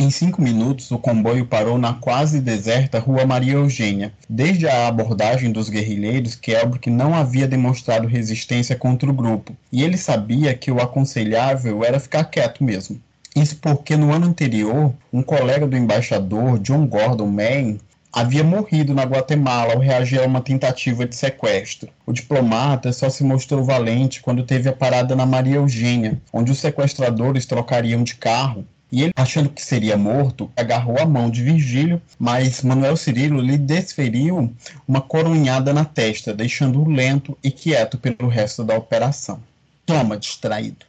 Em 0.00 0.10
cinco 0.10 0.40
minutos, 0.40 0.92
o 0.92 0.98
comboio 0.98 1.44
parou 1.44 1.76
na 1.76 1.92
quase 1.92 2.40
deserta 2.40 3.00
Rua 3.00 3.26
Maria 3.26 3.54
Eugênia. 3.54 4.12
Desde 4.30 4.68
a 4.68 4.86
abordagem 4.86 5.50
dos 5.50 5.68
guerrilheiros, 5.68 6.36
Kelbrick 6.36 6.88
não 6.88 7.16
havia 7.16 7.48
demonstrado 7.48 8.06
resistência 8.06 8.76
contra 8.76 9.10
o 9.10 9.12
grupo, 9.12 9.56
e 9.72 9.82
ele 9.82 9.96
sabia 9.96 10.54
que 10.54 10.70
o 10.70 10.80
aconselhável 10.80 11.82
era 11.82 11.98
ficar 11.98 12.22
quieto 12.26 12.62
mesmo. 12.62 13.00
Isso 13.34 13.56
porque 13.56 13.96
no 13.96 14.12
ano 14.12 14.26
anterior, 14.26 14.94
um 15.12 15.20
colega 15.20 15.66
do 15.66 15.76
embaixador, 15.76 16.60
John 16.60 16.86
Gordon 16.86 17.26
Main, 17.26 17.80
havia 18.12 18.44
morrido 18.44 18.94
na 18.94 19.02
Guatemala 19.02 19.74
ao 19.74 19.80
reagir 19.80 20.20
a 20.20 20.26
uma 20.26 20.40
tentativa 20.40 21.06
de 21.06 21.16
sequestro. 21.16 21.88
O 22.06 22.12
diplomata 22.12 22.92
só 22.92 23.10
se 23.10 23.24
mostrou 23.24 23.64
valente 23.64 24.22
quando 24.22 24.44
teve 24.44 24.68
a 24.68 24.72
parada 24.72 25.16
na 25.16 25.26
Maria 25.26 25.56
Eugênia, 25.56 26.20
onde 26.32 26.52
os 26.52 26.60
sequestradores 26.60 27.46
trocariam 27.46 28.04
de 28.04 28.14
carro 28.14 28.64
e 28.90 29.02
ele, 29.02 29.12
achando 29.14 29.50
que 29.50 29.62
seria 29.62 29.96
morto, 29.96 30.50
agarrou 30.56 30.98
a 30.98 31.04
mão 31.04 31.30
de 31.30 31.42
Virgílio, 31.42 32.00
mas 32.18 32.62
Manuel 32.62 32.96
Cirilo 32.96 33.40
lhe 33.40 33.58
desferiu 33.58 34.52
uma 34.86 35.00
coronhada 35.00 35.74
na 35.74 35.84
testa, 35.84 36.34
deixando-o 36.34 36.88
lento 36.88 37.36
e 37.44 37.50
quieto 37.50 37.98
pelo 37.98 38.28
resto 38.28 38.64
da 38.64 38.74
operação. 38.74 39.42
Toma, 39.84 40.16
distraído. 40.16 40.86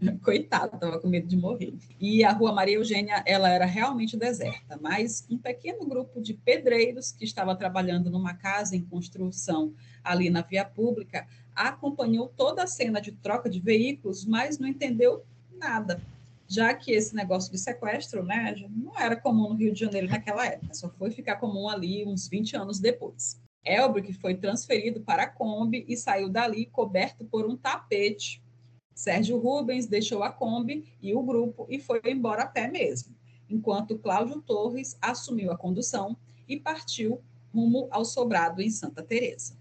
Coitado, 0.22 0.76
estava 0.76 1.00
com 1.00 1.08
medo 1.08 1.26
de 1.26 1.36
morrer. 1.36 1.74
E 2.00 2.24
a 2.24 2.32
Rua 2.32 2.52
Maria 2.52 2.76
Eugênia, 2.76 3.22
ela 3.26 3.48
era 3.48 3.66
realmente 3.66 4.16
deserta, 4.16 4.78
mas 4.80 5.26
um 5.28 5.36
pequeno 5.36 5.84
grupo 5.84 6.20
de 6.20 6.34
pedreiros 6.34 7.10
que 7.10 7.24
estava 7.24 7.56
trabalhando 7.56 8.08
numa 8.08 8.34
casa 8.34 8.76
em 8.76 8.82
construção 8.82 9.72
ali 10.04 10.30
na 10.30 10.42
via 10.42 10.64
pública 10.64 11.26
acompanhou 11.54 12.32
toda 12.36 12.62
a 12.62 12.66
cena 12.68 13.00
de 13.00 13.12
troca 13.12 13.50
de 13.50 13.60
veículos, 13.60 14.24
mas 14.24 14.58
não 14.58 14.66
entendeu 14.66 15.24
nada 15.58 16.00
já 16.52 16.74
que 16.74 16.92
esse 16.92 17.14
negócio 17.14 17.50
de 17.50 17.58
sequestro 17.58 18.22
né, 18.22 18.54
não 18.68 18.98
era 18.98 19.16
comum 19.16 19.48
no 19.48 19.54
Rio 19.54 19.72
de 19.72 19.80
Janeiro 19.80 20.08
naquela 20.08 20.44
época, 20.46 20.74
só 20.74 20.90
foi 20.90 21.10
ficar 21.10 21.36
comum 21.36 21.66
ali 21.66 22.04
uns 22.04 22.28
20 22.28 22.56
anos 22.56 22.78
depois. 22.78 23.40
Elbrick 23.64 24.12
foi 24.14 24.34
transferido 24.34 25.00
para 25.00 25.22
a 25.22 25.28
Kombi 25.28 25.84
e 25.88 25.96
saiu 25.96 26.28
dali 26.28 26.66
coberto 26.66 27.24
por 27.24 27.46
um 27.46 27.56
tapete. 27.56 28.42
Sérgio 28.94 29.38
Rubens 29.38 29.86
deixou 29.86 30.22
a 30.22 30.30
Kombi 30.30 30.92
e 31.00 31.14
o 31.14 31.22
grupo 31.22 31.66
e 31.70 31.78
foi 31.80 32.02
embora 32.04 32.42
a 32.42 32.46
pé 32.46 32.68
mesmo, 32.68 33.16
enquanto 33.48 33.98
Cláudio 33.98 34.42
Torres 34.42 34.98
assumiu 35.00 35.50
a 35.52 35.56
condução 35.56 36.16
e 36.46 36.60
partiu 36.60 37.22
rumo 37.54 37.88
ao 37.90 38.04
sobrado 38.04 38.60
em 38.60 38.68
Santa 38.68 39.02
Teresa. 39.02 39.56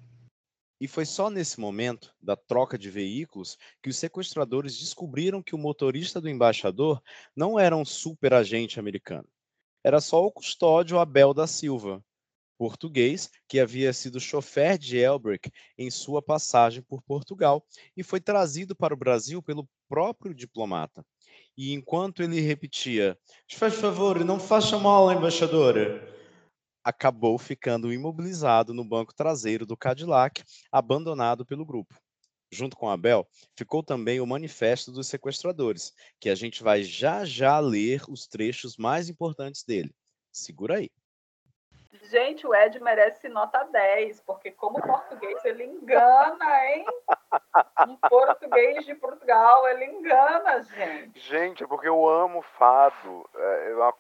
E 0.82 0.88
foi 0.88 1.06
só 1.06 1.30
nesse 1.30 1.60
momento 1.60 2.12
da 2.20 2.36
troca 2.36 2.76
de 2.76 2.90
veículos 2.90 3.56
que 3.84 3.90
os 3.92 3.98
sequestradores 3.98 4.80
descobriram 4.80 5.40
que 5.40 5.54
o 5.54 5.58
motorista 5.58 6.20
do 6.20 6.28
embaixador 6.28 7.00
não 7.36 7.60
era 7.60 7.78
um 7.78 7.86
super 7.86 8.34
agente 8.34 8.80
americano. 8.80 9.28
Era 9.84 10.02
só 10.02 10.26
o 10.26 10.32
custódio 10.32 10.98
Abel 10.98 11.36
da 11.36 11.46
Silva, 11.46 12.04
português 12.58 13.30
que 13.48 13.60
havia 13.60 13.94
sido 13.94 14.20
chofer 14.20 14.80
de 14.80 14.98
Elbrick 14.98 15.52
em 15.78 15.92
sua 15.92 16.20
passagem 16.20 16.82
por 16.82 17.04
Portugal 17.04 17.64
e 17.96 18.02
foi 18.02 18.20
trazido 18.20 18.76
para 18.76 18.96
o 18.96 18.98
Brasil 18.98 19.40
pelo 19.40 19.70
próprio 19.88 20.34
diplomata. 20.34 21.06
E 21.56 21.74
enquanto 21.74 22.24
ele 22.24 22.42
repetia: 22.42 23.16
Faz 23.52 23.76
favor, 23.76 24.26
não 24.26 24.40
faça 24.40 24.80
mal, 24.80 25.12
embaixadora 25.12 26.21
acabou 26.84 27.38
ficando 27.38 27.92
imobilizado 27.92 28.74
no 28.74 28.84
banco 28.84 29.14
traseiro 29.14 29.66
do 29.66 29.78
Cadillac, 29.78 30.44
abandonado 30.72 31.46
pelo 31.46 31.66
grupo. 31.66 31.96
Junto 32.52 32.76
com 32.76 32.90
Abel, 32.90 33.26
ficou 33.56 33.82
também 33.82 34.20
o 34.20 34.28
Manifesto 34.28 34.92
dos 34.92 35.08
Sequestradores, 35.08 35.94
que 36.20 36.30
a 36.30 36.36
gente 36.36 36.62
vai 36.62 36.84
já 36.84 37.24
já 37.24 37.58
ler 37.60 38.04
os 38.10 38.28
trechos 38.28 38.76
mais 38.76 39.08
importantes 39.08 39.64
dele. 39.64 39.96
Segura 40.32 40.78
aí. 40.78 40.90
Gente, 42.04 42.48
o 42.48 42.56
Ed 42.56 42.80
merece 42.80 43.28
nota 43.30 43.64
10, 43.64 44.22
porque 44.22 44.52
como 44.52 44.82
português 44.82 45.44
ele 45.44 45.66
engana, 45.66 46.66
hein? 46.66 46.86
Um 47.88 47.98
português 47.98 48.86
de 48.86 48.96
Portugal, 48.96 49.68
ele 49.68 49.86
engana, 49.86 50.62
gente. 50.62 51.20
Gente, 51.20 51.64
é 51.64 51.68
porque 51.68 51.88
eu 51.88 52.08
amo 52.08 52.42
fado. 52.58 53.30
É, 53.36 53.76
uma 53.76 53.94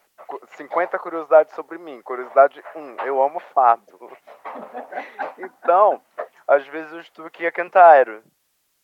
50 0.57 0.99
curiosidades 0.99 1.53
sobre 1.55 1.77
mim. 1.77 2.01
Curiosidade 2.01 2.63
1, 2.75 2.97
eu 3.05 3.21
amo 3.21 3.39
fado. 3.39 3.83
Então, 5.37 6.01
às 6.47 6.65
vezes 6.67 6.91
eu 6.91 6.99
estou 6.99 7.25
aqui 7.25 7.45
a 7.45 7.51
cantar, 7.51 8.05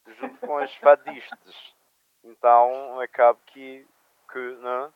junto 0.05 0.37
com 0.39 0.55
os 0.55 0.73
fadistas. 0.77 1.75
Então, 2.23 2.99
acabo 2.99 3.39
que, 3.47 3.85
que 4.31 4.39
né? 4.39 4.89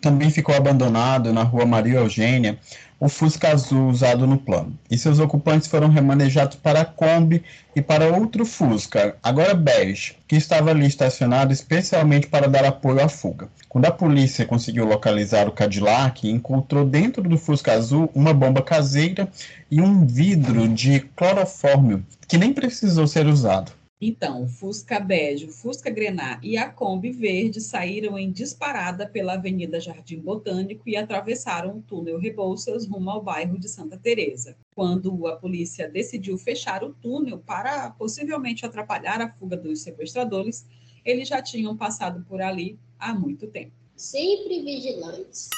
Também 0.00 0.30
ficou 0.30 0.54
abandonado 0.54 1.32
na 1.32 1.42
rua 1.42 1.66
Maria 1.66 1.98
Eugênia 1.98 2.58
o 3.00 3.08
Fusca 3.08 3.48
azul 3.48 3.88
usado 3.88 4.26
no 4.26 4.36
plano, 4.36 4.78
e 4.90 4.98
seus 4.98 5.18
ocupantes 5.18 5.66
foram 5.66 5.88
remanejados 5.88 6.56
para 6.56 6.82
a 6.82 6.84
Kombi 6.84 7.42
e 7.74 7.80
para 7.80 8.14
outro 8.14 8.44
Fusca, 8.44 9.16
agora 9.22 9.54
bege, 9.54 10.16
que 10.28 10.36
estava 10.36 10.70
ali 10.70 10.86
estacionado 10.86 11.50
especialmente 11.50 12.26
para 12.26 12.46
dar 12.46 12.62
apoio 12.62 13.02
à 13.02 13.08
fuga. 13.08 13.48
Quando 13.70 13.86
a 13.86 13.90
polícia 13.90 14.44
conseguiu 14.44 14.84
localizar 14.84 15.48
o 15.48 15.52
Cadillac, 15.52 16.28
encontrou 16.28 16.84
dentro 16.84 17.22
do 17.22 17.38
Fusca 17.38 17.72
azul 17.72 18.10
uma 18.14 18.34
bomba 18.34 18.60
caseira 18.60 19.26
e 19.70 19.80
um 19.80 20.06
vidro 20.06 20.68
de 20.68 21.00
clorofórmio, 21.16 22.04
que 22.28 22.36
nem 22.36 22.52
precisou 22.52 23.06
ser 23.06 23.26
usado. 23.26 23.79
Então, 24.00 24.48
Fusca 24.48 24.98
bege, 24.98 25.48
Fusca 25.48 25.90
grená 25.90 26.40
e 26.42 26.56
a 26.56 26.70
Kombi 26.70 27.10
verde 27.10 27.60
saíram 27.60 28.18
em 28.18 28.32
disparada 28.32 29.06
pela 29.06 29.34
Avenida 29.34 29.78
Jardim 29.78 30.18
Botânico 30.18 30.88
e 30.88 30.96
atravessaram 30.96 31.76
o 31.76 31.82
túnel 31.82 32.18
Rebouças 32.18 32.86
rumo 32.86 33.10
ao 33.10 33.22
bairro 33.22 33.58
de 33.58 33.68
Santa 33.68 33.98
Teresa. 33.98 34.56
Quando 34.74 35.26
a 35.26 35.36
polícia 35.36 35.86
decidiu 35.86 36.38
fechar 36.38 36.82
o 36.82 36.94
túnel 36.94 37.40
para 37.40 37.90
possivelmente 37.90 38.64
atrapalhar 38.64 39.20
a 39.20 39.30
fuga 39.34 39.54
dos 39.54 39.82
sequestradores, 39.82 40.64
eles 41.04 41.28
já 41.28 41.42
tinham 41.42 41.76
passado 41.76 42.24
por 42.26 42.40
ali 42.40 42.78
há 42.98 43.12
muito 43.12 43.48
tempo. 43.48 43.72
Sempre 43.94 44.62
vigilantes. 44.62 45.50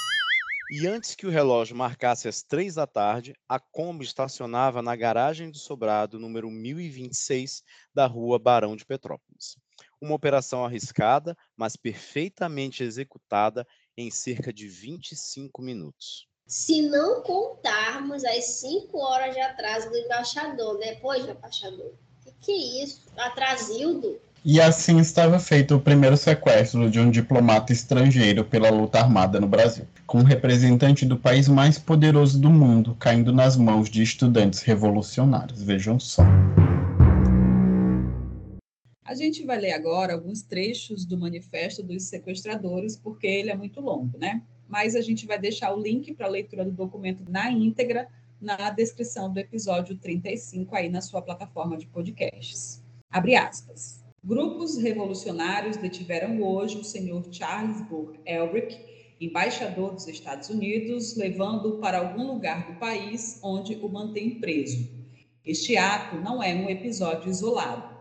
E 0.74 0.86
antes 0.86 1.14
que 1.14 1.26
o 1.26 1.30
relógio 1.30 1.76
marcasse 1.76 2.26
as 2.26 2.42
três 2.42 2.76
da 2.76 2.86
tarde, 2.86 3.34
a 3.46 3.60
Kombi 3.60 4.06
estacionava 4.06 4.80
na 4.80 4.96
garagem 4.96 5.50
do 5.50 5.58
sobrado 5.58 6.18
número 6.18 6.50
1026 6.50 7.62
da 7.92 8.06
rua 8.06 8.38
Barão 8.38 8.74
de 8.74 8.82
Petrópolis. 8.82 9.58
Uma 10.00 10.14
operação 10.14 10.64
arriscada, 10.64 11.36
mas 11.54 11.76
perfeitamente 11.76 12.82
executada 12.82 13.66
em 13.98 14.10
cerca 14.10 14.50
de 14.50 14.66
25 14.66 15.60
minutos. 15.60 16.26
Se 16.46 16.80
não 16.80 17.20
contarmos 17.20 18.24
as 18.24 18.42
cinco 18.42 18.96
horas 18.96 19.34
de 19.34 19.42
atraso 19.42 19.90
do 19.90 19.98
embaixador, 19.98 20.78
né? 20.78 20.94
Pois, 21.02 21.28
embaixador, 21.28 21.92
o 22.24 22.24
que, 22.24 22.32
que 22.40 22.50
é 22.50 22.82
isso? 22.82 23.02
Atrasildo? 23.18 24.18
E 24.44 24.60
assim 24.60 24.98
estava 24.98 25.38
feito 25.38 25.76
o 25.76 25.80
primeiro 25.80 26.16
sequestro 26.16 26.90
de 26.90 26.98
um 26.98 27.08
diplomata 27.08 27.72
estrangeiro 27.72 28.44
pela 28.44 28.70
luta 28.70 28.98
armada 28.98 29.38
no 29.38 29.46
Brasil, 29.46 29.86
com 30.04 30.18
um 30.18 30.24
representante 30.24 31.06
do 31.06 31.16
país 31.16 31.46
mais 31.46 31.78
poderoso 31.78 32.40
do 32.40 32.50
mundo 32.50 32.96
caindo 32.98 33.32
nas 33.32 33.56
mãos 33.56 33.88
de 33.88 34.02
estudantes 34.02 34.60
revolucionários. 34.62 35.62
Vejam 35.62 36.00
só. 36.00 36.24
A 39.04 39.14
gente 39.14 39.44
vai 39.44 39.60
ler 39.60 39.74
agora 39.74 40.12
alguns 40.12 40.42
trechos 40.42 41.04
do 41.04 41.16
Manifesto 41.16 41.80
dos 41.80 42.02
Sequestradores, 42.02 42.96
porque 42.96 43.28
ele 43.28 43.50
é 43.50 43.56
muito 43.56 43.80
longo, 43.80 44.18
né? 44.18 44.42
Mas 44.68 44.96
a 44.96 45.00
gente 45.00 45.24
vai 45.24 45.38
deixar 45.38 45.72
o 45.72 45.80
link 45.80 46.14
para 46.14 46.26
a 46.26 46.30
leitura 46.30 46.64
do 46.64 46.72
documento 46.72 47.22
na 47.28 47.48
íntegra 47.48 48.08
na 48.40 48.70
descrição 48.70 49.32
do 49.32 49.38
episódio 49.38 49.96
35 49.96 50.74
aí 50.74 50.88
na 50.88 51.00
sua 51.00 51.22
plataforma 51.22 51.76
de 51.76 51.86
podcasts. 51.86 52.82
Abre 53.08 53.36
aspas. 53.36 54.01
Grupos 54.24 54.76
revolucionários 54.76 55.76
detiveram 55.76 56.40
hoje 56.40 56.78
o 56.78 56.84
senhor 56.84 57.26
Charles 57.32 57.80
Burke 57.88 58.20
Elbrick, 58.24 58.78
embaixador 59.20 59.94
dos 59.94 60.06
Estados 60.06 60.48
Unidos, 60.48 61.16
levando-o 61.16 61.78
para 61.78 61.98
algum 61.98 62.28
lugar 62.28 62.70
do 62.70 62.78
país 62.78 63.40
onde 63.42 63.74
o 63.74 63.88
mantém 63.88 64.38
preso. 64.38 64.88
Este 65.44 65.76
ato 65.76 66.20
não 66.20 66.40
é 66.40 66.54
um 66.54 66.70
episódio 66.70 67.28
isolado. 67.28 67.96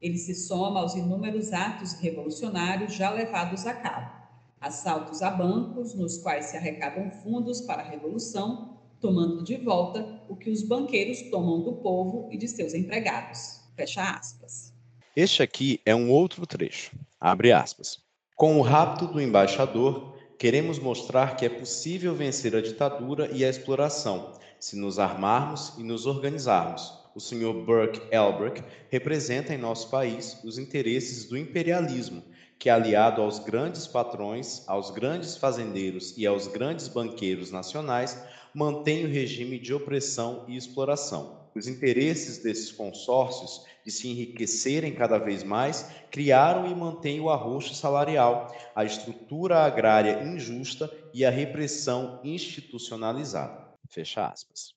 Ele 0.00 0.16
se 0.16 0.34
soma 0.34 0.80
aos 0.80 0.94
inúmeros 0.94 1.52
atos 1.52 1.92
revolucionários 1.92 2.94
já 2.94 3.10
levados 3.10 3.66
a 3.66 3.74
cabo. 3.74 4.10
Assaltos 4.58 5.20
a 5.20 5.30
bancos, 5.30 5.94
nos 5.94 6.16
quais 6.16 6.46
se 6.46 6.56
arrecadam 6.56 7.10
fundos 7.10 7.60
para 7.60 7.82
a 7.82 7.86
revolução, 7.86 8.78
tomando 8.98 9.44
de 9.44 9.56
volta 9.56 10.22
o 10.26 10.36
que 10.36 10.48
os 10.48 10.62
banqueiros 10.62 11.20
tomam 11.30 11.60
do 11.60 11.74
povo 11.74 12.30
e 12.32 12.38
de 12.38 12.48
seus 12.48 12.72
empregados. 12.72 13.60
Fecha 13.76 14.02
aspas. 14.02 14.75
Este 15.16 15.42
aqui 15.42 15.80
é 15.86 15.94
um 15.94 16.10
outro 16.10 16.46
trecho. 16.46 16.90
Abre 17.18 17.50
aspas. 17.50 18.00
Com 18.34 18.58
o 18.58 18.60
rapto 18.60 19.06
do 19.06 19.18
embaixador, 19.18 20.14
queremos 20.38 20.78
mostrar 20.78 21.36
que 21.36 21.46
é 21.46 21.48
possível 21.48 22.14
vencer 22.14 22.54
a 22.54 22.60
ditadura 22.60 23.30
e 23.32 23.42
a 23.42 23.48
exploração, 23.48 24.34
se 24.60 24.76
nos 24.76 24.98
armarmos 24.98 25.72
e 25.78 25.82
nos 25.82 26.04
organizarmos. 26.04 26.92
O 27.14 27.20
Sr. 27.20 27.64
Burke 27.64 28.02
Elbrick 28.14 28.62
representa 28.90 29.54
em 29.54 29.56
nosso 29.56 29.88
país 29.88 30.38
os 30.44 30.58
interesses 30.58 31.24
do 31.24 31.38
imperialismo, 31.38 32.22
que, 32.58 32.68
aliado 32.68 33.22
aos 33.22 33.38
grandes 33.38 33.86
patrões, 33.86 34.68
aos 34.68 34.90
grandes 34.90 35.34
fazendeiros 35.34 36.12
e 36.18 36.26
aos 36.26 36.46
grandes 36.46 36.88
banqueiros 36.88 37.50
nacionais, 37.50 38.22
mantém 38.52 39.06
o 39.06 39.10
regime 39.10 39.58
de 39.58 39.72
opressão 39.72 40.44
e 40.46 40.58
exploração. 40.58 41.46
Os 41.54 41.66
interesses 41.66 42.42
desses 42.42 42.70
consórcios 42.70 43.64
de 43.86 43.92
se 43.92 44.08
enriquecerem 44.08 44.92
cada 44.92 45.16
vez 45.16 45.44
mais, 45.44 45.86
criaram 46.10 46.66
e 46.66 46.74
mantêm 46.74 47.20
o 47.20 47.30
arroxo 47.30 47.72
salarial, 47.72 48.52
a 48.74 48.84
estrutura 48.84 49.60
agrária 49.60 50.24
injusta 50.24 50.90
e 51.14 51.24
a 51.24 51.30
repressão 51.30 52.20
institucionalizada. 52.24 53.64
Fecha 53.88 54.26
aspas. 54.26 54.74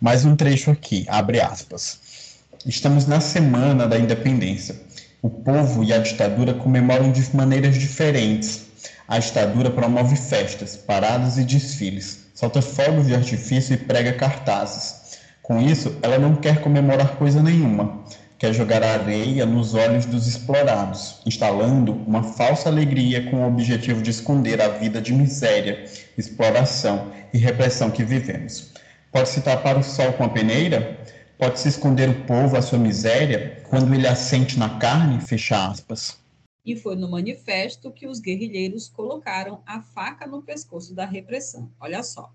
Mais 0.00 0.24
um 0.24 0.36
trecho 0.36 0.70
aqui, 0.70 1.04
abre 1.08 1.40
aspas. 1.40 2.38
Estamos 2.64 3.08
na 3.08 3.20
semana 3.20 3.88
da 3.88 3.98
independência. 3.98 4.80
O 5.20 5.28
povo 5.28 5.82
e 5.82 5.92
a 5.92 5.98
ditadura 5.98 6.54
comemoram 6.54 7.10
de 7.10 7.34
maneiras 7.34 7.76
diferentes. 7.76 8.68
A 9.08 9.18
ditadura 9.18 9.68
promove 9.68 10.14
festas, 10.14 10.76
paradas 10.76 11.38
e 11.38 11.44
desfiles, 11.44 12.28
solta 12.34 12.62
fogos 12.62 13.08
de 13.08 13.16
artifício 13.16 13.74
e 13.74 13.78
prega 13.78 14.12
cartazes. 14.12 15.18
Com 15.42 15.60
isso, 15.60 15.98
ela 16.02 16.18
não 16.18 16.36
quer 16.36 16.62
comemorar 16.62 17.16
coisa 17.16 17.42
nenhuma 17.42 18.04
quer 18.38 18.52
jogar 18.52 18.82
areia 18.82 19.46
nos 19.46 19.74
olhos 19.74 20.06
dos 20.06 20.26
explorados, 20.26 21.20
instalando 21.24 21.92
uma 21.92 22.22
falsa 22.22 22.68
alegria 22.68 23.30
com 23.30 23.42
o 23.42 23.48
objetivo 23.48 24.02
de 24.02 24.10
esconder 24.10 24.60
a 24.60 24.68
vida 24.68 25.00
de 25.00 25.12
miséria, 25.12 25.84
exploração 26.16 27.12
e 27.32 27.38
repressão 27.38 27.90
que 27.90 28.04
vivemos. 28.04 28.72
Pode-se 29.12 29.40
tapar 29.42 29.78
o 29.78 29.82
sol 29.82 30.12
com 30.14 30.24
a 30.24 30.28
peneira? 30.28 30.98
Pode-se 31.38 31.68
esconder 31.68 32.08
o 32.08 32.24
povo 32.26 32.56
à 32.56 32.62
sua 32.62 32.78
miséria 32.78 33.62
quando 33.68 33.94
ele 33.94 34.06
assente 34.06 34.58
na 34.58 34.78
carne? 34.78 35.20
Fecha 35.20 35.68
aspas. 35.68 36.18
E 36.64 36.76
foi 36.76 36.96
no 36.96 37.10
manifesto 37.10 37.92
que 37.92 38.06
os 38.06 38.20
guerrilheiros 38.20 38.88
colocaram 38.88 39.62
a 39.66 39.82
faca 39.82 40.26
no 40.26 40.42
pescoço 40.42 40.94
da 40.94 41.04
repressão. 41.04 41.70
Olha 41.78 42.02
só, 42.02 42.32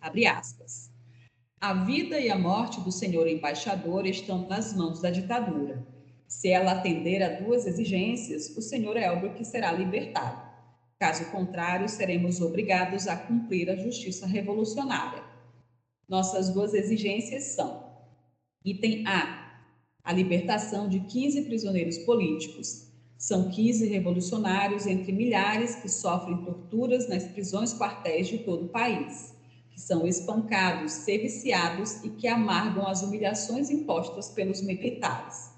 abre 0.00 0.26
aspas. 0.26 0.91
A 1.62 1.74
vida 1.74 2.18
e 2.18 2.28
a 2.28 2.36
morte 2.36 2.80
do 2.80 2.90
senhor 2.90 3.28
embaixador 3.28 4.04
estão 4.04 4.48
nas 4.48 4.74
mãos 4.74 5.00
da 5.00 5.10
ditadura. 5.10 5.86
Se 6.26 6.48
ela 6.48 6.72
atender 6.72 7.22
a 7.22 7.40
duas 7.40 7.68
exigências, 7.68 8.48
o 8.56 8.60
senhor 8.60 8.96
Elbrick 8.96 9.44
será 9.44 9.70
libertado. 9.70 10.42
Caso 10.98 11.30
contrário, 11.30 11.88
seremos 11.88 12.40
obrigados 12.40 13.06
a 13.06 13.16
cumprir 13.16 13.70
a 13.70 13.76
justiça 13.76 14.26
revolucionária. 14.26 15.22
Nossas 16.08 16.50
duas 16.50 16.74
exigências 16.74 17.54
são: 17.54 17.80
item 18.64 19.06
A, 19.06 19.62
a 20.02 20.12
libertação 20.12 20.88
de 20.88 20.98
15 20.98 21.42
prisioneiros 21.42 21.96
políticos. 21.98 22.88
São 23.16 23.50
15 23.50 23.86
revolucionários 23.86 24.84
entre 24.84 25.12
milhares 25.12 25.76
que 25.76 25.88
sofrem 25.88 26.38
torturas 26.38 27.08
nas 27.08 27.22
prisões 27.22 27.72
quartéis 27.72 28.26
de 28.26 28.38
todo 28.38 28.64
o 28.64 28.68
país 28.68 29.40
que 29.72 29.80
são 29.80 30.06
espancados, 30.06 30.92
seviciados 30.92 32.04
e 32.04 32.10
que 32.10 32.28
amargam 32.28 32.86
as 32.86 33.02
humilhações 33.02 33.70
impostas 33.70 34.28
pelos 34.28 34.60
militares. 34.60 35.50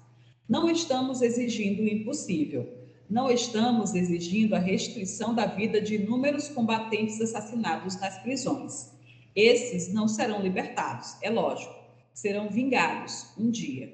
Não 0.47 0.69
estamos 0.69 1.21
exigindo 1.21 1.81
o 1.81 1.87
impossível. 1.87 2.85
Não 3.09 3.29
estamos 3.29 3.93
exigindo 3.93 4.55
a 4.55 4.59
restituição 4.59 5.35
da 5.35 5.45
vida 5.45 5.81
de 5.81 5.95
inúmeros 5.95 6.47
combatentes 6.47 7.21
assassinados 7.21 7.99
nas 7.99 8.17
prisões. 8.19 8.91
Esses 9.35 9.93
não 9.93 10.07
serão 10.07 10.41
libertados, 10.41 11.15
é 11.21 11.29
lógico, 11.29 11.75
serão 12.13 12.49
vingados 12.49 13.27
um 13.37 13.51
dia. 13.51 13.93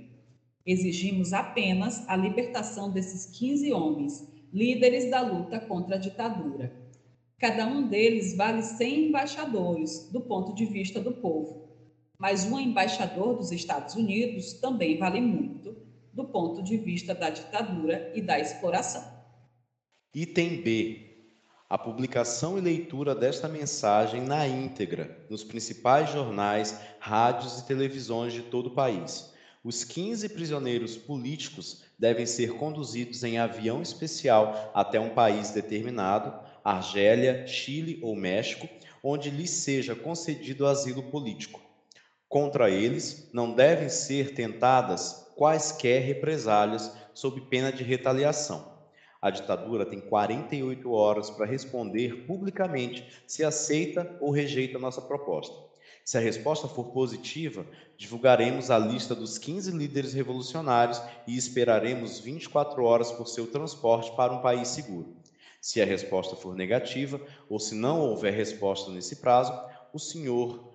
Exigimos 0.65 1.34
apenas 1.34 2.07
a 2.07 2.15
libertação 2.15 2.91
desses 2.91 3.26
15 3.38 3.74
homens, 3.74 4.28
líderes 4.53 5.09
da 5.09 5.22
luta 5.22 5.59
contra 5.59 5.95
a 5.95 5.99
ditadura 5.99 6.80
Cada 7.41 7.65
um 7.65 7.87
deles 7.87 8.37
vale 8.37 8.61
100 8.61 9.07
embaixadores, 9.07 10.07
do 10.11 10.21
ponto 10.21 10.53
de 10.53 10.63
vista 10.63 10.99
do 10.99 11.11
povo. 11.11 11.71
Mas 12.15 12.45
um 12.45 12.59
embaixador 12.59 13.35
dos 13.35 13.51
Estados 13.51 13.95
Unidos 13.95 14.53
também 14.53 14.99
vale 14.99 15.19
muito, 15.19 15.75
do 16.13 16.23
ponto 16.25 16.61
de 16.61 16.77
vista 16.77 17.15
da 17.15 17.31
ditadura 17.31 18.11
e 18.13 18.21
da 18.21 18.39
exploração. 18.39 19.03
Item 20.13 20.61
B. 20.61 21.07
A 21.67 21.79
publicação 21.79 22.59
e 22.59 22.61
leitura 22.61 23.15
desta 23.15 23.47
mensagem 23.47 24.21
na 24.21 24.47
íntegra 24.47 25.25
nos 25.27 25.43
principais 25.43 26.11
jornais, 26.11 26.79
rádios 26.99 27.57
e 27.57 27.65
televisões 27.65 28.33
de 28.33 28.43
todo 28.43 28.67
o 28.67 28.75
país. 28.75 29.33
Os 29.63 29.83
15 29.83 30.29
prisioneiros 30.29 30.95
políticos 30.95 31.83
devem 31.97 32.27
ser 32.27 32.53
conduzidos 32.53 33.23
em 33.23 33.39
avião 33.39 33.81
especial 33.81 34.71
até 34.75 34.99
um 34.99 35.09
país 35.09 35.49
determinado, 35.49 36.50
Argélia, 36.64 37.45
Chile 37.47 37.99
ou 38.01 38.16
México, 38.16 38.68
onde 39.03 39.30
lhes 39.30 39.49
seja 39.49 39.95
concedido 39.95 40.68
asilo 40.68 41.03
político. 41.03 41.62
Contra 42.30 42.70
eles 42.70 43.30
não 43.34 43.53
devem 43.53 43.89
ser 43.89 44.34
tentadas 44.34 45.32
quaisquer 45.36 46.03
represálias 46.03 46.95
sob 47.14 47.41
pena 47.41 47.72
de 47.72 47.84
retaliação. 47.84 48.72
A 49.22 49.30
ditadura 49.30 49.86
tem 49.86 49.99
48 49.99 50.91
horas 50.91 51.30
para 51.30 51.45
responder 51.45 52.26
publicamente 52.26 53.05
se 53.28 53.43
aceita 53.43 54.18
ou 54.20 54.32
rejeita 54.32 54.80
nossa 54.80 55.01
proposta. 55.01 55.55
Se 56.03 56.18
a 56.18 56.22
resposta 56.22 56.68
for 56.68 56.86
positiva, 56.86 57.66
divulgaremos 57.95 58.72
a 58.72 58.80
lista 58.80 59.14
dos 59.14 59.38
15 59.38 59.72
líderes 59.72 60.14
revolucionários 60.14 61.01
e 61.28 61.38
esperaremos 61.38 62.20
24 62.20 62.84
horas 62.84 63.12
por 63.12 63.28
seu 63.28 63.45
transporte 63.45 64.12
para 64.16 64.34
um 64.34 64.41
país 64.41 64.70
seguro. 64.70 65.20
Se 65.62 65.82
a 65.82 65.86
resposta 65.86 66.36
for 66.36 66.55
negativa, 66.55 67.22
ou 67.47 67.59
se 67.59 67.76
não 67.76 68.01
houver 68.01 68.34
resposta 68.34 68.91
nesse 68.91 69.18
prazo, 69.18 69.53
o 69.93 69.99
senhor 69.99 70.74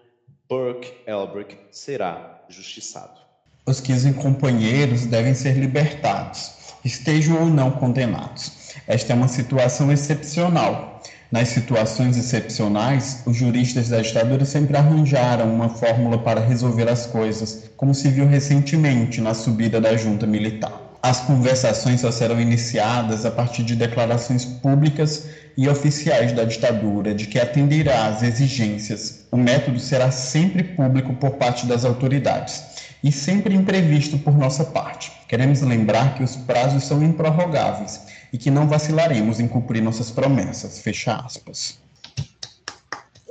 Burke 0.49 0.95
Elbrick 1.07 1.59
será 1.73 2.45
justiçado. 2.49 3.21
Os 3.67 3.81
15 3.81 4.15
companheiros 4.15 5.05
devem 5.05 5.35
ser 5.35 5.55
libertados 5.55 6.57
estejam 6.87 7.41
ou 7.41 7.47
não 7.47 7.71
condenados. 7.73 8.53
Esta 8.87 9.13
é 9.13 9.17
uma 9.17 9.29
situação 9.29 9.91
excepcional. 9.91 11.03
Nas 11.33 11.49
situações 11.49 12.17
excepcionais, 12.17 13.23
os 13.27 13.37
juristas 13.37 13.89
da 13.89 14.01
ditadura 14.01 14.45
sempre 14.45 14.77
arranjaram 14.77 15.53
uma 15.53 15.69
fórmula 15.69 16.19
para 16.19 16.41
resolver 16.41 16.89
as 16.89 17.07
coisas, 17.07 17.69
como 17.77 17.93
se 17.93 18.09
viu 18.09 18.27
recentemente 18.27 19.21
na 19.21 19.35
subida 19.35 19.81
da 19.81 19.97
junta 19.97 20.27
militar. 20.27 20.86
As 21.07 21.21
conversações 21.21 22.01
só 22.01 22.11
serão 22.11 22.41
iniciadas 22.41 23.25
a 23.25 23.31
partir 23.31 23.63
de 23.63 23.77
declarações 23.77 24.45
públicas 24.45 25.29
e 25.57 25.69
oficiais 25.69 26.33
da 26.33 26.43
ditadura 26.43 27.15
de 27.15 27.29
que 27.29 27.39
atenderá 27.39 28.09
às 28.09 28.25
exigências. 28.25 29.25
O 29.31 29.37
método 29.37 29.79
será 29.79 30.11
sempre 30.11 30.65
público 30.65 31.15
por 31.15 31.37
parte 31.37 31.65
das 31.65 31.85
autoridades 31.85 32.61
e 33.05 33.13
sempre 33.13 33.55
imprevisto 33.55 34.19
por 34.19 34.37
nossa 34.37 34.65
parte. 34.65 35.13
Queremos 35.29 35.61
lembrar 35.63 36.17
que 36.17 36.25
os 36.25 36.35
prazos 36.35 36.83
são 36.83 37.01
improrrogáveis 37.01 38.01
e 38.33 38.37
que 38.37 38.51
não 38.51 38.67
vacilaremos 38.67 39.39
em 39.39 39.47
cumprir 39.47 39.81
nossas 39.81 40.11
promessas. 40.11 40.81
Fecha 40.81 41.15
aspas. 41.15 41.79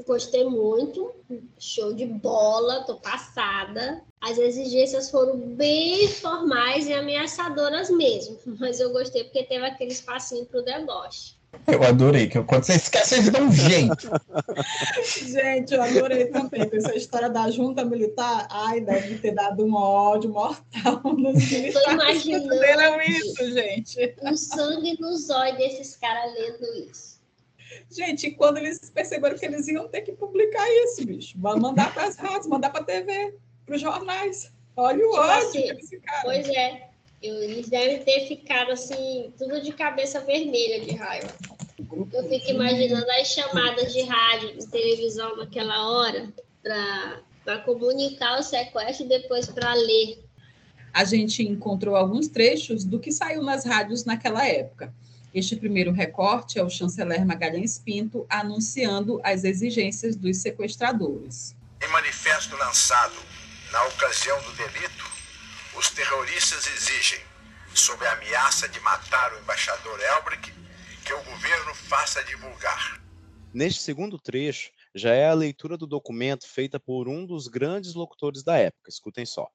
Gostei 0.07 0.45
muito, 0.45 1.11
show 1.59 1.93
de 1.93 2.05
bola, 2.05 2.85
tô 2.85 2.95
passada. 2.95 4.01
As 4.25 4.39
exigências 4.39 5.11
foram 5.11 5.37
bem 5.37 6.07
formais 6.07 6.87
e 6.87 6.93
ameaçadoras 6.93 7.91
mesmo, 7.91 8.39
mas 8.59 8.79
eu 8.79 8.91
gostei 8.91 9.23
porque 9.23 9.43
teve 9.43 9.63
aquele 9.63 9.91
espacinho 9.91 10.43
pro 10.47 10.63
deboche. 10.63 11.35
Eu 11.67 11.81
adorei, 11.83 12.27
que 12.27 12.41
quando 12.41 12.63
você 12.63 12.73
esquece, 12.73 13.15
vocês 13.15 13.29
dão 13.29 13.47
um 13.47 13.51
jeito. 13.51 14.09
Gente, 15.31 15.73
eu 15.73 15.81
adorei 15.81 16.25
também. 16.25 16.67
Com 16.67 16.75
essa 16.75 16.95
história 16.95 17.29
da 17.29 17.49
junta 17.49 17.85
militar, 17.85 18.47
ai, 18.49 18.81
deve 18.81 19.19
ter 19.19 19.31
dado 19.31 19.63
um 19.63 19.73
ódio 19.73 20.31
mortal 20.31 21.01
nos 21.15 21.35
militares. 21.49 21.73
Tô 21.73 21.91
imaginando 21.91 23.01
isso, 23.07 23.53
gente. 23.53 24.15
O 24.21 24.35
sangue 24.35 24.99
nos 24.99 25.29
olhos 25.29 25.57
desses 25.57 25.95
caras 25.95 26.33
lendo 26.33 26.89
isso. 26.89 27.21
Gente, 27.89 28.31
quando 28.31 28.57
eles 28.57 28.89
perceberam 28.89 29.37
que 29.37 29.45
eles 29.45 29.67
iam 29.69 29.87
ter 29.87 30.01
que 30.01 30.11
publicar 30.11 30.67
isso, 30.83 31.05
bicho, 31.05 31.37
mandar 31.37 31.93
para 31.93 32.05
as 32.05 32.17
rádios, 32.17 32.47
mandar 32.47 32.69
para 32.69 32.81
a 32.81 32.85
TV, 32.85 33.33
para 33.65 33.75
os 33.75 33.81
jornais. 33.81 34.51
Olha 34.77 35.05
o 35.05 35.11
tipo 35.11 35.21
ódio 35.21 35.47
assim, 35.47 35.61
que 35.61 35.69
eles 35.69 35.89
ficaram. 35.89 36.21
Pois 36.23 36.49
é. 36.49 36.89
Eles 37.21 37.69
devem 37.69 38.03
ter 38.03 38.27
ficado 38.27 38.71
assim, 38.71 39.33
tudo 39.37 39.61
de 39.61 39.71
cabeça 39.71 40.19
vermelha 40.19 40.85
de 40.85 40.95
raiva. 40.95 41.33
Eu 42.13 42.29
fico 42.29 42.51
imaginando 42.51 43.09
as 43.19 43.27
chamadas 43.27 43.93
de 43.93 44.01
rádio, 44.03 44.57
de 44.57 44.67
televisão 44.67 45.35
naquela 45.37 45.89
hora, 45.89 46.31
para 47.43 47.59
comunicar 47.59 48.39
o 48.39 48.43
sequestro 48.43 49.05
e 49.05 49.09
depois 49.09 49.47
para 49.47 49.73
ler. 49.73 50.23
A 50.93 51.03
gente 51.03 51.41
encontrou 51.41 51.95
alguns 51.95 52.27
trechos 52.27 52.83
do 52.83 52.99
que 52.99 53.11
saiu 53.11 53.41
nas 53.41 53.65
rádios 53.65 54.05
naquela 54.05 54.47
época. 54.47 54.93
Este 55.33 55.55
primeiro 55.55 55.91
recorte 55.91 56.59
é 56.59 56.63
o 56.63 56.69
chanceler 56.69 57.25
Magalhães 57.25 57.79
Pinto 57.79 58.25
anunciando 58.29 59.19
as 59.23 59.43
exigências 59.43 60.15
dos 60.15 60.37
sequestradores. 60.37 61.55
Em 61.83 61.91
manifesto 61.91 62.55
lançado 62.55 63.15
na 63.75 63.83
ocasião 63.87 64.41
do 64.41 64.53
delito, 64.53 65.11
os 65.75 65.89
terroristas 65.89 66.65
exigem, 66.65 67.19
sob 67.73 68.07
a 68.07 68.13
ameaça 68.13 68.69
de 68.69 68.79
matar 68.79 69.33
o 69.33 69.39
embaixador 69.39 69.99
Elbrick, 69.99 70.49
que 71.03 71.13
o 71.13 71.21
governo 71.23 71.75
faça 71.75 72.23
divulgar. 72.23 73.01
Neste 73.53 73.81
segundo 73.81 74.17
trecho, 74.17 74.71
já 74.95 75.13
é 75.13 75.27
a 75.27 75.33
leitura 75.33 75.75
do 75.75 75.85
documento 75.85 76.47
feita 76.47 76.79
por 76.79 77.09
um 77.09 77.25
dos 77.25 77.49
grandes 77.49 77.95
locutores 77.95 78.45
da 78.45 78.55
época. 78.55 78.89
Escutem 78.89 79.25
só. 79.25 79.45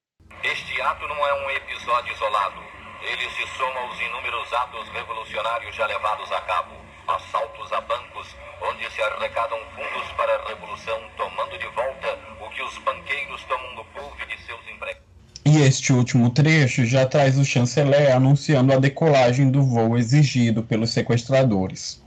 Este 0.45 0.83
ato 0.83 1.09
não 1.09 1.27
é 1.27 1.47
um 1.47 1.51
episódio 1.53 2.13
isolado. 2.13 2.61
Ele 3.01 3.31
se 3.31 3.57
soma 3.57 3.81
aos 3.81 3.99
inúmeros 3.99 4.53
atos 4.53 4.87
revolucionários 4.91 5.75
já 5.75 5.87
levados 5.87 6.31
a 6.31 6.41
cabo. 6.43 6.77
Assaltos 7.09 7.73
a 7.73 7.81
bancos, 7.81 8.29
onde 8.61 8.91
se 8.91 9.03
arrecadam 9.03 9.59
fundos 9.75 10.13
para 10.13 10.37
a 10.37 10.49
revolução, 10.49 11.11
tomando 11.17 11.59
de 11.59 11.67
volta 11.69 12.19
o 12.41 12.51
que 12.51 12.63
os 12.63 12.79
banqueiros 12.79 13.43
tomam 13.45 13.75
do 13.75 13.85
povo 13.87 14.17
e 14.23 14.27
de 14.27 14.43
seus 14.45 14.61
empregados. 14.69 15.09
E 15.45 15.63
este 15.63 15.93
último 15.93 16.31
trecho 16.31 16.85
já 16.85 17.07
traz 17.07 17.39
o 17.39 17.45
chanceler 17.45 18.15
anunciando 18.15 18.73
a 18.73 18.79
decolagem 18.79 19.51
do 19.51 19.63
voo 19.63 19.97
exigido 19.97 20.63
pelos 20.63 20.93
sequestradores. 20.93 22.03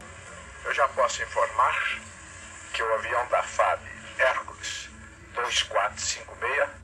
Eu 0.63 0.73
já 0.73 0.87
posso 0.89 1.21
informar 1.23 2.01
que 2.73 2.83
o 2.83 2.93
avião 2.93 3.27
da 3.31 3.41
FAB 3.41 3.79
Hércules 4.19 4.89
2456 5.35 6.83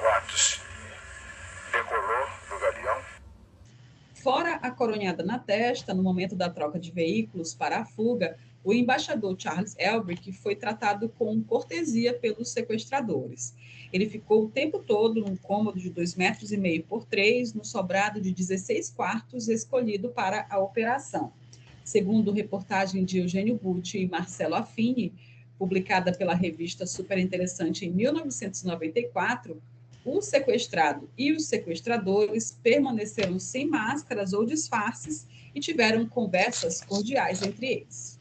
Quatos 0.00 0.60
decolou 1.70 2.26
do 2.50 2.58
galeão. 2.58 3.00
Fora 4.22 4.54
a 4.56 4.70
coronhada 4.72 5.22
na 5.22 5.38
testa, 5.38 5.94
no 5.94 6.02
momento 6.02 6.34
da 6.34 6.50
troca 6.50 6.80
de 6.80 6.90
veículos 6.90 7.54
para 7.54 7.78
a 7.78 7.84
fuga, 7.84 8.36
o 8.64 8.72
embaixador 8.72 9.36
Charles 9.38 9.76
Elbrick 9.78 10.32
foi 10.32 10.56
tratado 10.56 11.08
com 11.08 11.42
cortesia 11.42 12.12
pelos 12.14 12.52
sequestradores. 12.52 13.54
Ele 13.92 14.08
ficou 14.08 14.44
o 14.44 14.48
tempo 14.48 14.78
todo 14.78 15.20
num 15.20 15.36
cômodo 15.36 15.78
de 15.78 15.90
2,5 15.90 16.16
metros 16.16 16.52
e 16.52 16.56
meio 16.56 16.82
por 16.84 17.04
3, 17.04 17.52
no 17.52 17.64
sobrado 17.64 18.20
de 18.20 18.32
16 18.32 18.90
quartos 18.90 19.48
escolhido 19.48 20.08
para 20.08 20.46
a 20.48 20.58
operação. 20.58 21.32
Segundo 21.84 22.32
reportagem 22.32 23.04
de 23.04 23.18
Eugênio 23.18 23.58
Butti 23.60 23.98
e 23.98 24.08
Marcelo 24.08 24.54
Affini, 24.54 25.12
publicada 25.58 26.12
pela 26.12 26.34
revista 26.34 26.86
Super 26.86 27.18
Interessante 27.18 27.84
em 27.84 27.90
1994, 27.90 29.60
o 30.04 30.20
sequestrado 30.20 31.08
e 31.16 31.32
os 31.32 31.46
sequestradores 31.46 32.58
permaneceram 32.62 33.38
sem 33.38 33.66
máscaras 33.66 34.32
ou 34.32 34.44
disfarces 34.44 35.26
e 35.54 35.60
tiveram 35.60 36.06
conversas 36.06 36.80
cordiais 36.80 37.42
entre 37.42 37.66
eles. 37.66 38.20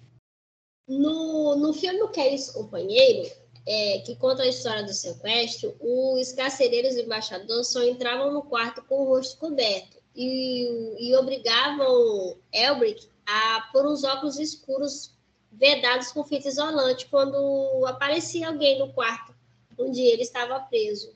No, 0.88 1.56
no 1.56 1.74
filme 1.74 2.02
O 2.02 2.10
Que 2.10 2.20
é 2.20 2.36
Isso, 2.36 2.54
Companheiro, 2.54 3.30
é, 3.66 4.00
que 4.00 4.16
conta 4.16 4.44
a 4.44 4.48
história 4.48 4.84
do 4.84 4.94
sequestro, 4.94 5.76
os 5.80 6.32
carcereiros 6.32 6.96
e 6.96 7.04
embaixadores 7.04 7.68
só 7.68 7.84
entravam 7.84 8.32
no 8.32 8.42
quarto 8.42 8.82
com 8.84 9.02
o 9.02 9.06
rosto 9.06 9.38
coberto 9.38 9.98
e, 10.16 10.96
e 11.00 11.16
obrigavam 11.16 12.38
Elbrick 12.52 13.08
a 13.26 13.70
pôr 13.72 13.86
uns 13.86 14.04
óculos 14.04 14.40
escuros 14.40 15.12
vedados 15.52 16.12
com 16.12 16.24
fita 16.24 16.48
isolante 16.48 17.08
quando 17.08 17.86
aparecia 17.86 18.48
alguém 18.48 18.80
no 18.80 18.92
quarto 18.94 19.34
onde 19.78 20.02
ele 20.02 20.22
estava 20.22 20.60
preso 20.60 21.14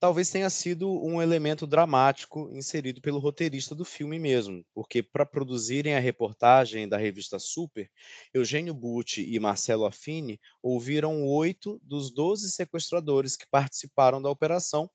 talvez 0.00 0.30
tenha 0.30 0.48
sido 0.48 0.90
um 1.04 1.20
elemento 1.20 1.66
dramático 1.66 2.50
inserido 2.52 3.02
pelo 3.02 3.18
roteirista 3.18 3.74
do 3.74 3.84
filme 3.84 4.18
mesmo, 4.18 4.64
porque 4.74 5.02
para 5.02 5.26
produzirem 5.26 5.94
a 5.94 6.00
reportagem 6.00 6.88
da 6.88 6.96
revista 6.96 7.38
Super, 7.38 7.88
Eugênio 8.32 8.72
Butti 8.72 9.22
e 9.22 9.38
Marcelo 9.38 9.84
Affini 9.84 10.40
ouviram 10.62 11.22
oito 11.26 11.78
dos 11.84 12.10
doze 12.10 12.50
sequestradores 12.50 13.36
que 13.36 13.46
participaram 13.48 14.22
da 14.22 14.30
operação 14.30 14.90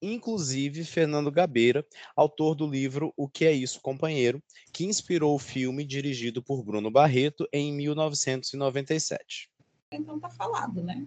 inclusive 0.00 0.84
Fernando 0.84 1.30
Gabeira, 1.30 1.84
autor 2.14 2.54
do 2.54 2.66
livro 2.66 3.14
O 3.16 3.26
que 3.28 3.46
é 3.46 3.52
isso, 3.52 3.80
companheiro, 3.80 4.42
que 4.72 4.84
inspirou 4.84 5.34
o 5.34 5.38
filme 5.38 5.84
dirigido 5.84 6.42
por 6.42 6.62
Bruno 6.62 6.90
Barreto 6.90 7.48
em 7.50 7.72
1997. 7.72 9.50
Então 9.90 10.20
tá 10.20 10.28
falado, 10.28 10.82
né? 10.82 11.06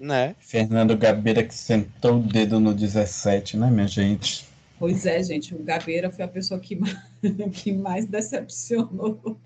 Né? 0.00 0.34
Fernando 0.40 0.96
Gabeira 0.96 1.44
que 1.44 1.54
sentou 1.54 2.16
o 2.16 2.22
dedo 2.22 2.58
no 2.58 2.72
17, 2.72 3.58
né, 3.58 3.70
minha 3.70 3.86
gente? 3.86 4.48
Pois 4.78 5.04
é, 5.04 5.22
gente, 5.22 5.54
o 5.54 5.62
Gabeira 5.62 6.10
foi 6.10 6.24
a 6.24 6.28
pessoa 6.28 6.58
que 6.58 6.74
mais, 6.74 6.96
que 7.52 7.70
mais 7.70 8.06
decepcionou. 8.06 9.38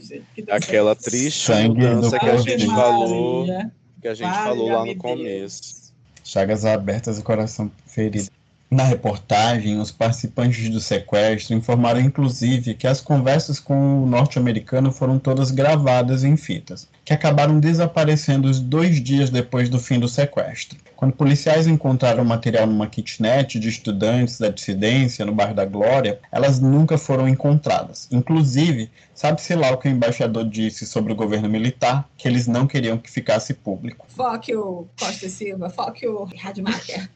gente, 0.00 0.24
que. 0.34 0.44
Aquela 0.50 0.96
triste 0.96 1.52
mudança 1.52 2.18
que 2.18 2.24
a 2.24 2.38
gente 2.38 2.64
Covid. 2.64 2.66
falou, 2.68 3.46
Maria. 3.46 3.72
que 4.00 4.08
a 4.08 4.14
gente 4.14 4.26
Valha-me 4.30 4.44
falou 4.48 4.68
lá 4.70 4.78
no 4.80 4.84
Deus. 4.86 4.98
começo. 4.98 5.92
Chagas 6.24 6.64
abertas 6.64 7.18
e 7.18 7.22
coração 7.22 7.70
ferido. 7.86 8.30
Na 8.70 8.84
reportagem, 8.84 9.78
os 9.78 9.90
participantes 9.90 10.70
do 10.70 10.80
sequestro 10.80 11.54
informaram 11.54 12.00
inclusive 12.00 12.74
que 12.74 12.86
as 12.86 13.00
conversas 13.00 13.60
com 13.60 14.02
o 14.02 14.06
norte-americano 14.06 14.90
foram 14.90 15.18
todas 15.18 15.50
gravadas 15.50 16.24
em 16.24 16.36
fitas, 16.36 16.88
que 17.08 17.14
acabaram 17.14 17.58
desaparecendo 17.58 18.50
os 18.50 18.60
dois 18.60 19.02
dias 19.02 19.30
depois 19.30 19.70
do 19.70 19.78
fim 19.78 19.98
do 19.98 20.06
sequestro. 20.06 20.78
Quando 20.94 21.14
policiais 21.14 21.66
encontraram 21.66 22.22
o 22.22 22.26
material 22.26 22.66
numa 22.66 22.86
kitnet 22.86 23.58
de 23.58 23.66
estudantes 23.66 24.38
da 24.38 24.50
dissidência 24.50 25.24
no 25.24 25.32
bairro 25.32 25.54
da 25.54 25.64
Glória, 25.64 26.20
elas 26.30 26.60
nunca 26.60 26.98
foram 26.98 27.26
encontradas. 27.26 28.08
Inclusive, 28.10 28.90
sabe-se 29.14 29.54
lá 29.54 29.70
o 29.70 29.78
que 29.78 29.88
o 29.88 29.90
embaixador 29.90 30.46
disse 30.46 30.84
sobre 30.84 31.10
o 31.10 31.16
governo 31.16 31.48
militar, 31.48 32.06
que 32.14 32.28
eles 32.28 32.46
não 32.46 32.66
queriam 32.66 32.98
que 32.98 33.10
ficasse 33.10 33.54
público. 33.54 34.06
Fuck 34.14 34.52
you, 34.52 34.86
Costa 35.00 35.24
e 35.24 35.30
Silva. 35.30 35.70
Fuck 35.70 36.04
you, 36.04 36.28
Rademacher. 36.36 37.08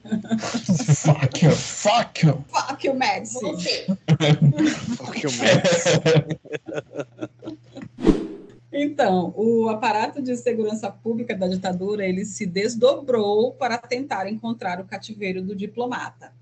fuck 0.96 1.44
you, 1.44 1.50
fuck 1.50 2.26
you! 2.26 2.42
Fuck 2.48 2.86
you, 2.86 2.94
Médici. 2.94 3.86
Porque 4.96 5.26
o 5.26 5.32
Max 5.32 5.84
Então, 8.72 9.34
o 9.36 9.68
aparato 9.68 10.22
de 10.22 10.34
segurança 10.34 10.90
pública 10.90 11.36
da 11.36 11.46
ditadura, 11.46 12.06
ele 12.06 12.24
se 12.24 12.46
desdobrou 12.46 13.52
para 13.52 13.76
tentar 13.76 14.26
encontrar 14.26 14.80
o 14.80 14.86
cativeiro 14.86 15.42
do 15.42 15.54
diplomata. 15.54 16.32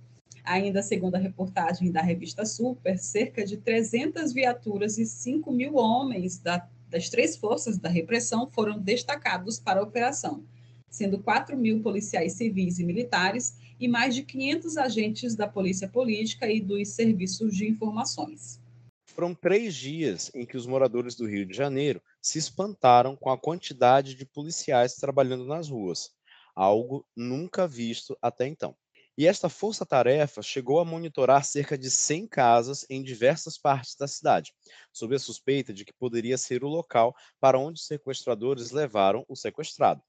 Ainda 0.45 0.81
segundo 0.81 1.17
a 1.17 1.19
reportagem 1.19 1.91
da 1.91 2.01
revista 2.01 2.47
Super, 2.47 2.97
cerca 2.99 3.45
de 3.45 3.57
300 3.57 4.33
viaturas 4.33 4.97
e 4.97 5.05
5 5.07 5.51
mil 5.53 5.75
homens 5.75 6.39
da- 6.39 6.69
das 6.89 7.09
três 7.09 7.37
forças 7.37 7.79
da 7.79 7.89
repressão 7.89 8.49
foram 8.49 8.79
destacados 8.79 9.59
para 9.59 9.81
a 9.81 9.83
operação, 9.83 10.45
sendo 10.89 11.19
4 11.19 11.57
mil 11.57 11.81
policiais 11.83 12.35
civis 12.35 12.79
e 12.79 12.85
militares 12.85 13.57
e 13.79 13.89
mais 13.89 14.15
de 14.15 14.23
500 14.23 14.77
agentes 14.77 15.35
da 15.35 15.49
polícia 15.49 15.89
política 15.89 16.49
e 16.49 16.61
dos 16.61 16.91
serviços 16.91 17.57
de 17.57 17.69
informações. 17.69 18.61
Foram 19.07 19.35
três 19.35 19.75
dias 19.75 20.31
em 20.35 20.47
que 20.47 20.57
os 20.57 20.67
moradores 20.67 21.15
do 21.15 21.27
Rio 21.27 21.45
de 21.45 21.55
Janeiro 21.55 22.01
se 22.21 22.39
espantaram 22.39 23.17
com 23.17 23.31
a 23.31 23.39
quantidade 23.39 24.15
de 24.15 24.27
policiais 24.27 24.95
trabalhando 24.95 25.45
nas 25.45 25.69
ruas, 25.69 26.11
algo 26.55 27.07
nunca 27.17 27.67
visto 27.67 28.17
até 28.21 28.47
então. 28.47 28.77
E 29.17 29.27
esta 29.27 29.49
força-tarefa 29.49 30.41
chegou 30.41 30.81
a 30.81 30.85
monitorar 30.85 31.45
cerca 31.45 31.77
de 31.77 31.91
100 31.91 32.27
casas 32.27 32.87
em 32.89 33.03
diversas 33.03 33.59
partes 33.59 33.95
da 33.95 34.09
cidade, 34.09 34.55
sob 34.93 35.15
a 35.15 35.19
suspeita 35.19 35.75
de 35.75 35.85
que 35.85 35.93
poderia 35.93 36.39
ser 36.39 36.65
o 36.65 36.69
local 36.69 37.15
para 37.39 37.59
onde 37.59 37.81
os 37.81 37.87
sequestradores 37.87 38.71
levaram 38.71 39.25
o 39.29 39.37
sequestrado. 39.37 40.03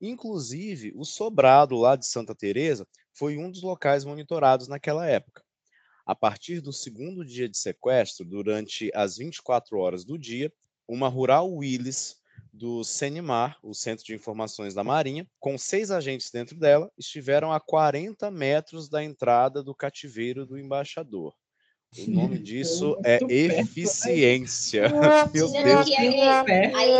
Inclusive, 0.00 0.92
o 0.94 1.04
sobrado 1.04 1.76
lá 1.76 1.96
de 1.96 2.06
Santa 2.06 2.34
Teresa 2.34 2.86
foi 3.12 3.38
um 3.38 3.50
dos 3.50 3.62
locais 3.62 4.04
monitorados 4.04 4.68
naquela 4.68 5.06
época. 5.06 5.42
A 6.04 6.14
partir 6.14 6.60
do 6.60 6.72
segundo 6.72 7.24
dia 7.24 7.48
de 7.48 7.56
sequestro, 7.56 8.26
durante 8.26 8.90
as 8.94 9.16
24 9.16 9.78
horas 9.78 10.04
do 10.04 10.18
dia, 10.18 10.52
uma 10.88 11.08
rural 11.08 11.52
Willis 11.52 12.16
do 12.52 12.84
CENIMAR, 12.84 13.58
o 13.62 13.74
Centro 13.74 14.04
de 14.04 14.14
Informações 14.14 14.74
da 14.74 14.84
Marinha, 14.84 15.28
com 15.40 15.58
seis 15.58 15.90
agentes 15.90 16.30
dentro 16.30 16.56
dela, 16.56 16.90
estiveram 16.96 17.52
a 17.52 17.58
40 17.58 18.30
metros 18.30 18.88
da 18.88 19.02
entrada 19.02 19.62
do 19.62 19.74
cativeiro 19.74 20.46
do 20.46 20.56
embaixador. 20.56 21.34
O 21.96 22.10
nome 22.10 22.38
disso 22.38 22.96
é 23.04 23.18
perto, 23.18 23.30
eficiência. 23.30 24.88
Meu 25.32 25.46
Dizendo 25.46 25.64
Deus. 25.64 25.84
que 25.86 25.96
aí, 25.96 26.20
é, 26.20 26.74
aí 26.74 26.90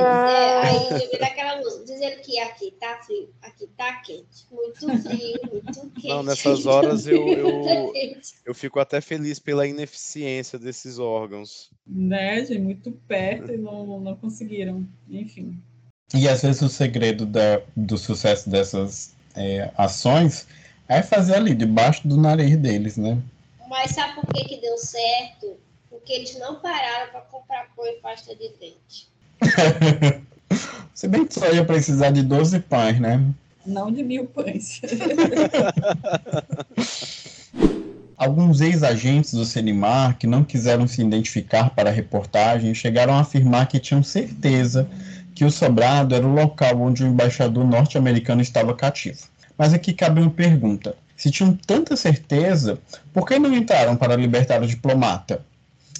eu 1.02 1.10
vi 1.10 1.18
daquela 1.18 1.56
música, 1.60 1.84
dizendo 1.84 2.16
que 2.22 2.38
aqui 2.38 2.72
tá 2.78 3.00
frio, 3.04 3.28
aqui 3.42 3.66
tá 3.76 3.92
quente. 4.04 4.46
Muito 4.52 4.78
frio, 5.02 5.40
muito 5.52 5.90
quente. 5.94 6.08
Não, 6.08 6.22
nessas 6.22 6.66
horas 6.66 7.06
eu- 7.06 7.28
eu-. 7.28 7.92
Eu 8.46 8.54
fico 8.54 8.78
até 8.78 9.00
feliz 9.00 9.38
pela 9.38 9.66
ineficiência 9.66 10.58
desses 10.58 10.98
órgãos. 10.98 11.70
Né, 11.86 12.44
gente, 12.44 12.60
muito 12.60 12.92
perto 13.08 13.52
e 13.52 13.56
não, 13.56 14.00
não 14.00 14.14
conseguiram. 14.16 14.86
Enfim. 15.10 15.58
E 16.14 16.28
às 16.28 16.42
vezes 16.42 16.62
o 16.62 16.68
segredo 16.68 17.26
da- 17.26 17.60
do 17.76 17.98
sucesso 17.98 18.48
dessas 18.48 19.12
é, 19.34 19.70
ações 19.76 20.46
é 20.86 21.02
fazer 21.02 21.34
ali, 21.34 21.54
debaixo 21.54 22.06
do 22.06 22.16
nariz 22.16 22.56
deles, 22.56 22.96
né? 22.96 23.20
Mas 23.68 23.92
sabe 23.92 24.14
por 24.14 24.26
que, 24.32 24.44
que 24.44 24.60
deu 24.60 24.76
certo? 24.78 25.56
Porque 25.88 26.12
eles 26.12 26.38
não 26.38 26.60
pararam 26.60 27.10
para 27.10 27.20
comprar 27.22 27.68
pão 27.74 27.86
e 27.86 27.94
pasta 28.00 28.34
de 28.34 28.50
dente. 28.60 29.08
Se 30.94 31.08
bem 31.08 31.26
que 31.26 31.34
só 31.34 31.50
ia 31.50 31.64
precisar 31.64 32.10
de 32.10 32.22
12 32.22 32.60
pães, 32.60 33.00
né? 33.00 33.24
Não 33.66 33.90
de 33.90 34.02
mil 34.02 34.26
pães. 34.26 34.80
Alguns 38.16 38.60
ex-agentes 38.60 39.34
do 39.34 39.44
Senimar 39.44 40.16
que 40.16 40.26
não 40.26 40.44
quiseram 40.44 40.86
se 40.86 41.02
identificar 41.02 41.70
para 41.70 41.90
a 41.90 41.92
reportagem 41.92 42.72
chegaram 42.72 43.14
a 43.14 43.20
afirmar 43.20 43.66
que 43.66 43.80
tinham 43.80 44.02
certeza 44.02 44.88
que 45.34 45.44
o 45.44 45.50
sobrado 45.50 46.14
era 46.14 46.26
o 46.26 46.32
local 46.32 46.80
onde 46.80 47.02
o 47.02 47.06
embaixador 47.06 47.66
norte-americano 47.66 48.40
estava 48.40 48.72
cativo. 48.74 49.18
Mas 49.58 49.74
aqui 49.74 49.92
cabe 49.92 50.20
uma 50.20 50.30
pergunta: 50.30 50.96
se 51.24 51.30
tinham 51.30 51.56
tanta 51.56 51.96
certeza, 51.96 52.78
por 53.10 53.26
que 53.26 53.38
não 53.38 53.54
entraram 53.54 53.96
para 53.96 54.14
libertar 54.14 54.62
o 54.62 54.66
diplomata? 54.66 55.42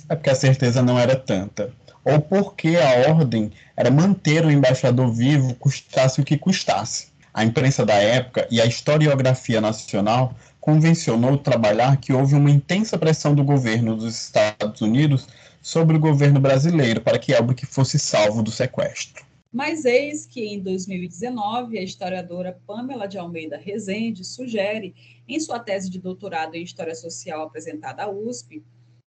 É 0.06 0.14
porque 0.14 0.28
a 0.28 0.34
certeza 0.34 0.82
não 0.82 0.98
era 0.98 1.16
tanta. 1.16 1.72
Ou 2.04 2.20
porque 2.20 2.76
a 2.76 3.10
ordem 3.10 3.50
era 3.74 3.90
manter 3.90 4.44
o 4.44 4.50
embaixador 4.50 5.10
vivo, 5.10 5.54
custasse 5.54 6.20
o 6.20 6.24
que 6.24 6.36
custasse. 6.36 7.08
A 7.32 7.42
imprensa 7.42 7.86
da 7.86 7.94
época 7.94 8.46
e 8.50 8.60
a 8.60 8.66
historiografia 8.66 9.62
nacional 9.62 10.36
convencionou 10.60 11.38
trabalhar 11.38 11.96
que 11.96 12.12
houve 12.12 12.34
uma 12.34 12.50
intensa 12.50 12.98
pressão 12.98 13.34
do 13.34 13.42
governo 13.42 13.96
dos 13.96 14.14
Estados 14.14 14.82
Unidos 14.82 15.26
sobre 15.62 15.96
o 15.96 16.00
governo 16.00 16.38
brasileiro 16.38 17.00
para 17.00 17.18
que 17.18 17.32
Elbrick 17.32 17.64
fosse 17.64 17.98
salvo 17.98 18.42
do 18.42 18.50
sequestro. 18.50 19.24
Mas 19.54 19.84
eis 19.84 20.26
que 20.26 20.44
em 20.44 20.58
2019, 20.58 21.78
a 21.78 21.82
historiadora 21.82 22.58
Pamela 22.66 23.06
de 23.06 23.16
Almeida 23.16 23.56
Rezende 23.56 24.24
sugere, 24.24 24.92
em 25.28 25.40
sua 25.40 25.58
tese 25.58 25.90
de 25.90 25.98
doutorado 25.98 26.54
em 26.54 26.62
História 26.62 26.94
Social 26.94 27.42
apresentada 27.42 28.04
à 28.04 28.10
USP, 28.10 28.64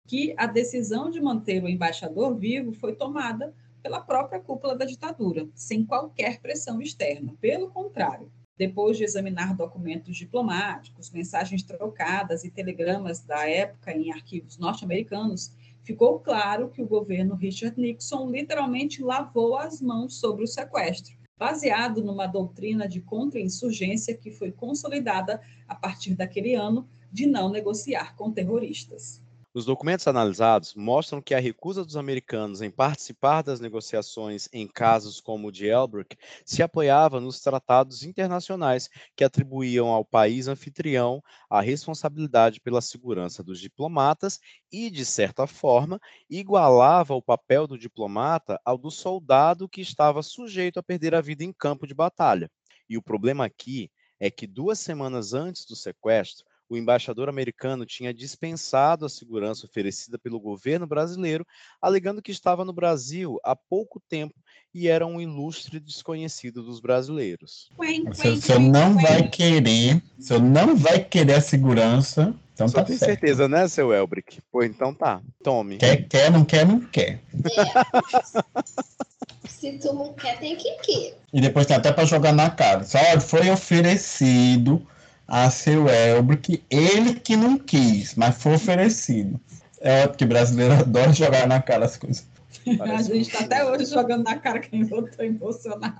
que 0.07 0.33
a 0.37 0.45
decisão 0.45 1.09
de 1.09 1.19
manter 1.19 1.63
o 1.63 1.69
embaixador 1.69 2.35
vivo 2.35 2.71
foi 2.73 2.95
tomada 2.95 3.53
pela 3.81 4.01
própria 4.01 4.39
cúpula 4.39 4.75
da 4.75 4.85
ditadura, 4.85 5.47
sem 5.53 5.85
qualquer 5.85 6.39
pressão 6.39 6.81
externa. 6.81 7.35
Pelo 7.39 7.69
contrário, 7.69 8.31
depois 8.57 8.97
de 8.97 9.03
examinar 9.03 9.55
documentos 9.55 10.15
diplomáticos, 10.15 11.11
mensagens 11.11 11.61
trocadas 11.61 12.43
e 12.43 12.51
telegramas 12.51 13.19
da 13.19 13.47
época 13.49 13.91
em 13.91 14.11
arquivos 14.11 14.57
norte-americanos, 14.57 15.51
ficou 15.83 16.19
claro 16.19 16.69
que 16.69 16.81
o 16.81 16.87
governo 16.87 17.35
Richard 17.35 17.79
Nixon 17.79 18.29
literalmente 18.29 19.03
lavou 19.03 19.57
as 19.57 19.81
mãos 19.81 20.19
sobre 20.19 20.45
o 20.45 20.47
sequestro, 20.47 21.15
baseado 21.37 22.03
numa 22.03 22.27
doutrina 22.27 22.87
de 22.87 23.01
contra-insurgência 23.01 24.15
que 24.15 24.31
foi 24.31 24.51
consolidada 24.51 25.41
a 25.67 25.75
partir 25.75 26.15
daquele 26.15 26.55
ano 26.55 26.87
de 27.11 27.25
não 27.25 27.49
negociar 27.49 28.15
com 28.15 28.31
terroristas. 28.31 29.21
Os 29.55 29.63
documentos 29.63 30.05
analisados 30.05 30.75
mostram 30.75 31.21
que 31.21 31.33
a 31.33 31.39
recusa 31.39 31.85
dos 31.85 31.95
americanos 31.95 32.61
em 32.61 32.69
participar 32.69 33.41
das 33.41 33.61
negociações 33.61 34.49
em 34.51 34.67
casos 34.67 35.21
como 35.21 35.47
o 35.47 35.51
de 35.51 35.65
Elbrick 35.65 36.17
se 36.43 36.61
apoiava 36.61 37.21
nos 37.21 37.39
tratados 37.39 38.03
internacionais 38.03 38.89
que 39.15 39.23
atribuíam 39.23 39.87
ao 39.87 40.03
país 40.03 40.49
anfitrião 40.49 41.23
a 41.49 41.61
responsabilidade 41.61 42.59
pela 42.59 42.81
segurança 42.81 43.41
dos 43.41 43.57
diplomatas 43.61 44.41
e, 44.69 44.89
de 44.89 45.05
certa 45.05 45.47
forma, 45.47 46.01
igualava 46.29 47.15
o 47.15 47.21
papel 47.21 47.65
do 47.65 47.77
diplomata 47.77 48.59
ao 48.65 48.77
do 48.77 48.91
soldado 48.91 49.69
que 49.69 49.79
estava 49.79 50.21
sujeito 50.21 50.79
a 50.79 50.83
perder 50.83 51.15
a 51.15 51.21
vida 51.21 51.45
em 51.45 51.53
campo 51.53 51.87
de 51.87 51.93
batalha. 51.93 52.51
E 52.89 52.97
o 52.97 53.01
problema 53.01 53.45
aqui 53.45 53.89
é 54.19 54.29
que 54.29 54.47
duas 54.47 54.79
semanas 54.79 55.33
antes 55.33 55.65
do 55.65 55.77
sequestro, 55.77 56.45
o 56.69 56.77
embaixador 56.77 57.29
americano 57.29 57.85
tinha 57.85 58.13
dispensado 58.13 59.05
a 59.05 59.09
segurança 59.09 59.65
oferecida 59.65 60.17
pelo 60.17 60.39
governo 60.39 60.87
brasileiro, 60.87 61.45
alegando 61.81 62.21
que 62.21 62.31
estava 62.31 62.65
no 62.65 62.73
Brasil 62.73 63.39
há 63.43 63.55
pouco 63.55 64.01
tempo 64.09 64.33
e 64.73 64.87
era 64.87 65.05
um 65.05 65.21
ilustre 65.21 65.79
desconhecido 65.79 66.63
dos 66.63 66.79
brasileiros. 66.79 67.69
Você, 68.07 68.35
você 68.35 68.59
não 68.59 68.95
vai 68.95 69.29
querer 69.29 70.01
Se 70.19 70.33
eu 70.33 70.39
não 70.39 70.75
vai 70.75 71.03
querer 71.03 71.35
a 71.35 71.41
segurança, 71.41 72.35
então 72.53 72.67
Só 72.67 72.79
tá 72.79 72.85
tem 72.85 72.97
certo. 72.97 73.11
certeza, 73.11 73.47
né, 73.47 73.67
seu 73.67 73.93
Elbrick? 73.93 74.39
Pô, 74.51 74.63
então 74.63 74.93
tá. 74.93 75.21
Tome. 75.43 75.77
Quer, 75.77 76.07
quer, 76.07 76.31
não 76.31 76.43
quer, 76.43 76.65
não 76.65 76.79
quer. 76.79 77.21
Se 79.47 79.77
tu 79.77 79.93
não 79.93 80.13
quer, 80.13 80.39
tem 80.39 80.55
que 80.55 80.71
querer. 80.79 81.17
E 81.33 81.41
depois 81.41 81.65
tem 81.65 81.75
até 81.75 81.91
pra 81.91 82.05
jogar 82.05 82.33
na 82.33 82.49
cara. 82.49 82.83
Só 82.83 82.99
foi 83.19 83.49
oferecido 83.49 84.85
a 85.27 85.49
seu 85.49 85.87
Elbrick, 85.89 86.63
ele 86.69 87.15
que 87.15 87.35
não 87.35 87.57
quis, 87.57 88.15
mas 88.15 88.35
foi 88.41 88.55
oferecido. 88.55 89.39
É 89.81 90.03
óbvio 90.03 90.17
que 90.17 90.25
brasileiro 90.25 90.73
adora 90.79 91.13
jogar 91.13 91.47
na 91.47 91.61
cara 91.61 91.85
as 91.85 91.97
coisas. 91.97 92.27
A 92.67 92.77
Parece 92.77 93.13
gente 93.13 93.17
um 93.17 93.21
está 93.21 93.39
até 93.41 93.63
hoje 93.63 93.85
jogando 93.85 94.23
na 94.23 94.37
cara 94.37 94.59
quem 94.59 94.83
votou 94.83 95.23
em 95.23 95.33
Bolsonaro. 95.33 95.93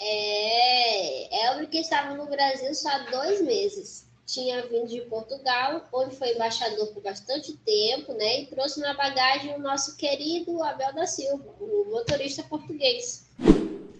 É, 0.00 1.48
Elbrick 1.48 1.76
estava 1.76 2.14
no 2.14 2.26
Brasil 2.26 2.72
só 2.74 2.88
há 2.88 3.10
dois 3.10 3.42
meses. 3.42 4.07
Tinha 4.28 4.60
vindo 4.66 4.86
de 4.86 5.00
Portugal, 5.08 5.88
onde 5.90 6.14
foi 6.14 6.34
embaixador 6.34 6.88
por 6.88 7.02
bastante 7.02 7.54
tempo, 7.64 8.12
né? 8.12 8.42
E 8.42 8.46
trouxe 8.46 8.78
na 8.78 8.92
bagagem 8.92 9.54
o 9.54 9.58
nosso 9.58 9.96
querido 9.96 10.62
Abel 10.62 10.92
da 10.94 11.06
Silva, 11.06 11.42
o 11.58 11.90
motorista 11.90 12.42
português. 12.42 13.26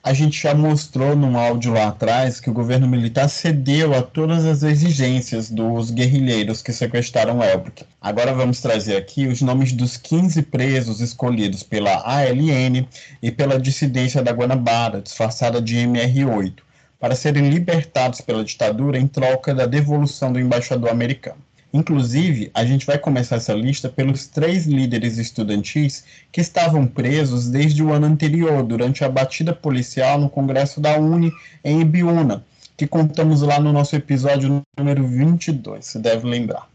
A 0.02 0.12
gente 0.12 0.38
já 0.40 0.54
mostrou 0.54 1.16
num 1.16 1.38
áudio 1.38 1.72
lá 1.72 1.88
atrás 1.88 2.40
que 2.40 2.50
o 2.50 2.52
governo 2.52 2.86
militar 2.86 3.28
cedeu 3.30 3.94
a 3.94 4.02
todas 4.02 4.44
as 4.44 4.62
exigências 4.62 5.50
dos 5.50 5.90
guerrilheiros 5.90 6.60
que 6.60 6.74
sequestraram 6.74 7.42
Elbrick. 7.42 7.86
Agora 7.98 8.34
vamos 8.34 8.60
trazer 8.60 8.96
aqui 8.96 9.26
os 9.26 9.40
nomes 9.40 9.72
dos 9.72 9.96
15 9.96 10.42
presos 10.42 11.00
escolhidos 11.00 11.62
pela 11.62 12.02
ALN 12.04 12.86
e 13.22 13.30
pela 13.30 13.58
dissidência 13.58 14.22
da 14.22 14.30
Guanabara, 14.30 15.00
disfarçada 15.00 15.60
de 15.60 15.76
MR8, 15.76 16.67
para 16.98 17.14
serem 17.14 17.48
libertados 17.48 18.20
pela 18.20 18.44
ditadura 18.44 18.98
em 18.98 19.06
troca 19.06 19.54
da 19.54 19.66
devolução 19.66 20.32
do 20.32 20.40
embaixador 20.40 20.90
americano. 20.90 21.38
Inclusive, 21.72 22.50
a 22.54 22.64
gente 22.64 22.86
vai 22.86 22.98
começar 22.98 23.36
essa 23.36 23.52
lista 23.52 23.90
pelos 23.90 24.26
três 24.26 24.66
líderes 24.66 25.18
estudantis 25.18 26.02
que 26.32 26.40
estavam 26.40 26.86
presos 26.86 27.48
desde 27.48 27.82
o 27.82 27.92
ano 27.92 28.06
anterior, 28.06 28.62
durante 28.62 29.04
a 29.04 29.08
batida 29.08 29.52
policial 29.52 30.18
no 30.18 30.30
Congresso 30.30 30.80
da 30.80 30.98
Uni 30.98 31.30
em 31.62 31.82
Ibiúna, 31.82 32.44
que 32.74 32.86
contamos 32.86 33.42
lá 33.42 33.60
no 33.60 33.72
nosso 33.72 33.94
episódio 33.94 34.62
número 34.78 35.06
22, 35.06 35.84
você 35.84 35.98
deve 35.98 36.26
lembrar. 36.26 36.68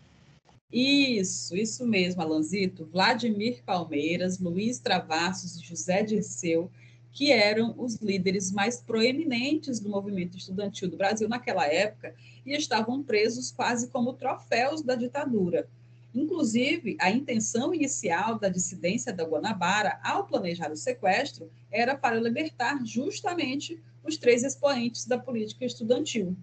Isso, 0.72 1.56
isso 1.56 1.86
mesmo, 1.88 2.22
Alanzito. 2.22 2.88
Vladimir 2.92 3.62
Palmeiras, 3.66 4.40
Luiz 4.40 4.80
Travassos 4.80 5.56
e 5.58 5.64
José 5.64 6.04
Dirceu, 6.04 6.70
que 7.14 7.32
eram 7.32 7.76
os 7.78 7.98
líderes 7.98 8.52
mais 8.52 8.82
proeminentes 8.82 9.80
do 9.80 9.88
movimento 9.88 10.36
estudantil 10.36 10.90
do 10.90 10.98
Brasil 10.98 11.30
naquela 11.30 11.66
época 11.68 12.16
e 12.44 12.54
estavam 12.54 13.04
presos 13.04 13.52
quase 13.52 13.88
como 13.90 14.14
troféus 14.14 14.82
da 14.82 14.96
ditadura. 14.96 15.70
Inclusive, 16.14 16.98
a 17.00 17.12
intenção 17.12 17.74
inicial 17.74 18.40
da 18.40 18.50
dissidência 18.50 19.14
da 19.14 19.24
Guanabara 19.24 20.00
ao 20.04 20.26
planejar 20.26 20.72
o 20.72 20.76
sequestro 20.76 21.50
era 21.72 21.96
para 21.96 22.20
libertar 22.20 22.84
justamente 22.84 23.80
os 24.04 24.18
três 24.18 24.44
expoentes 24.44 25.06
da 25.06 25.18
política 25.18 25.66
estudantil. 25.66 26.36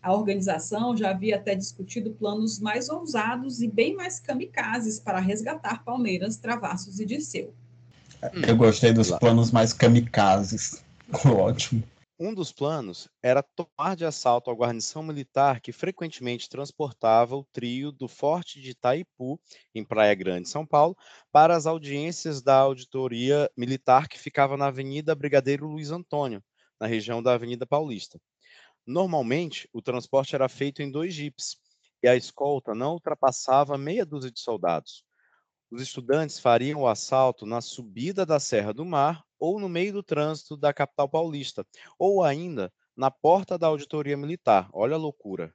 A 0.00 0.12
organização 0.12 0.96
já 0.96 1.10
havia 1.10 1.36
até 1.36 1.54
discutido 1.54 2.12
planos 2.12 2.58
mais 2.58 2.88
ousados 2.88 3.60
e 3.60 3.68
bem 3.68 3.94
mais 3.94 4.18
kamikazes 4.18 4.98
para 4.98 5.20
resgatar 5.20 5.84
Palmeiras, 5.84 6.36
Travassos 6.36 6.98
e 6.98 7.06
Dirceu. 7.06 7.54
Eu 8.46 8.56
gostei 8.56 8.92
dos 8.92 9.10
planos 9.10 9.50
mais 9.50 9.72
kamikazes. 9.72 10.84
Ficou 11.12 11.38
Ótimo. 11.38 11.82
Um 12.24 12.32
dos 12.32 12.52
planos 12.52 13.08
era 13.20 13.42
tomar 13.42 13.96
de 13.96 14.04
assalto 14.04 14.48
a 14.48 14.54
guarnição 14.54 15.02
militar 15.02 15.60
que 15.60 15.72
frequentemente 15.72 16.48
transportava 16.48 17.34
o 17.34 17.44
trio 17.52 17.90
do 17.90 18.06
Forte 18.06 18.60
de 18.60 18.70
Itaipu, 18.70 19.40
em 19.74 19.84
Praia 19.84 20.14
Grande, 20.14 20.48
São 20.48 20.64
Paulo, 20.64 20.96
para 21.32 21.56
as 21.56 21.66
audiências 21.66 22.40
da 22.40 22.54
auditoria 22.54 23.50
militar 23.56 24.06
que 24.06 24.20
ficava 24.20 24.56
na 24.56 24.66
Avenida 24.66 25.16
Brigadeiro 25.16 25.66
Luiz 25.66 25.90
Antônio, 25.90 26.40
na 26.78 26.86
região 26.86 27.20
da 27.20 27.32
Avenida 27.32 27.66
Paulista. 27.66 28.20
Normalmente, 28.86 29.68
o 29.72 29.82
transporte 29.82 30.36
era 30.36 30.48
feito 30.48 30.80
em 30.80 30.92
dois 30.92 31.12
jipes 31.12 31.56
e 32.00 32.06
a 32.06 32.14
escolta 32.14 32.72
não 32.72 32.92
ultrapassava 32.92 33.76
meia 33.76 34.06
dúzia 34.06 34.30
de 34.30 34.38
soldados. 34.38 35.04
Os 35.72 35.80
estudantes 35.80 36.38
fariam 36.38 36.82
o 36.82 36.86
assalto 36.86 37.46
na 37.46 37.62
subida 37.62 38.26
da 38.26 38.38
Serra 38.38 38.74
do 38.74 38.84
Mar 38.84 39.22
ou 39.40 39.58
no 39.58 39.70
meio 39.70 39.90
do 39.90 40.02
trânsito 40.02 40.54
da 40.54 40.70
capital 40.70 41.08
paulista, 41.08 41.64
ou 41.98 42.22
ainda 42.22 42.70
na 42.94 43.10
porta 43.10 43.56
da 43.56 43.68
auditoria 43.68 44.14
militar. 44.14 44.68
Olha 44.70 44.96
a 44.96 44.98
loucura. 44.98 45.50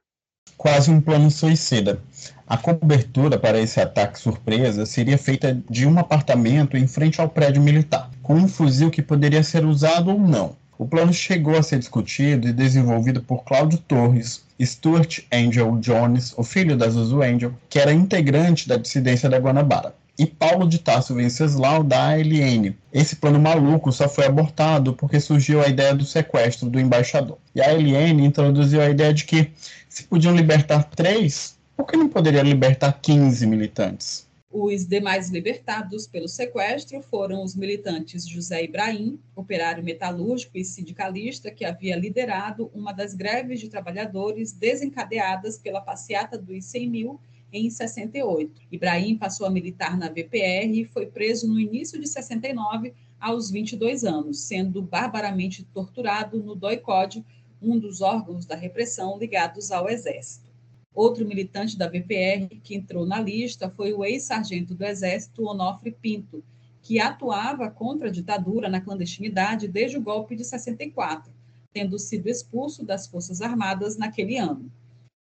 Quase 0.56 0.90
um 0.90 1.00
plano 1.00 1.30
suicida. 1.30 2.02
A 2.48 2.58
cobertura 2.58 3.38
para 3.38 3.60
esse 3.60 3.80
ataque 3.80 4.18
surpresa 4.18 4.84
seria 4.84 5.16
feita 5.16 5.54
de 5.70 5.86
um 5.86 5.96
apartamento 6.00 6.76
em 6.76 6.88
frente 6.88 7.20
ao 7.20 7.28
prédio 7.28 7.62
militar, 7.62 8.10
com 8.20 8.34
um 8.34 8.48
fuzil 8.48 8.90
que 8.90 9.00
poderia 9.00 9.44
ser 9.44 9.64
usado 9.64 10.10
ou 10.10 10.18
não. 10.18 10.56
O 10.76 10.84
plano 10.84 11.12
chegou 11.12 11.56
a 11.56 11.62
ser 11.62 11.78
discutido 11.78 12.48
e 12.48 12.52
desenvolvido 12.52 13.22
por 13.22 13.44
Cláudio 13.44 13.78
Torres, 13.78 14.44
Stuart 14.60 15.20
Angel 15.32 15.76
Jones, 15.76 16.34
o 16.36 16.42
filho 16.42 16.76
da 16.76 16.88
Zuzu 16.88 17.22
Angel, 17.22 17.54
que 17.68 17.78
era 17.78 17.92
integrante 17.92 18.68
da 18.68 18.76
dissidência 18.76 19.28
da 19.28 19.38
Guanabara, 19.38 19.94
e 20.18 20.26
Paulo 20.26 20.66
de 20.68 20.80
Tarso 20.80 21.14
Venceslau, 21.14 21.84
da 21.84 22.08
ALN. 22.08 22.74
Esse 22.92 23.14
plano 23.14 23.38
maluco 23.38 23.92
só 23.92 24.08
foi 24.08 24.26
abortado 24.26 24.92
porque 24.94 25.20
surgiu 25.20 25.62
a 25.62 25.68
ideia 25.68 25.94
do 25.94 26.04
sequestro 26.04 26.68
do 26.68 26.80
embaixador. 26.80 27.38
E 27.54 27.60
a 27.60 27.70
ALN 27.70 28.24
introduziu 28.24 28.80
a 28.80 28.90
ideia 28.90 29.14
de 29.14 29.24
que, 29.24 29.52
se 29.88 30.02
podiam 30.04 30.34
libertar 30.34 30.82
três, 30.82 31.56
por 31.76 31.86
que 31.86 31.96
não 31.96 32.08
poderia 32.08 32.42
libertar 32.42 32.98
15 33.00 33.46
militantes? 33.46 34.26
Os 34.50 34.86
demais 34.86 35.28
libertados 35.28 36.06
pelo 36.06 36.26
sequestro 36.26 37.02
foram 37.02 37.44
os 37.44 37.54
militantes 37.54 38.26
José 38.26 38.64
Ibrahim, 38.64 39.20
operário 39.36 39.84
metalúrgico 39.84 40.56
e 40.56 40.64
sindicalista 40.64 41.50
que 41.50 41.64
havia 41.64 41.94
liderado 41.94 42.70
uma 42.74 42.90
das 42.92 43.14
greves 43.14 43.60
de 43.60 43.68
trabalhadores 43.68 44.50
desencadeadas 44.52 45.58
pela 45.58 45.82
passeata 45.82 46.36
dos 46.36 46.64
100 46.64 46.88
mil 46.88 47.20
em 47.52 47.70
68. 47.70 48.62
Ibrahim 48.70 49.16
passou 49.16 49.46
a 49.46 49.50
militar 49.50 49.96
na 49.96 50.08
VPR 50.08 50.80
e 50.80 50.84
foi 50.84 51.06
preso 51.06 51.48
no 51.48 51.58
início 51.58 52.00
de 52.00 52.06
69 52.06 52.94
aos 53.18 53.50
22 53.50 54.04
anos, 54.04 54.40
sendo 54.40 54.80
barbaramente 54.82 55.64
torturado 55.64 56.42
no 56.42 56.54
DOI-CODE, 56.54 57.24
um 57.60 57.78
dos 57.78 58.00
órgãos 58.00 58.46
da 58.46 58.54
repressão 58.54 59.18
ligados 59.18 59.70
ao 59.70 59.88
Exército. 59.88 60.48
Outro 60.94 61.26
militante 61.26 61.76
da 61.76 61.88
VPR 61.88 62.60
que 62.62 62.74
entrou 62.74 63.06
na 63.06 63.20
lista 63.20 63.70
foi 63.70 63.92
o 63.92 64.04
ex-sargento 64.04 64.74
do 64.74 64.84
Exército 64.84 65.44
Onofre 65.44 65.92
Pinto, 65.92 66.42
que 66.82 66.98
atuava 66.98 67.70
contra 67.70 68.08
a 68.08 68.10
ditadura 68.10 68.68
na 68.68 68.80
clandestinidade 68.80 69.68
desde 69.68 69.96
o 69.96 70.02
golpe 70.02 70.34
de 70.34 70.44
64, 70.44 71.32
tendo 71.72 71.98
sido 71.98 72.28
expulso 72.28 72.84
das 72.84 73.06
Forças 73.06 73.40
Armadas 73.40 73.96
naquele 73.96 74.38
ano. 74.38 74.70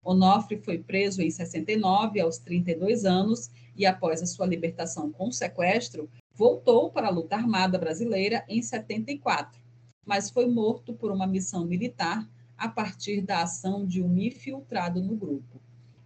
Onofre 0.03 0.57
foi 0.57 0.79
preso 0.79 1.21
em 1.21 1.29
69, 1.29 2.19
aos 2.19 2.37
32 2.39 3.05
anos, 3.05 3.51
e 3.75 3.85
após 3.85 4.21
a 4.21 4.25
sua 4.25 4.45
libertação 4.45 5.11
com 5.11 5.31
sequestro, 5.31 6.09
voltou 6.33 6.91
para 6.91 7.07
a 7.07 7.11
luta 7.11 7.35
armada 7.35 7.77
brasileira 7.77 8.43
em 8.47 8.61
74, 8.61 9.61
mas 10.05 10.29
foi 10.29 10.47
morto 10.47 10.93
por 10.93 11.11
uma 11.11 11.27
missão 11.27 11.65
militar 11.65 12.27
a 12.57 12.67
partir 12.67 13.21
da 13.21 13.43
ação 13.43 13.85
de 13.85 14.01
um 14.01 14.17
infiltrado 14.17 15.01
no 15.01 15.15
grupo. 15.15 15.61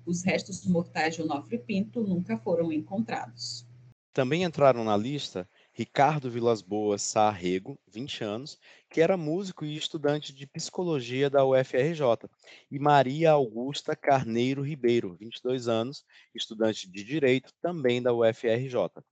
Os 0.05 0.23
restos 0.23 0.65
mortais 0.65 1.15
de 1.15 1.21
Onofre 1.21 1.57
Pinto 1.57 2.01
nunca 2.01 2.37
foram 2.37 2.71
encontrados. 2.71 3.65
Também 4.13 4.43
entraram 4.43 4.83
na 4.83 4.95
lista 4.95 5.47
Ricardo 5.77 6.31
Vilas 6.31 6.61
Boas 6.61 7.01
Sarrego, 7.01 7.77
20 7.85 8.23
anos, 8.23 8.57
que 8.89 9.01
era 9.01 9.17
músico 9.17 9.65
e 9.65 9.75
estudante 9.75 10.33
de 10.33 10.47
psicologia 10.47 11.29
da 11.29 11.43
UFRJ, 11.43 12.29
e 12.71 12.79
Maria 12.79 13.31
Augusta 13.31 13.93
Carneiro 13.93 14.61
Ribeiro, 14.61 15.17
22 15.17 15.67
anos, 15.67 16.05
estudante 16.33 16.89
de 16.89 17.03
direito 17.03 17.51
também 17.61 18.01
da 18.01 18.13
UFRJ. 18.13 19.03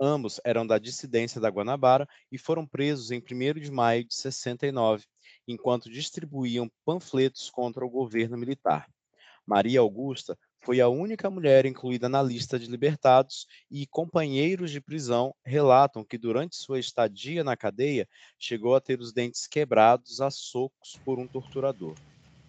Ambos 0.00 0.40
eram 0.44 0.64
da 0.64 0.78
dissidência 0.78 1.40
da 1.40 1.48
Guanabara 1.48 2.08
e 2.30 2.38
foram 2.38 2.64
presos 2.64 3.10
em 3.10 3.18
1 3.18 3.58
de 3.58 3.72
maio 3.72 4.04
de 4.04 4.14
69, 4.14 5.04
enquanto 5.48 5.90
distribuíam 5.90 6.70
panfletos 6.84 7.50
contra 7.50 7.84
o 7.84 7.90
governo 7.90 8.38
militar. 8.38 8.88
Maria 9.44 9.80
Augusta 9.80 10.38
foi 10.64 10.80
a 10.80 10.88
única 10.88 11.30
mulher 11.30 11.66
incluída 11.66 12.08
na 12.08 12.22
lista 12.22 12.58
de 12.58 12.66
libertados 12.66 13.46
e 13.70 13.86
companheiros 13.86 14.70
de 14.70 14.80
prisão 14.80 15.34
relatam 15.44 16.02
que 16.02 16.16
durante 16.16 16.56
sua 16.56 16.80
estadia 16.80 17.44
na 17.44 17.54
cadeia 17.54 18.08
chegou 18.38 18.74
a 18.74 18.80
ter 18.80 18.98
os 18.98 19.12
dentes 19.12 19.46
quebrados 19.46 20.22
a 20.22 20.30
socos 20.30 20.98
por 21.04 21.18
um 21.18 21.26
torturador. 21.26 21.94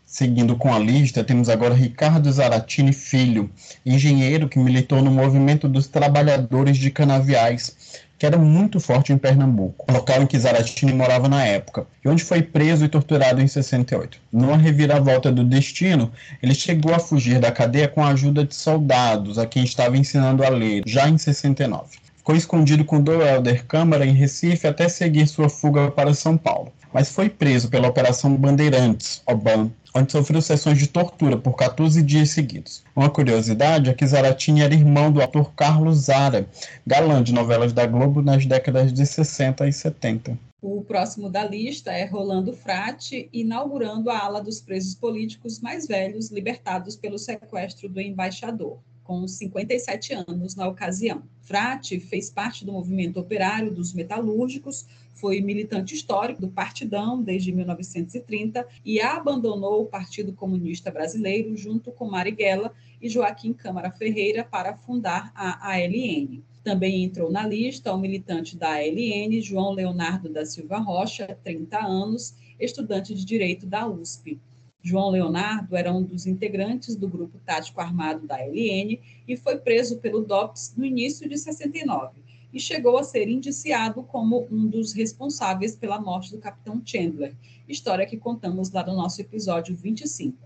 Seguindo 0.05 0.55
com 0.55 0.72
a 0.74 0.78
lista, 0.80 1.24
temos 1.24 1.49
agora 1.49 1.74
Ricardo 1.74 2.32
Zaratini 2.32 2.93
Filho, 2.93 3.51
engenheiro 3.84 4.47
que 4.47 4.59
militou 4.59 5.01
no 5.01 5.09
movimento 5.09 5.68
dos 5.68 5.88
trabalhadores 5.88 6.78
de 6.78 6.91
canaviais, 6.91 8.05
que 8.18 8.26
era 8.26 8.38
muito 8.38 8.80
forte 8.80 9.11
em 9.11 9.18
Pernambuco, 9.18 9.91
local 9.91 10.22
em 10.22 10.26
que 10.26 10.39
Zaratini 10.39 10.93
morava 10.93 11.28
na 11.28 11.43
época, 11.43 11.86
e 12.03 12.07
onde 12.07 12.24
foi 12.24 12.41
preso 12.41 12.86
e 12.86 12.89
torturado 12.89 13.41
em 13.41 13.47
68. 13.47 14.20
Numa 14.32 14.57
reviravolta 14.57 15.32
do 15.32 15.43
destino, 15.43 16.11
ele 16.41 16.55
chegou 16.55 16.93
a 16.93 16.99
fugir 16.99 17.39
da 17.39 17.51
cadeia 17.51 17.88
com 17.88 18.03
a 18.03 18.09
ajuda 18.09 18.45
de 18.45 18.55
soldados 18.55 19.38
a 19.38 19.45
quem 19.45 19.63
estava 19.63 19.97
ensinando 19.97 20.43
a 20.43 20.49
ler, 20.49 20.84
já 20.86 21.09
em 21.09 21.18
69. 21.18 21.97
Ficou 22.18 22.36
escondido 22.36 22.84
com 22.84 23.01
Dom 23.01 23.22
Helder 23.22 23.66
Câmara 23.66 24.05
em 24.05 24.13
Recife 24.13 24.66
até 24.66 24.89
seguir 24.89 25.28
sua 25.28 25.49
fuga 25.49 25.91
para 25.91 26.13
São 26.13 26.36
Paulo, 26.36 26.74
mas 26.96 27.12
foi 27.12 27.30
preso 27.30 27.70
pela 27.70 27.89
Operação 27.89 28.34
Bandeirantes, 28.38 29.22
OBAN, 29.28 29.70
onde 29.93 30.14
sofreu 30.14 30.41
sessões 30.41 30.78
de 30.78 30.88
tortura 30.88 31.36
por 31.36 31.54
14 31.54 32.02
dias 32.02 32.30
seguidos. 32.30 32.86
Uma 32.96 33.10
curiosidade 33.10 33.89
é 33.89 33.93
que 33.93 34.08
Zaratini 34.08 34.62
era 34.62 34.74
irmão 34.74 35.12
do 35.12 35.22
ator 35.22 35.52
Carlos 35.58 36.06
Zara, 36.06 36.48
galã 36.88 37.22
de 37.22 37.34
novelas 37.34 37.74
da 37.74 37.86
Globo 37.86 38.22
nas 38.22 38.46
décadas 38.46 38.93
de 38.93 39.06
60 39.06 39.68
e 39.68 39.74
70. 39.74 40.39
O 40.62 40.84
próximo 40.84 41.30
da 41.30 41.43
lista 41.43 41.91
é 41.91 42.06
Rolando 42.06 42.54
Frati, 42.54 43.28
inaugurando 43.34 44.10
a 44.10 44.18
ala 44.18 44.41
dos 44.41 44.62
presos 44.62 44.96
políticos 44.96 45.60
mais 45.60 45.86
velhos 45.86 46.32
libertados 46.32 46.96
pelo 46.96 47.20
sequestro 47.20 47.89
do 47.89 48.00
embaixador 48.00 48.80
com 49.06 49.26
57 49.28 50.14
anos 50.14 50.56
na 50.56 50.68
ocasião. 50.68 51.22
Frati 51.41 52.00
fez 52.00 52.30
parte 52.30 52.66
do 52.66 52.74
movimento 52.74 53.20
operário 53.20 53.72
dos 53.72 53.93
metalúrgicos, 53.93 54.86
foi 55.16 55.41
militante 55.41 55.95
histórico 55.95 56.41
do 56.41 56.49
Partidão 56.49 57.24
desde 57.24 57.51
1930 57.51 58.68
e 58.84 59.01
abandonou 59.01 59.82
o 59.82 59.86
Partido 59.86 60.34
Comunista 60.34 60.91
Brasileiro 60.91 61.55
junto 61.55 61.91
com 61.91 62.09
Marighella 62.09 62.74
e 63.01 63.09
Joaquim 63.09 63.53
Câmara 63.53 63.89
Ferreira 63.91 64.43
para 64.43 64.76
fundar 64.76 65.32
a 65.34 65.72
ALN. 65.72 66.43
Também 66.63 67.03
entrou 67.03 67.32
na 67.32 67.47
lista 67.47 67.93
o 67.93 67.97
militante 67.97 68.57
da 68.57 68.74
ALN, 68.76 69.41
João 69.41 69.72
Leonardo 69.72 70.30
da 70.30 70.45
Silva 70.45 70.80
Rocha, 70.80 71.38
30 71.43 71.80
anos, 71.80 72.36
estudante 72.59 73.13
de 73.13 73.24
Direito 73.24 73.66
da 73.66 73.88
USP. 73.88 74.39
João 74.82 75.09
Leonardo 75.09 75.76
era 75.76 75.91
um 75.91 76.03
dos 76.03 76.28
integrantes 76.28 76.95
do 76.95 77.07
grupo 77.07 77.39
tático 77.45 77.80
armado 77.80 78.28
da 78.28 78.38
LN 78.38 78.99
e 79.28 79.38
foi 79.38 79.57
preso 79.57 79.97
pelo 79.97 80.22
DOPS 80.22 80.76
no 80.78 80.86
início 80.86 81.28
de 81.28 81.38
69 81.38 82.24
e 82.56 82.60
chegou 82.62 82.97
a 82.97 83.03
ser 83.03 83.28
indiciado 83.28 84.01
como 84.01 84.47
um 84.49 84.66
dos 84.66 84.93
responsáveis 84.93 85.76
pela 85.76 85.99
morte 85.99 86.32
do 86.32 86.38
capitão 86.38 86.82
Chandler, 86.86 87.36
história 87.68 88.06
que 88.06 88.16
contamos 88.16 88.72
lá 88.72 88.86
no 88.86 88.95
nosso 88.95 89.20
episódio 89.20 89.76
25. 89.76 90.38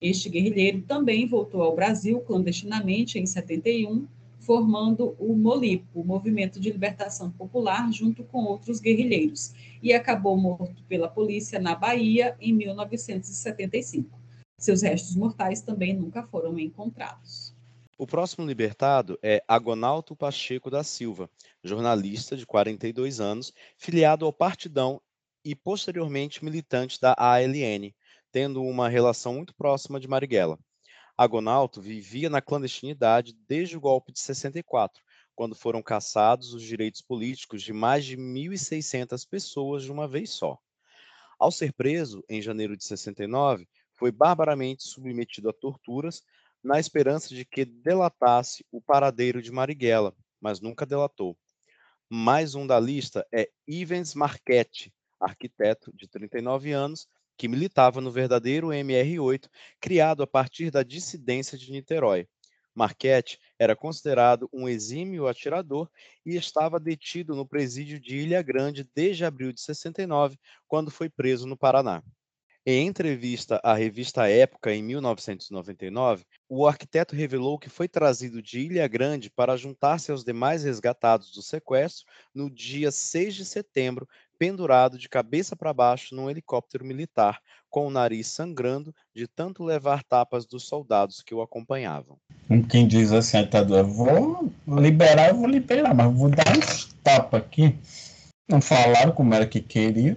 Este 0.00 0.28
guerrilheiro 0.28 0.82
também 0.82 1.24
voltou 1.24 1.62
ao 1.62 1.76
Brasil 1.76 2.20
clandestinamente 2.22 3.16
em 3.20 3.26
71 3.26 4.08
formando 4.40 5.16
o 5.18 5.34
MOLIPO, 5.34 6.00
o 6.00 6.04
Movimento 6.04 6.60
de 6.60 6.70
Libertação 6.70 7.30
Popular, 7.32 7.92
junto 7.92 8.22
com 8.22 8.44
outros 8.44 8.78
guerrilheiros, 8.78 9.52
e 9.82 9.92
acabou 9.92 10.36
morto 10.36 10.84
pela 10.84 11.08
polícia 11.08 11.58
na 11.58 11.74
Bahia 11.74 12.36
em 12.40 12.52
1975. 12.52 14.08
Seus 14.56 14.82
restos 14.82 15.16
mortais 15.16 15.62
também 15.62 15.94
nunca 15.94 16.22
foram 16.22 16.56
encontrados. 16.60 17.55
O 17.98 18.06
próximo 18.06 18.46
libertado 18.46 19.18
é 19.22 19.42
Agonalto 19.48 20.14
Pacheco 20.14 20.70
da 20.70 20.84
Silva, 20.84 21.30
jornalista 21.64 22.36
de 22.36 22.44
42 22.44 23.20
anos, 23.20 23.54
filiado 23.78 24.26
ao 24.26 24.32
Partidão 24.34 25.00
e 25.42 25.54
posteriormente 25.54 26.44
militante 26.44 27.00
da 27.00 27.14
ALN, 27.16 27.94
tendo 28.30 28.62
uma 28.62 28.86
relação 28.86 29.36
muito 29.36 29.54
próxima 29.54 29.98
de 29.98 30.06
Marighella. 30.06 30.58
Agonalto 31.16 31.80
vivia 31.80 32.28
na 32.28 32.42
clandestinidade 32.42 33.34
desde 33.48 33.78
o 33.78 33.80
golpe 33.80 34.12
de 34.12 34.20
64, 34.20 35.02
quando 35.34 35.54
foram 35.54 35.82
cassados 35.82 36.52
os 36.52 36.62
direitos 36.62 37.00
políticos 37.00 37.62
de 37.62 37.72
mais 37.72 38.04
de 38.04 38.14
1.600 38.18 39.26
pessoas 39.26 39.84
de 39.84 39.90
uma 39.90 40.06
vez 40.06 40.28
só. 40.28 40.58
Ao 41.38 41.50
ser 41.50 41.72
preso, 41.72 42.22
em 42.28 42.42
janeiro 42.42 42.76
de 42.76 42.84
69, 42.84 43.66
foi 43.94 44.12
barbaramente 44.12 44.84
submetido 44.84 45.48
a 45.48 45.52
torturas 45.54 46.22
na 46.66 46.80
esperança 46.80 47.32
de 47.32 47.44
que 47.44 47.64
delatasse 47.64 48.66
o 48.72 48.82
paradeiro 48.82 49.40
de 49.40 49.52
Marighella, 49.52 50.12
mas 50.40 50.60
nunca 50.60 50.84
delatou. 50.84 51.38
Mais 52.10 52.56
um 52.56 52.66
da 52.66 52.80
lista 52.80 53.24
é 53.32 53.48
Ivens 53.68 54.14
Marchetti, 54.14 54.92
arquiteto 55.20 55.92
de 55.94 56.08
39 56.08 56.72
anos, 56.72 57.06
que 57.38 57.46
militava 57.46 58.00
no 58.00 58.10
verdadeiro 58.10 58.68
MR8, 58.68 59.48
criado 59.80 60.24
a 60.24 60.26
partir 60.26 60.72
da 60.72 60.82
dissidência 60.82 61.56
de 61.56 61.70
Niterói. 61.70 62.26
Marquette 62.74 63.38
era 63.56 63.76
considerado 63.76 64.50
um 64.52 64.68
exímio 64.68 65.28
atirador 65.28 65.88
e 66.24 66.34
estava 66.34 66.80
detido 66.80 67.36
no 67.36 67.46
presídio 67.46 68.00
de 68.00 68.16
Ilha 68.16 68.42
Grande 68.42 68.88
desde 68.92 69.24
abril 69.24 69.52
de 69.52 69.60
69, 69.60 70.36
quando 70.66 70.90
foi 70.90 71.08
preso 71.08 71.46
no 71.46 71.56
Paraná. 71.56 72.02
Em 72.68 72.88
entrevista 72.88 73.60
à 73.62 73.74
revista 73.74 74.28
Época, 74.28 74.74
em 74.74 74.82
1999, 74.82 76.24
o 76.48 76.66
arquiteto 76.66 77.14
revelou 77.14 77.60
que 77.60 77.68
foi 77.68 77.86
trazido 77.86 78.42
de 78.42 78.58
Ilha 78.58 78.88
Grande 78.88 79.30
para 79.30 79.56
juntar-se 79.56 80.10
aos 80.10 80.24
demais 80.24 80.64
resgatados 80.64 81.30
do 81.30 81.42
sequestro 81.42 82.04
no 82.34 82.50
dia 82.50 82.90
6 82.90 83.36
de 83.36 83.44
setembro, 83.44 84.08
pendurado 84.36 84.98
de 84.98 85.08
cabeça 85.08 85.54
para 85.54 85.72
baixo 85.72 86.12
num 86.12 86.28
helicóptero 86.28 86.84
militar, 86.84 87.38
com 87.70 87.86
o 87.86 87.90
nariz 87.90 88.26
sangrando 88.26 88.92
de 89.14 89.28
tanto 89.28 89.62
levar 89.62 90.02
tapas 90.02 90.44
dos 90.44 90.66
soldados 90.66 91.22
que 91.22 91.36
o 91.36 91.42
acompanhavam. 91.42 92.18
Quem 92.68 92.88
diz 92.88 93.12
assim, 93.12 93.44
ditadura, 93.44 93.84
vou 93.84 94.52
liberar, 94.66 95.28
eu 95.28 95.36
vou 95.36 95.46
liberar, 95.46 95.94
mas 95.94 96.12
vou 96.12 96.30
dar 96.30 96.58
uns 96.58 96.92
tapas 97.04 97.42
aqui. 97.42 97.78
Não 98.48 98.60
falaram 98.60 99.12
como 99.12 99.32
era 99.34 99.46
que 99.46 99.60
queria. 99.60 100.16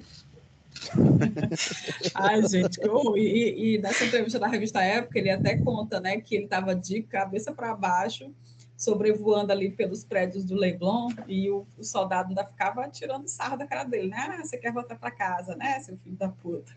Ai, 2.15 2.47
gente, 2.47 2.79
que 2.79 2.87
horror. 2.87 3.17
E, 3.17 3.75
e, 3.75 3.77
nessa 3.79 4.05
entrevista 4.05 4.39
da 4.39 4.47
revista 4.47 4.81
Época, 4.81 5.19
ele 5.19 5.29
até 5.29 5.57
conta, 5.57 5.99
né, 5.99 6.19
que 6.19 6.35
ele 6.35 6.45
estava 6.45 6.75
de 6.75 7.01
cabeça 7.03 7.51
para 7.51 7.75
baixo, 7.75 8.31
sobrevoando 8.77 9.51
ali 9.51 9.69
pelos 9.69 10.03
prédios 10.03 10.45
do 10.45 10.55
Leblon, 10.55 11.09
e 11.27 11.49
o, 11.49 11.65
o, 11.77 11.83
soldado 11.83 12.29
ainda 12.29 12.45
ficava 12.45 12.87
tirando 12.87 13.27
sarro 13.27 13.57
da 13.57 13.67
cara 13.67 13.83
dele, 13.83 14.09
né? 14.09 14.37
Ah, 14.39 14.45
você 14.45 14.57
quer 14.57 14.71
voltar 14.71 14.95
para 14.95 15.11
casa, 15.11 15.55
né, 15.55 15.79
seu 15.81 15.97
filho 15.97 16.15
da 16.15 16.29
puta? 16.29 16.71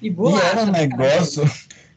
E, 0.00 0.08
e 0.08 0.14
era 0.50 0.62
um 0.62 0.70
negócio. 0.70 1.42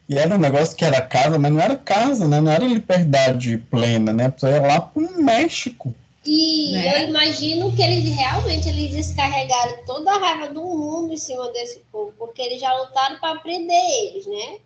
E 0.06 0.18
era 0.18 0.34
um 0.34 0.38
negócio 0.38 0.76
que 0.76 0.84
era 0.84 1.00
casa, 1.00 1.38
mas 1.38 1.50
não 1.50 1.60
era 1.60 1.76
casa, 1.76 2.28
né? 2.28 2.38
Não 2.38 2.52
era 2.52 2.66
liberdade 2.66 3.56
plena, 3.70 4.12
né? 4.12 4.32
Você 4.36 4.48
ia 4.48 4.60
lá 4.60 4.80
para 4.80 5.02
o 5.02 5.22
México. 5.22 5.94
E 6.26 6.72
né? 6.72 7.02
eu 7.02 7.08
imagino 7.08 7.74
que 7.74 7.82
eles 7.82 8.14
realmente 8.16 8.68
eles 8.68 8.90
descarregaram 8.92 9.84
toda 9.84 10.12
a 10.12 10.18
raiva 10.18 10.48
do 10.48 10.62
mundo 10.62 11.12
em 11.12 11.16
cima 11.16 11.50
desse 11.52 11.80
povo, 11.92 12.12
porque 12.18 12.40
eles 12.40 12.60
já 12.60 12.72
lutaram 12.72 13.18
para 13.20 13.38
prender 13.40 13.90
eles, 14.06 14.26
né? 14.26 14.58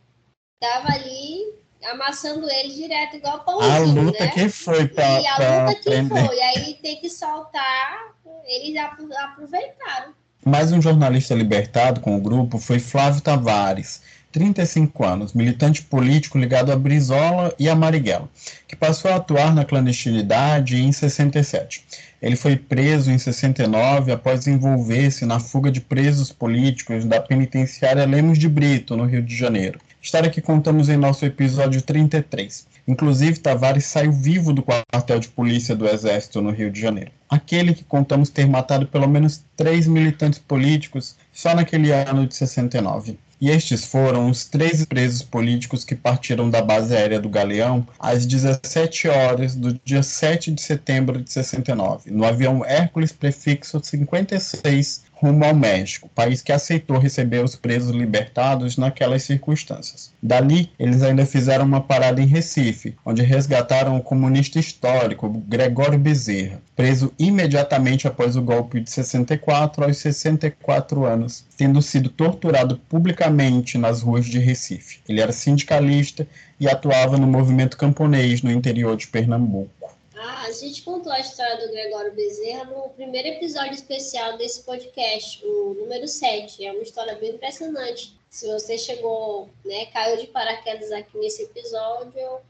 Tava 0.61 0.89
ali 0.93 1.59
amassando 1.91 2.49
eles 2.51 2.75
direto, 2.75 3.17
igual 3.17 3.41
pãozinho, 3.45 3.73
A 3.73 3.79
luta 3.79 4.25
né? 4.25 4.31
que 4.31 4.49
foi 4.49 4.87
para 4.89 5.21
E 5.21 5.27
a 5.27 5.63
luta 5.63 5.75
que 5.77 5.91
prender. 5.91 6.27
foi, 6.27 6.41
aí 6.41 6.75
tem 6.75 7.01
que 7.01 7.09
soltar, 7.09 8.15
eles 8.47 8.77
aproveitaram. 9.17 10.15
Mais 10.45 10.73
um 10.73 10.81
jornalista 10.81 11.35
libertado 11.35 12.01
com 12.01 12.17
o 12.17 12.21
grupo 12.21 12.59
foi 12.59 12.79
Flávio 12.79 13.21
Tavares, 13.21 14.01
35 14.39 15.05
anos, 15.05 15.33
militante 15.33 15.83
político 15.83 16.39
ligado 16.39 16.71
a 16.71 16.77
Brizola 16.77 17.53
e 17.59 17.69
a 17.69 17.75
Marighella, 17.75 18.29
que 18.69 18.77
passou 18.77 19.11
a 19.11 19.17
atuar 19.17 19.53
na 19.53 19.65
clandestinidade 19.65 20.81
em 20.81 20.93
67. 20.93 21.85
Ele 22.23 22.37
foi 22.37 22.55
preso 22.55 23.11
em 23.11 23.19
69 23.19 24.13
após 24.13 24.47
envolver-se 24.47 25.27
na 25.27 25.41
fuga 25.41 25.73
de 25.73 25.81
presos 25.81 26.31
políticos 26.31 27.05
da 27.05 27.21
penitenciária 27.21 28.07
Lemos 28.07 28.39
de 28.39 28.49
Brito, 28.49 28.97
no 28.97 29.07
Rio 29.07 29.23
de 29.23 29.37
Janeiro. 29.37 29.81
História 30.01 30.31
que 30.31 30.41
contamos 30.41 30.89
em 30.89 30.97
nosso 30.97 31.25
episódio 31.25 31.83
33. 31.83 32.65
Inclusive, 32.87 33.41
Tavares 33.41 33.87
saiu 33.87 34.13
vivo 34.13 34.53
do 34.53 34.63
quartel 34.63 35.19
de 35.19 35.29
polícia 35.29 35.75
do 35.75 35.89
Exército 35.89 36.41
no 36.41 36.53
Rio 36.53 36.71
de 36.71 36.81
Janeiro. 36.81 37.11
Aquele 37.29 37.75
que 37.75 37.83
contamos 37.83 38.31
ter 38.31 38.47
matado 38.47 38.87
pelo 38.87 39.09
menos 39.09 39.45
três 39.57 39.89
militantes 39.89 40.39
políticos 40.39 41.17
só 41.33 41.57
naquele 41.57 41.91
ano 41.91 42.25
de 42.25 42.37
69. 42.37 43.19
E 43.41 43.51
estes 43.51 43.85
foram 43.85 44.29
os 44.31 44.45
três 44.45 44.85
presos 44.85 45.23
políticos 45.23 45.85
que 45.85 45.95
partiram 45.95 46.51
da 46.51 46.61
base 46.61 46.95
aérea 46.95 47.21
do 47.21 47.29
Galeão 47.29 47.87
às 47.99 48.27
17 48.27 49.09
horas 49.09 49.55
do 49.55 49.79
dia 49.85 50.03
7 50.03 50.51
de 50.51 50.61
setembro 50.61 51.23
de 51.23 51.33
69, 51.33 52.11
no 52.11 52.25
avião 52.25 52.65
Hércules 52.65 53.13
prefixo 53.13 53.81
56, 53.83 55.05
rumo 55.21 55.45
ao 55.45 55.55
México, 55.55 56.09
país 56.15 56.43
que 56.43 56.53
aceitou 56.53 56.97
receber 56.97 57.43
os 57.43 57.57
presos 57.57 57.91
libertados 57.91 58.77
naquelas 58.77 59.25
circunstâncias. 59.25 60.13
Dali, 60.23 60.71
eles 60.79 61.03
ainda 61.03 61.27
fizeram 61.27 61.65
uma 61.65 61.81
parada 61.81 62.23
em 62.23 62.27
Recife, 62.27 62.95
onde 63.05 63.23
resgataram 63.23 63.97
o 63.97 64.03
comunista 64.03 64.61
histórico 64.61 65.29
Gregório 65.49 65.99
Bezerra, 65.99 66.63
preso 66.77 67.13
imediatamente 67.19 68.07
após 68.07 68.37
o 68.37 68.43
golpe 68.43 68.81
de 68.81 68.91
64 68.91 69.85
aos 69.85 69.99
64 69.99 71.05
anos, 71.05 71.45
tendo 71.57 71.83
sido 71.83 72.09
torturado 72.09 72.79
publicamente 72.89 73.77
nas 73.77 74.03
ruas 74.03 74.25
de 74.25 74.39
Recife. 74.39 75.01
Ele 75.09 75.21
era 75.21 75.33
sindicalista 75.33 76.27
e 76.61 76.69
atuava 76.69 77.17
no 77.17 77.27
movimento 77.27 77.77
camponês 77.77 78.43
no 78.43 78.53
interior 78.53 78.97
de 78.97 79.09
Pernambuco. 79.09 79.78
Ah, 80.21 80.47
a 80.47 80.53
gente 80.53 80.83
contou 80.83 81.13
a 81.13 81.21
história 81.21 81.65
do 81.65 81.73
Gregório 81.73 82.13
Bezerra 82.13 82.65
no 82.65 82.89
primeiro 82.91 83.29
episódio 83.29 83.75
especial 83.75 84.37
desse 84.37 84.63
podcast, 84.63 85.45
o 85.45 85.77
número 85.79 86.09
7. 86.09 86.67
É 86.67 86.73
uma 86.73 86.83
história 86.83 87.15
bem 87.15 87.31
impressionante. 87.31 88.19
Se 88.29 88.47
você 88.49 88.77
chegou, 88.77 89.49
né, 89.65 89.87
caiu 89.87 90.17
de 90.17 90.27
paraquedas 90.27 90.91
aqui 90.91 91.17
nesse 91.19 91.45
episódio, 91.45 92.13
eu 92.17 92.41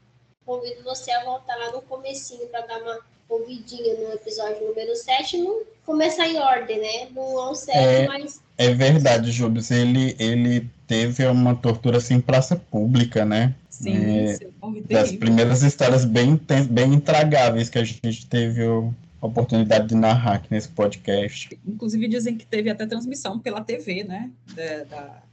convido 0.45 0.83
você 0.83 1.11
a 1.11 1.23
voltar 1.23 1.55
lá 1.57 1.71
no 1.71 1.81
comecinho 1.83 2.47
para 2.47 2.65
dar 2.65 2.81
uma 2.81 2.99
ouvidinha 3.29 3.93
no 3.93 4.13
episódio 4.13 4.67
número 4.67 4.95
7. 4.95 5.37
Não 5.37 5.61
começar 5.85 6.27
em 6.27 6.39
ordem, 6.39 6.79
né? 6.79 7.09
Não 7.11 7.37
ao 7.37 7.53
certo, 7.53 7.77
É. 7.77 8.07
mas 8.07 8.41
É 8.57 8.73
verdade, 8.73 9.31
Jubes. 9.31 9.69
Ele, 9.69 10.15
ele 10.19 10.67
teve 10.87 11.25
uma 11.27 11.55
tortura 11.55 11.99
assim 11.99 12.15
em 12.15 12.21
praça 12.21 12.55
pública, 12.55 13.23
né? 13.23 13.53
Sim, 13.81 13.95
É, 14.19 14.35
seu 14.35 14.51
povo 14.59 14.75
Das 14.81 14.87
terrível. 14.87 15.19
primeiras 15.19 15.61
histórias 15.63 16.03
bem, 16.05 16.39
bem 16.69 16.93
intragáveis 16.93 17.69
que 17.69 17.77
a 17.77 17.83
gente 17.83 18.27
teve 18.27 18.63
o- 18.63 18.93
a 19.21 19.25
oportunidade 19.27 19.87
de 19.87 19.95
narrar 19.95 20.35
aqui 20.35 20.47
nesse 20.51 20.69
podcast. 20.69 21.57
Inclusive 21.65 22.07
dizem 22.07 22.37
que 22.37 22.45
teve 22.45 22.69
até 22.69 22.85
transmissão 22.85 23.39
pela 23.39 23.61
TV, 23.61 24.03
né? 24.03 24.31
Da, 24.53 24.83
da, 24.83 25.23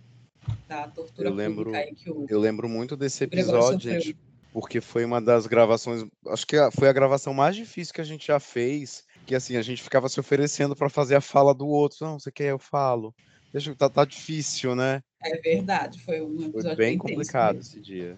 da 0.69 0.89
tortura 0.89 1.29
Eu 1.29 1.35
lembro- 1.35 1.65
pública 1.67 1.79
aí 1.79 1.95
que 1.95 2.11
o 2.11 2.27
Eu 2.29 2.39
lembro 2.41 2.69
muito 2.69 2.97
desse 2.97 3.25
episódio, 3.25 3.81
gente, 3.81 4.17
porque 4.53 4.81
foi 4.81 5.05
uma 5.05 5.21
das 5.21 5.47
gravações, 5.47 6.05
acho 6.29 6.47
que 6.47 6.57
foi 6.73 6.89
a 6.89 6.93
gravação 6.93 7.35
mais 7.35 7.55
difícil 7.57 7.93
que 7.95 8.01
a 8.01 8.05
gente 8.05 8.27
já 8.29 8.39
fez, 8.41 9.05
que 9.27 9.35
assim, 9.35 9.57
a 9.57 9.63
gente 9.63 9.83
ficava 9.83 10.09
se 10.09 10.19
oferecendo 10.21 10.75
para 10.77 10.89
fazer 10.89 11.17
a 11.17 11.21
fala 11.21 11.53
do 11.53 11.67
outro. 11.67 11.99
Não, 12.01 12.19
você 12.19 12.31
quer, 12.31 12.51
eu 12.53 12.59
falo. 12.59 13.13
Deixa, 13.53 13.75
tá, 13.75 13.89
tá 13.89 14.05
difícil, 14.05 14.75
né? 14.77 15.03
É 15.23 15.37
verdade, 15.39 16.01
foi 16.01 16.21
um 16.21 16.37
Foi 16.37 16.47
episódio 16.47 16.77
bem 16.77 16.95
intenso 16.95 17.14
complicado 17.14 17.59
esse 17.59 17.81
dia. 17.81 18.17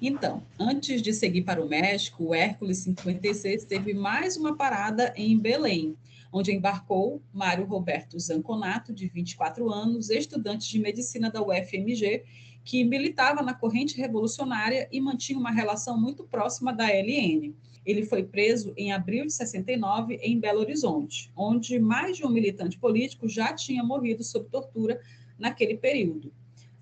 Então, 0.00 0.42
antes 0.58 1.00
de 1.00 1.12
seguir 1.12 1.42
para 1.42 1.64
o 1.64 1.68
México, 1.68 2.24
o 2.24 2.34
Hércules 2.34 2.78
56 2.78 3.64
teve 3.64 3.94
mais 3.94 4.36
uma 4.36 4.56
parada 4.56 5.12
em 5.16 5.38
Belém, 5.38 5.96
onde 6.32 6.52
embarcou 6.52 7.22
Mário 7.32 7.64
Roberto 7.64 8.18
Zanconato, 8.18 8.92
de 8.92 9.06
24 9.08 9.70
anos, 9.70 10.10
estudante 10.10 10.68
de 10.68 10.78
medicina 10.78 11.30
da 11.30 11.40
UFMG, 11.40 12.24
que 12.64 12.82
militava 12.82 13.42
na 13.42 13.54
corrente 13.54 13.96
revolucionária 13.96 14.88
e 14.90 15.00
mantinha 15.00 15.38
uma 15.38 15.50
relação 15.50 16.00
muito 16.00 16.24
próxima 16.24 16.72
da 16.72 16.88
LN. 16.88 17.54
Ele 17.84 18.04
foi 18.04 18.24
preso 18.24 18.72
em 18.76 18.92
abril 18.92 19.26
de 19.26 19.32
69 19.32 20.16
em 20.16 20.40
Belo 20.40 20.60
Horizonte, 20.60 21.30
onde 21.36 21.78
mais 21.78 22.16
de 22.16 22.24
um 22.24 22.30
militante 22.30 22.78
político 22.78 23.28
já 23.28 23.52
tinha 23.52 23.84
morrido 23.84 24.24
sob 24.24 24.48
tortura 24.48 24.98
naquele 25.38 25.76
período. 25.76 26.32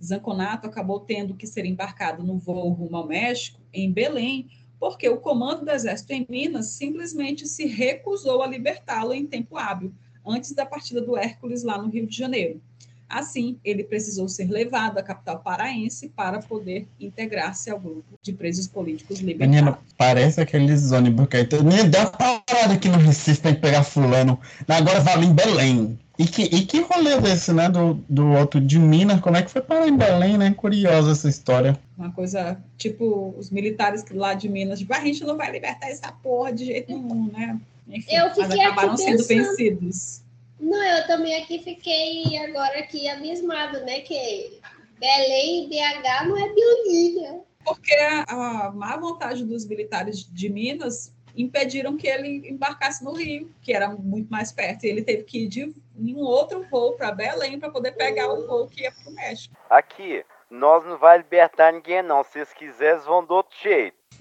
Zanconato 0.03 0.67
acabou 0.67 1.01
tendo 1.01 1.35
que 1.35 1.47
ser 1.47 1.65
embarcado 1.65 2.25
no 2.25 2.39
voo 2.39 2.71
rumo 2.71 2.97
ao 2.97 3.07
México, 3.07 3.61
em 3.73 3.91
Belém, 3.93 4.49
porque 4.79 5.09
o 5.09 5.19
comando 5.19 5.65
do 5.65 5.71
Exército 5.71 6.13
em 6.13 6.27
Minas 6.29 6.67
simplesmente 6.67 7.47
se 7.47 7.67
recusou 7.67 8.43
a 8.43 8.47
libertá-lo 8.49 9.15
em 9.15 9.25
tempo 9.25 9.57
hábil, 9.57 9.93
antes 10.27 10.53
da 10.53 10.67
partida 10.67 11.01
do 11.01 11.17
Hércules 11.17 11.63
lá 11.63 11.81
no 11.81 11.89
Rio 11.89 12.07
de 12.07 12.17
Janeiro. 12.17 12.61
Assim, 13.09 13.59
ele 13.63 13.85
precisou 13.85 14.27
ser 14.27 14.51
levado 14.51 14.97
à 14.97 15.03
capital 15.03 15.41
paraense 15.41 16.09
para 16.09 16.41
poder 16.41 16.89
integrar-se 16.99 17.71
ao 17.71 17.79
grupo 17.79 18.19
de 18.23 18.33
presos 18.33 18.67
políticos 18.67 19.21
libertados. 19.21 19.55
Menino, 19.55 19.79
parece 19.99 20.41
aqueles 20.41 20.93
ônibus 20.93 21.29
que 21.29 21.37
aí 21.37 21.47
Menino, 21.63 21.91
deu 21.91 22.01
uma 22.01 22.11
parada 22.11 22.73
aqui 22.73 22.89
no 22.89 22.97
Recife 22.97 23.41
pra 23.41 23.51
gente 23.51 23.61
pegar 23.61 23.85
fulano. 23.85 24.41
Agora 24.67 25.01
vale 25.01 25.27
em 25.27 25.35
Belém. 25.35 25.99
E 26.19 26.27
que, 26.27 26.43
e 26.43 26.67
que 26.67 26.81
rolê 26.81 27.19
desse, 27.21 27.53
né? 27.53 27.69
Do, 27.69 27.95
do 28.09 28.33
outro 28.33 28.61
de 28.61 28.79
Minas, 28.79 29.21
como 29.21 29.37
é 29.37 29.43
que 29.43 29.51
foi 29.51 29.63
parar 29.63 29.89
em 29.89 29.97
Belém, 29.97 30.37
né? 30.37 30.53
Curiosa 30.53 31.13
essa 31.13 31.29
história. 31.29 31.79
Uma 31.97 32.13
coisa 32.13 32.63
tipo 32.77 33.35
os 33.39 33.51
militares 33.51 34.03
que 34.03 34.15
lá 34.15 34.35
de 34.35 34.49
Minas, 34.49 34.79
tipo, 34.79 34.93
a 34.93 35.01
gente 35.01 35.25
não 35.25 35.37
vai 35.37 35.51
libertar 35.51 35.89
essa 35.89 36.13
porra 36.13 36.53
de 36.53 36.67
jeito 36.67 36.93
nenhum, 36.93 37.31
né? 37.33 37.59
Enfim, 37.89 38.15
Eu 38.15 38.27
mas 38.27 38.37
fiquei 38.37 38.61
acabaram 38.61 38.93
aqui 38.93 39.03
sendo 39.03 39.27
pensando. 39.27 39.57
vencidos. 39.57 40.23
Não, 40.61 40.83
eu 40.83 41.07
também 41.07 41.43
aqui 41.43 41.59
fiquei 41.59 42.37
agora 42.39 42.79
aqui 42.79 43.09
abismado, 43.09 43.81
né? 43.81 44.01
Que 44.01 44.61
Belém 45.01 45.65
e 45.65 45.69
BH 45.69 46.29
não 46.29 46.39
é 46.39 46.55
Biolínia. 46.55 47.41
Porque 47.65 47.93
a, 47.95 48.67
a 48.67 48.73
má 48.73 48.97
vontade 48.97 49.45
dos 49.45 49.67
militares 49.67 50.29
de 50.31 50.49
Minas 50.49 51.13
impediram 51.37 51.97
que 51.97 52.07
ele 52.07 52.49
embarcasse 52.49 53.03
no 53.05 53.13
Rio, 53.13 53.51
que 53.63 53.73
era 53.73 53.89
muito 53.91 54.29
mais 54.29 54.53
perto. 54.53 54.85
E 54.85 54.89
ele 54.89 55.03
teve 55.03 55.25
que 55.25 55.45
ir 55.45 55.49
de, 55.49 55.75
em 55.97 56.15
um 56.15 56.21
outro 56.21 56.65
voo 56.71 56.93
para 56.95 57.13
Belém 57.13 57.59
para 57.59 57.71
poder 57.71 57.93
pegar 57.93 58.33
o 58.33 58.47
voo 58.47 58.67
que 58.67 58.83
ia 58.83 58.93
para 58.93 59.11
o 59.11 59.15
México. 59.15 59.55
Aqui, 59.69 60.25
nós 60.51 60.85
não 60.85 60.99
vai 60.99 61.19
libertar 61.19 61.73
ninguém, 61.73 62.03
não. 62.03 62.23
Se 62.23 62.33
vocês 62.33 62.53
quiserem, 62.53 63.01
vão 63.01 63.25
do 63.25 63.35
outro 63.35 63.57
jeito. 63.63 63.97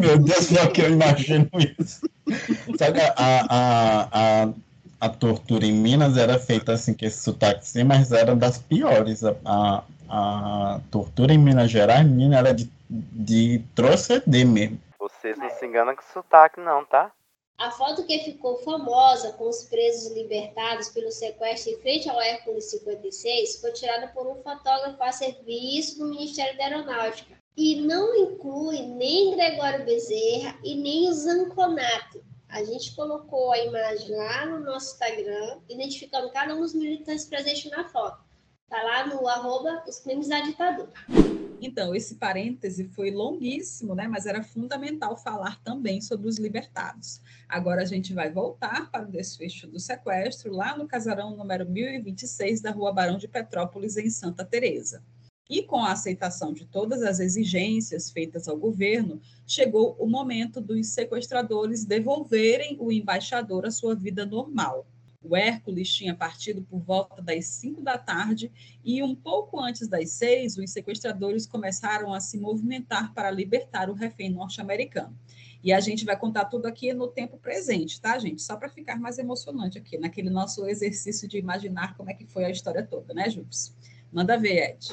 Meu 0.00 0.18
Deus, 0.18 0.48
pior 0.48 0.72
que 0.72 0.82
eu 0.82 0.90
imagino 0.90 1.48
isso. 1.78 2.08
Sabe, 2.78 3.00
a, 3.00 3.14
a, 3.16 4.08
a, 4.12 4.48
a 5.00 5.08
tortura 5.08 5.66
em 5.66 5.72
Minas 5.72 6.16
era 6.16 6.38
feita 6.38 6.72
assim, 6.72 6.94
com 6.94 7.04
esse 7.04 7.22
sotaque 7.22 7.66
sim, 7.66 7.84
mas 7.84 8.12
era 8.12 8.36
das 8.36 8.58
piores. 8.58 9.24
A, 9.24 9.34
a, 9.44 9.82
a 10.08 10.80
tortura 10.90 11.32
em 11.32 11.38
Minas 11.38 11.70
Gerais, 11.70 12.06
menina, 12.06 12.38
era 12.38 12.54
de, 12.54 12.70
de 12.88 13.64
troceder 13.74 14.46
mesmo. 14.46 14.80
Vocês 14.98 15.36
não 15.36 15.50
se 15.50 15.66
enganam 15.66 15.96
com 15.96 16.02
sotaque, 16.12 16.60
não, 16.60 16.84
tá? 16.84 17.10
A 17.62 17.70
foto 17.70 18.02
que 18.02 18.18
ficou 18.24 18.56
famosa 18.56 19.34
com 19.34 19.48
os 19.48 19.62
presos 19.62 20.12
libertados 20.12 20.88
pelo 20.88 21.12
sequestro 21.12 21.70
em 21.70 21.76
frente 21.76 22.10
ao 22.10 22.20
Hércules 22.20 22.64
56 22.64 23.60
foi 23.60 23.70
tirada 23.70 24.08
por 24.08 24.26
um 24.26 24.34
fotógrafo 24.42 25.00
a 25.00 25.12
serviço 25.12 26.00
do 26.00 26.08
Ministério 26.08 26.58
da 26.58 26.64
Aeronáutica. 26.64 27.38
E 27.56 27.76
não 27.76 28.16
inclui 28.16 28.82
nem 28.82 29.36
Gregório 29.36 29.84
Bezerra 29.84 30.58
e 30.64 30.74
nem 30.74 31.08
o 31.08 31.12
Zanconato. 31.12 32.24
A 32.48 32.64
gente 32.64 32.96
colocou 32.96 33.52
a 33.52 33.58
imagem 33.60 34.10
lá 34.10 34.44
no 34.46 34.58
nosso 34.58 34.94
Instagram, 34.94 35.60
identificando 35.68 36.32
cada 36.32 36.56
um 36.56 36.60
dos 36.62 36.74
militantes 36.74 37.26
presentes 37.26 37.70
na 37.70 37.88
foto. 37.88 38.24
Tá 38.68 38.82
lá 38.82 39.06
no 39.06 39.28
arroba 39.28 39.84
os 39.86 40.00
crimes 40.00 40.26
da 40.26 40.40
ditadura. 40.40 40.90
Então, 41.64 41.94
esse 41.94 42.16
parêntese 42.16 42.88
foi 42.88 43.12
longuíssimo, 43.12 43.94
né? 43.94 44.08
mas 44.08 44.26
era 44.26 44.42
fundamental 44.42 45.16
falar 45.16 45.62
também 45.62 46.00
sobre 46.00 46.26
os 46.26 46.36
libertados. 46.36 47.20
Agora 47.48 47.82
a 47.82 47.84
gente 47.84 48.12
vai 48.12 48.32
voltar 48.32 48.90
para 48.90 49.06
o 49.06 49.10
desfecho 49.10 49.68
do 49.68 49.78
sequestro, 49.78 50.52
lá 50.52 50.76
no 50.76 50.88
casarão 50.88 51.36
número 51.36 51.64
1026 51.64 52.60
da 52.60 52.72
Rua 52.72 52.92
Barão 52.92 53.16
de 53.16 53.28
Petrópolis, 53.28 53.96
em 53.96 54.10
Santa 54.10 54.44
Teresa. 54.44 55.04
E 55.48 55.62
com 55.62 55.76
a 55.84 55.92
aceitação 55.92 56.52
de 56.52 56.64
todas 56.64 57.00
as 57.00 57.20
exigências 57.20 58.10
feitas 58.10 58.48
ao 58.48 58.56
governo, 58.56 59.20
chegou 59.46 59.94
o 60.00 60.08
momento 60.08 60.60
dos 60.60 60.88
sequestradores 60.88 61.84
devolverem 61.84 62.76
o 62.80 62.90
embaixador 62.90 63.66
à 63.66 63.70
sua 63.70 63.94
vida 63.94 64.26
normal. 64.26 64.84
O 65.24 65.36
Hércules 65.36 65.88
tinha 65.88 66.14
partido 66.14 66.62
por 66.62 66.80
volta 66.80 67.22
das 67.22 67.46
5 67.46 67.80
da 67.80 67.96
tarde 67.96 68.50
e 68.84 69.02
um 69.02 69.14
pouco 69.14 69.60
antes 69.60 69.86
das 69.86 70.10
seis, 70.10 70.58
os 70.58 70.70
sequestradores 70.70 71.46
começaram 71.46 72.12
a 72.12 72.20
se 72.20 72.38
movimentar 72.38 73.14
para 73.14 73.30
libertar 73.30 73.88
o 73.88 73.94
refém 73.94 74.30
norte-americano. 74.30 75.16
E 75.62 75.72
a 75.72 75.78
gente 75.78 76.04
vai 76.04 76.16
contar 76.16 76.46
tudo 76.46 76.66
aqui 76.66 76.92
no 76.92 77.06
tempo 77.06 77.38
presente, 77.38 78.00
tá, 78.00 78.18
gente? 78.18 78.42
Só 78.42 78.56
para 78.56 78.68
ficar 78.68 78.98
mais 78.98 79.18
emocionante 79.18 79.78
aqui, 79.78 79.96
naquele 79.96 80.28
nosso 80.28 80.66
exercício 80.66 81.28
de 81.28 81.38
imaginar 81.38 81.96
como 81.96 82.10
é 82.10 82.14
que 82.14 82.26
foi 82.26 82.44
a 82.44 82.50
história 82.50 82.84
toda, 82.84 83.14
né, 83.14 83.30
Jupes? 83.30 83.72
Manda 84.10 84.36
ver, 84.36 84.72
Ed. 84.72 84.88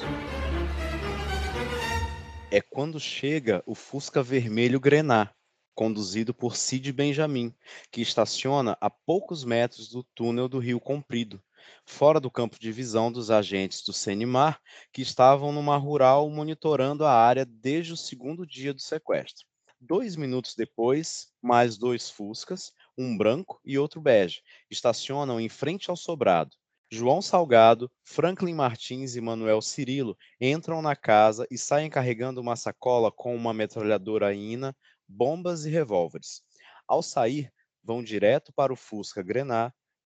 É 2.52 2.60
quando 2.60 3.00
chega 3.00 3.62
o 3.66 3.74
Fusca 3.74 4.22
Vermelho 4.22 4.78
Grená, 4.78 5.30
conduzido 5.74 6.34
por 6.34 6.56
Cid 6.56 6.92
Benjamin, 6.92 7.54
que 7.90 8.00
estaciona 8.00 8.76
a 8.80 8.90
poucos 8.90 9.44
metros 9.44 9.88
do 9.88 10.02
túnel 10.14 10.48
do 10.48 10.58
Rio 10.58 10.80
Comprido, 10.80 11.42
fora 11.84 12.20
do 12.20 12.30
campo 12.30 12.58
de 12.58 12.72
visão 12.72 13.10
dos 13.10 13.30
agentes 13.30 13.82
do 13.82 13.92
Senimar, 13.92 14.60
que 14.92 15.02
estavam 15.02 15.52
numa 15.52 15.76
rural 15.76 16.28
monitorando 16.30 17.04
a 17.04 17.12
área 17.12 17.44
desde 17.44 17.92
o 17.92 17.96
segundo 17.96 18.46
dia 18.46 18.74
do 18.74 18.80
sequestro. 18.80 19.46
Dois 19.80 20.14
minutos 20.14 20.54
depois, 20.54 21.28
mais 21.40 21.78
dois 21.78 22.10
Fuscas, 22.10 22.72
um 22.98 23.16
branco 23.16 23.58
e 23.64 23.78
outro 23.78 24.00
bege, 24.00 24.42
estacionam 24.70 25.40
em 25.40 25.48
frente 25.48 25.88
ao 25.88 25.96
sobrado. 25.96 26.54
João 26.92 27.22
Salgado, 27.22 27.88
Franklin 28.02 28.52
Martins 28.52 29.14
e 29.14 29.20
Manuel 29.20 29.62
Cirilo 29.62 30.18
entram 30.40 30.82
na 30.82 30.96
casa 30.96 31.46
e 31.48 31.56
saem 31.56 31.88
carregando 31.88 32.40
uma 32.40 32.56
sacola 32.56 33.12
com 33.12 33.34
uma 33.34 33.54
metralhadora 33.54 34.34
INA, 34.34 34.76
bombas 35.10 35.64
e 35.66 35.70
revólveres. 35.70 36.42
Ao 36.86 37.02
sair, 37.02 37.52
vão 37.82 38.02
direto 38.02 38.52
para 38.52 38.72
o 38.72 38.76
Fusca 38.76 39.22
Grená, 39.22 39.72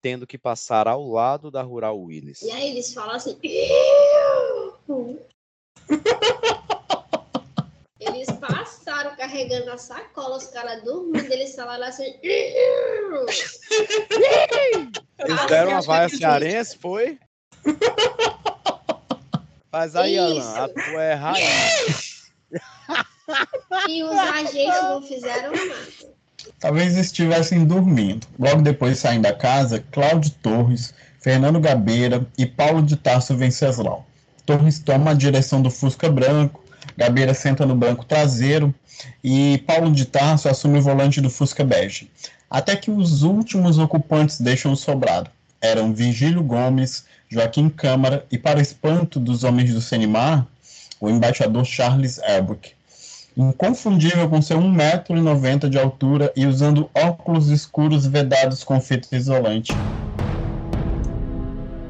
tendo 0.03 0.26
que 0.26 0.38
passar 0.38 0.88
ao 0.88 1.07
lado 1.07 1.51
da 1.51 1.62
Rural 1.62 1.99
Willis. 2.01 2.43
E 2.43 2.51
aí 2.51 2.70
eles 2.70 2.93
falam 2.93 3.14
assim. 3.14 3.38
Eles 7.99 8.30
passaram 8.32 9.14
carregando 9.16 9.70
a 9.70 9.78
sacola, 9.78 10.36
os 10.36 10.47
caras 10.47 10.82
dormindo, 10.82 11.30
eles 11.32 11.55
falaram 11.55 11.84
assim. 11.84 12.18
Eles 15.18 15.47
deram 15.49 15.72
uma 15.72 15.82
vaia 15.82 16.09
cearense, 16.09 16.78
foi? 16.78 17.18
Faz 19.70 19.95
aí, 19.95 20.18
Alan, 20.18 20.41
a 20.41 20.66
Isso. 20.66 20.74
tua 20.74 21.03
é 21.05 21.14
raiz. 21.14 22.10
E 23.89 24.03
os 24.03 24.11
agentes 24.11 24.83
não 24.83 25.03
fizeram 25.03 25.53
nada. 25.53 25.91
talvez 26.59 26.97
estivessem 26.97 27.64
dormindo. 27.64 28.26
Logo 28.39 28.62
depois 28.62 28.99
saem 28.99 29.20
da 29.20 29.33
casa 29.33 29.85
Cláudio 29.91 30.31
Torres, 30.43 30.95
Fernando 31.20 31.61
Gabeira 31.61 32.26
e 32.37 32.47
Paulo 32.47 32.83
de 32.83 32.97
Tarso 32.97 33.37
Venceslau. 33.37 34.07
Torres 34.47 34.78
toma 34.78 35.11
a 35.11 35.14
direção 35.14 35.61
do 35.62 35.70
Fusca 35.70 36.11
Branco, 36.11 36.62
Gabeira 36.97 37.35
senta 37.35 37.64
no 37.66 37.74
banco 37.74 38.05
traseiro 38.05 38.74
e 39.22 39.62
Paulo 39.66 39.93
de 39.93 40.05
Tarso 40.05 40.49
assume 40.49 40.78
o 40.78 40.83
volante 40.83 41.20
do 41.20 41.31
Fusca 41.31 41.64
Bege. 41.64 42.11
Até 42.51 42.74
que 42.74 42.91
os 42.91 43.22
últimos 43.22 43.78
ocupantes 43.78 44.41
deixam 44.41 44.72
o 44.72 44.76
sobrado. 44.76 45.31
Eram 45.61 45.95
Virgílio 45.95 46.43
Gomes, 46.43 47.05
Joaquim 47.28 47.68
Câmara 47.68 48.26
e, 48.31 48.37
para 48.37 48.61
espanto 48.61 49.20
dos 49.20 49.45
homens 49.45 49.72
do 49.72 49.81
Senimar, 49.81 50.47
o 50.99 51.09
embaixador 51.09 51.64
Charles 51.64 52.18
Elbrick. 52.18 52.72
Inconfundível 53.41 54.28
com 54.28 54.43
seu 54.43 54.59
1,90m 54.59 55.70
de 55.70 55.78
altura 55.78 56.30
e 56.36 56.45
usando 56.45 56.91
óculos 56.95 57.49
escuros 57.49 58.07
vedados 58.07 58.62
com 58.62 58.78
fita 58.78 59.16
isolante. 59.16 59.72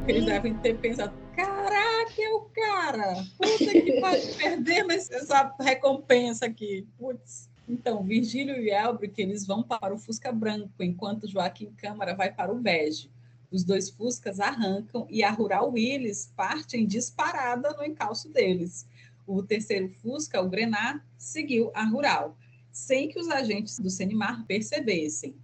Eles 0.07 0.26
devem 0.26 0.55
ter 0.55 0.78
pensado, 0.78 1.12
caraca, 1.34 2.12
é 2.18 2.28
o 2.30 2.40
cara! 2.55 3.14
Puta 3.36 3.72
que 3.72 4.01
pode 4.01 4.26
perder 4.38 4.86
essa 4.90 5.53
recompensa 5.59 6.46
aqui. 6.46 6.86
Putz. 6.96 7.51
Então, 7.68 8.05
Virgílio 8.05 8.57
e 8.57 8.70
Elbrick, 8.70 9.20
eles 9.20 9.44
vão 9.44 9.61
para 9.61 9.92
o 9.92 9.98
Fusca 9.98 10.30
Branco, 10.30 10.70
enquanto 10.80 11.28
Joaquim 11.28 11.72
Câmara 11.76 12.14
vai 12.14 12.32
para 12.32 12.53
o 12.53 12.61
Bege. 12.61 13.11
Os 13.51 13.64
dois 13.64 13.90
Fuscas 13.90 14.38
arrancam 14.38 15.05
e 15.11 15.24
a 15.24 15.30
Rural 15.30 15.72
Willis 15.72 16.32
parte 16.36 16.76
em 16.76 16.86
disparada 16.86 17.72
no 17.72 17.84
encalço 17.84 18.28
deles. 18.28 18.86
O 19.33 19.45
terceiro 19.45 19.89
Fusca, 19.89 20.43
o 20.43 20.49
Grenar, 20.49 21.07
seguiu 21.16 21.70
a 21.72 21.85
Rural, 21.85 22.37
sem 22.72 23.09
que 23.09 23.16
os 23.16 23.28
agentes 23.28 23.78
do 23.78 23.89
Senimar 23.89 24.45
percebessem. 24.45 25.37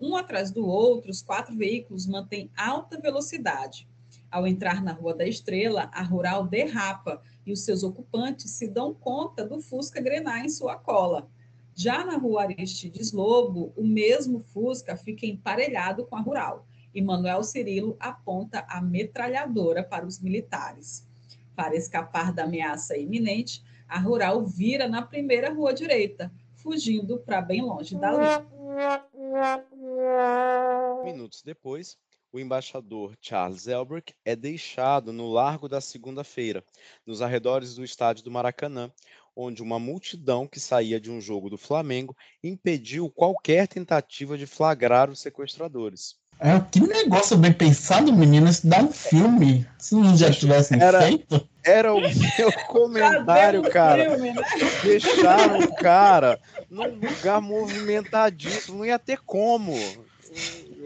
Um 0.00 0.14
atrás 0.14 0.52
do 0.52 0.64
outro, 0.64 1.10
os 1.10 1.20
quatro 1.20 1.52
veículos 1.56 2.06
mantêm 2.06 2.48
alta 2.56 2.96
velocidade. 3.00 3.88
Ao 4.30 4.46
entrar 4.46 4.84
na 4.84 4.92
Rua 4.92 5.16
da 5.16 5.26
Estrela, 5.26 5.90
a 5.92 6.00
Rural 6.00 6.46
derrapa 6.46 7.20
e 7.44 7.50
os 7.50 7.64
seus 7.64 7.82
ocupantes 7.82 8.52
se 8.52 8.68
dão 8.68 8.94
conta 8.94 9.44
do 9.44 9.60
Fusca 9.60 10.00
Grenar 10.00 10.44
em 10.44 10.48
sua 10.48 10.76
cola. 10.76 11.28
Já 11.74 12.04
na 12.04 12.16
Rua 12.16 12.42
Aristides 12.42 13.10
Lobo, 13.10 13.72
o 13.76 13.82
mesmo 13.82 14.38
Fusca 14.38 14.96
fica 14.96 15.26
emparelhado 15.26 16.06
com 16.06 16.14
a 16.14 16.20
Rural 16.20 16.68
e 16.94 17.02
Manuel 17.02 17.42
Cirilo 17.42 17.96
aponta 17.98 18.64
a 18.68 18.80
metralhadora 18.80 19.82
para 19.82 20.06
os 20.06 20.20
militares. 20.20 21.04
Para 21.54 21.76
escapar 21.76 22.32
da 22.32 22.44
ameaça 22.44 22.96
iminente, 22.96 23.62
a 23.88 23.98
Rural 23.98 24.44
vira 24.44 24.88
na 24.88 25.02
primeira 25.02 25.52
rua 25.52 25.72
direita, 25.72 26.32
fugindo 26.54 27.18
para 27.18 27.40
bem 27.40 27.62
longe 27.62 27.96
dali. 27.96 28.44
Minutos 31.04 31.42
depois, 31.42 31.96
o 32.32 32.40
embaixador 32.40 33.16
Charles 33.20 33.68
Elbrick 33.68 34.12
é 34.24 34.34
deixado 34.34 35.12
no 35.12 35.30
Largo 35.30 35.68
da 35.68 35.80
Segunda-feira, 35.80 36.64
nos 37.06 37.22
arredores 37.22 37.76
do 37.76 37.84
estádio 37.84 38.24
do 38.24 38.30
Maracanã, 38.30 38.90
onde 39.36 39.62
uma 39.62 39.78
multidão 39.78 40.46
que 40.46 40.58
saía 40.58 41.00
de 41.00 41.10
um 41.10 41.20
jogo 41.20 41.48
do 41.48 41.56
Flamengo 41.58 42.16
impediu 42.42 43.08
qualquer 43.10 43.68
tentativa 43.68 44.36
de 44.36 44.46
flagrar 44.46 45.08
os 45.10 45.20
sequestradores. 45.20 46.16
É, 46.44 46.60
que 46.70 46.78
negócio 46.78 47.38
bem 47.38 47.54
pensado, 47.54 48.12
meninas, 48.12 48.60
dá 48.60 48.80
um 48.80 48.92
filme. 48.92 49.66
Se 49.78 49.94
não 49.94 50.14
já 50.14 50.30
tivessem 50.30 50.78
era, 50.78 51.00
feito. 51.00 51.48
Era 51.64 51.94
o 51.94 52.02
meu 52.02 52.52
comentário, 52.68 53.62
cara. 53.70 54.10
Filme, 54.10 54.30
né? 54.34 54.42
Deixaram 54.82 55.60
o 55.60 55.74
cara 55.76 56.38
num 56.68 56.84
lugar 56.84 57.40
movimentadíssimo, 57.40 58.76
não 58.76 58.84
ia 58.84 58.98
ter 58.98 59.20
como. 59.24 59.72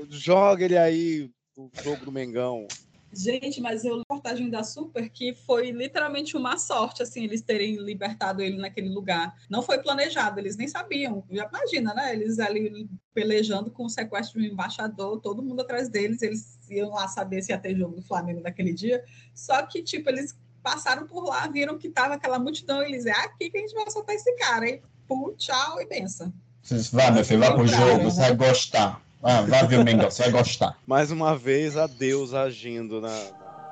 Joga 0.09 0.65
ele 0.65 0.79
aí, 0.79 1.29
o 1.57 1.69
jogo 1.83 2.05
do 2.05 2.13
Mengão. 2.13 2.69
Gente, 3.13 3.61
mas 3.61 3.85
eu 3.85 3.99
reportagem 3.99 4.51
da 4.51 4.63
Super 4.63 5.09
que 5.09 5.35
foi 5.35 5.71
literalmente 5.71 6.37
uma 6.37 6.59
sorte, 6.59 7.03
assim, 7.03 7.25
eles 7.25 7.41
terem 7.41 7.77
libertado 7.77 8.43
ele 8.43 8.59
naquele 8.59 8.89
lugar. 8.89 9.35
Não 9.49 9.63
foi 9.63 9.79
planejado, 9.79 10.39
eles 10.39 10.57
nem 10.57 10.69
sabiam. 10.69 11.25
Já 11.31 11.47
imagina, 11.47 11.95
né? 11.95 12.13
Eles 12.13 12.39
ali 12.39 12.89
pelejando 13.15 13.71
com 13.71 13.85
o 13.85 13.91
sequestro 13.91 14.41
de 14.41 14.49
um 14.49 14.53
embaixador, 14.53 15.21
todo 15.21 15.43
mundo 15.43 15.61
atrás 15.61 15.89
deles, 15.89 16.23
eles 16.23 16.59
iam 16.71 16.91
lá 16.91 17.09
saber 17.09 17.43
se 17.43 17.53
ia 17.53 17.59
ter 17.59 17.77
jogo 17.77 17.97
do 17.97 18.03
Flamengo 18.03 18.41
naquele 18.41 18.73
dia. 18.73 19.03
Só 19.35 19.63
que, 19.63 19.83
tipo, 19.83 20.09
eles 20.11 20.37
passaram 20.63 21.07
por 21.07 21.25
lá, 21.25 21.47
viram 21.47 21.79
que 21.79 21.89
tava 21.89 22.15
aquela 22.15 22.39
multidão, 22.39 22.83
e 22.83 22.87
eles, 22.87 23.07
é 23.07 23.13
aqui 23.13 23.51
que 23.51 23.57
a 23.57 23.61
gente 23.61 23.75
vai 23.75 23.91
soltar 23.91 24.15
esse 24.15 24.33
cara. 24.37 24.67
Aí, 24.67 24.83
pum, 25.07 25.35
tchau 25.37 25.81
e 25.81 25.87
benção. 25.87 26.33
Vocês 26.63 26.91
vão, 26.91 27.13
meu 27.13 27.25
filho, 27.25 27.41
vai 27.41 27.55
pro 27.55 27.67
jogo, 27.67 28.05
você 28.05 28.21
vai 28.21 28.37
gostar. 28.37 29.08
Ah, 29.23 29.43
vai 29.43 29.67
ver 29.67 29.81
o 29.81 29.85
Mengão, 29.85 30.11
você 30.11 30.23
vai 30.25 30.33
gostar. 30.33 30.79
Mais 30.87 31.11
uma 31.11 31.37
vez, 31.37 31.77
a 31.77 31.87
Deus 31.87 32.35
agindo 32.35 33.01
na. 33.01 33.13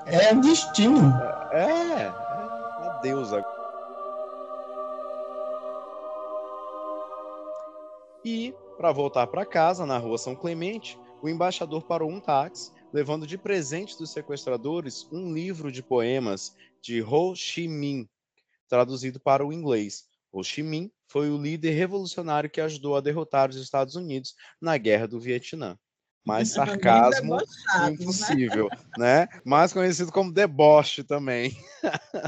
É 0.07 0.35
destino. 0.35 1.13
É, 1.53 1.61
é, 1.61 2.03
é 2.03 2.89
a 2.89 2.99
Deus. 3.03 3.31
E, 8.25 8.53
para 8.77 8.91
voltar 8.91 9.27
para 9.29 9.47
casa, 9.47 9.87
na 9.87 9.99
rua 9.99 10.19
São 10.19 10.35
Clemente, 10.35 10.99
o 11.23 11.29
embaixador 11.29 11.85
parou 11.85 12.11
um 12.11 12.21
táxi, 12.21 12.73
levando 12.93 13.27
de 13.27 13.39
presente 13.39 13.97
dos 13.97 14.11
sequestradores 14.11 15.09
um 15.13 15.33
livro 15.33 15.71
de 15.71 15.83
poemas 15.83 16.57
de 16.83 17.03
Ho 17.03 17.37
Chi 17.37 17.69
Minh, 17.69 18.09
traduzido 18.69 19.21
para 19.21 19.47
o 19.47 19.53
inglês. 19.53 20.07
Ho 20.33 20.43
Chi 20.43 20.63
Minh 20.63 20.91
foi 21.09 21.31
o 21.31 21.41
líder 21.41 21.71
revolucionário 21.73 22.51
que 22.51 22.61
ajudou 22.61 22.97
a 22.97 23.01
derrotar 23.01 23.51
os 23.51 23.57
Estados 23.57 23.95
Unidos 23.95 24.35
na 24.61 24.77
Guerra 24.77 25.07
do 25.07 25.21
Vietnã. 25.21 25.79
Mais 26.25 26.49
sarcasmo 26.53 27.37
né? 27.37 27.91
impossível, 27.93 28.69
né? 28.99 29.27
né? 29.27 29.41
Mais 29.45 29.73
conhecido 29.73 30.11
como 30.11 30.33
deboche 30.33 31.05
também. 31.05 31.57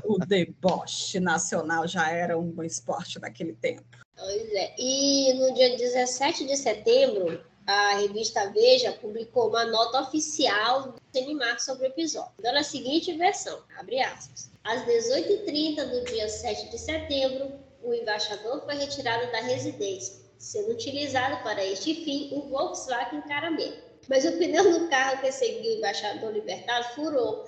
O 0.04 0.18
deboche 0.18 1.18
nacional 1.18 1.86
já 1.88 2.10
era 2.10 2.38
um 2.38 2.50
bom 2.50 2.62
esporte 2.62 3.18
naquele 3.18 3.54
tempo. 3.54 3.84
Pois 4.16 4.52
é. 4.52 4.74
E 4.78 5.32
no 5.34 5.54
dia 5.54 5.76
17 5.76 6.46
de 6.46 6.56
setembro, 6.56 7.40
a 7.68 7.96
revista 7.96 8.50
Veja 8.50 8.92
publicou 8.92 9.50
uma 9.50 9.64
nota 9.66 10.00
oficial 10.00 10.92
do 10.92 10.94
Cinemax 11.12 11.64
sobre 11.64 11.86
o 11.86 11.90
episódio, 11.90 12.32
dando 12.40 12.58
a 12.58 12.62
seguinte 12.62 13.12
versão, 13.12 13.62
abre 13.78 14.00
aspas. 14.00 14.50
Às 14.64 14.84
18h30 14.86 15.84
do 15.90 16.04
dia 16.04 16.28
7 16.28 16.70
de 16.70 16.78
setembro, 16.78 17.52
o 17.88 17.94
embaixador 17.94 18.64
foi 18.64 18.76
retirado 18.76 19.30
da 19.32 19.40
residência, 19.40 20.14
sendo 20.38 20.72
utilizado 20.72 21.42
para 21.42 21.64
este 21.64 21.94
fim 22.04 22.30
um 22.32 22.48
Volkswagen 22.48 23.22
Caramelo. 23.22 23.76
Mas 24.08 24.24
o 24.24 24.32
pneu 24.32 24.78
do 24.78 24.88
carro 24.88 25.20
que 25.20 25.32
seguiu 25.32 25.74
o 25.74 25.78
embaixador 25.78 26.32
libertado 26.32 26.94
furou. 26.94 27.44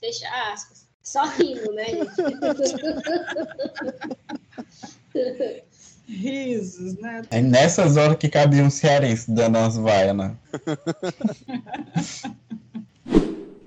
Fecha 0.00 0.26
aspas. 0.52 0.88
Só 1.02 1.24
rindo, 1.24 1.72
né? 1.72 1.86
Risos, 6.06 6.98
né? 6.98 7.22
É 7.30 7.40
nessas 7.40 7.96
horas 7.96 8.16
que 8.16 8.28
cabia 8.28 8.64
um 8.64 8.70
cearense 8.70 9.30
dando 9.30 9.58
umas 9.58 9.76
vaias, 9.76 10.16
né? 10.16 10.36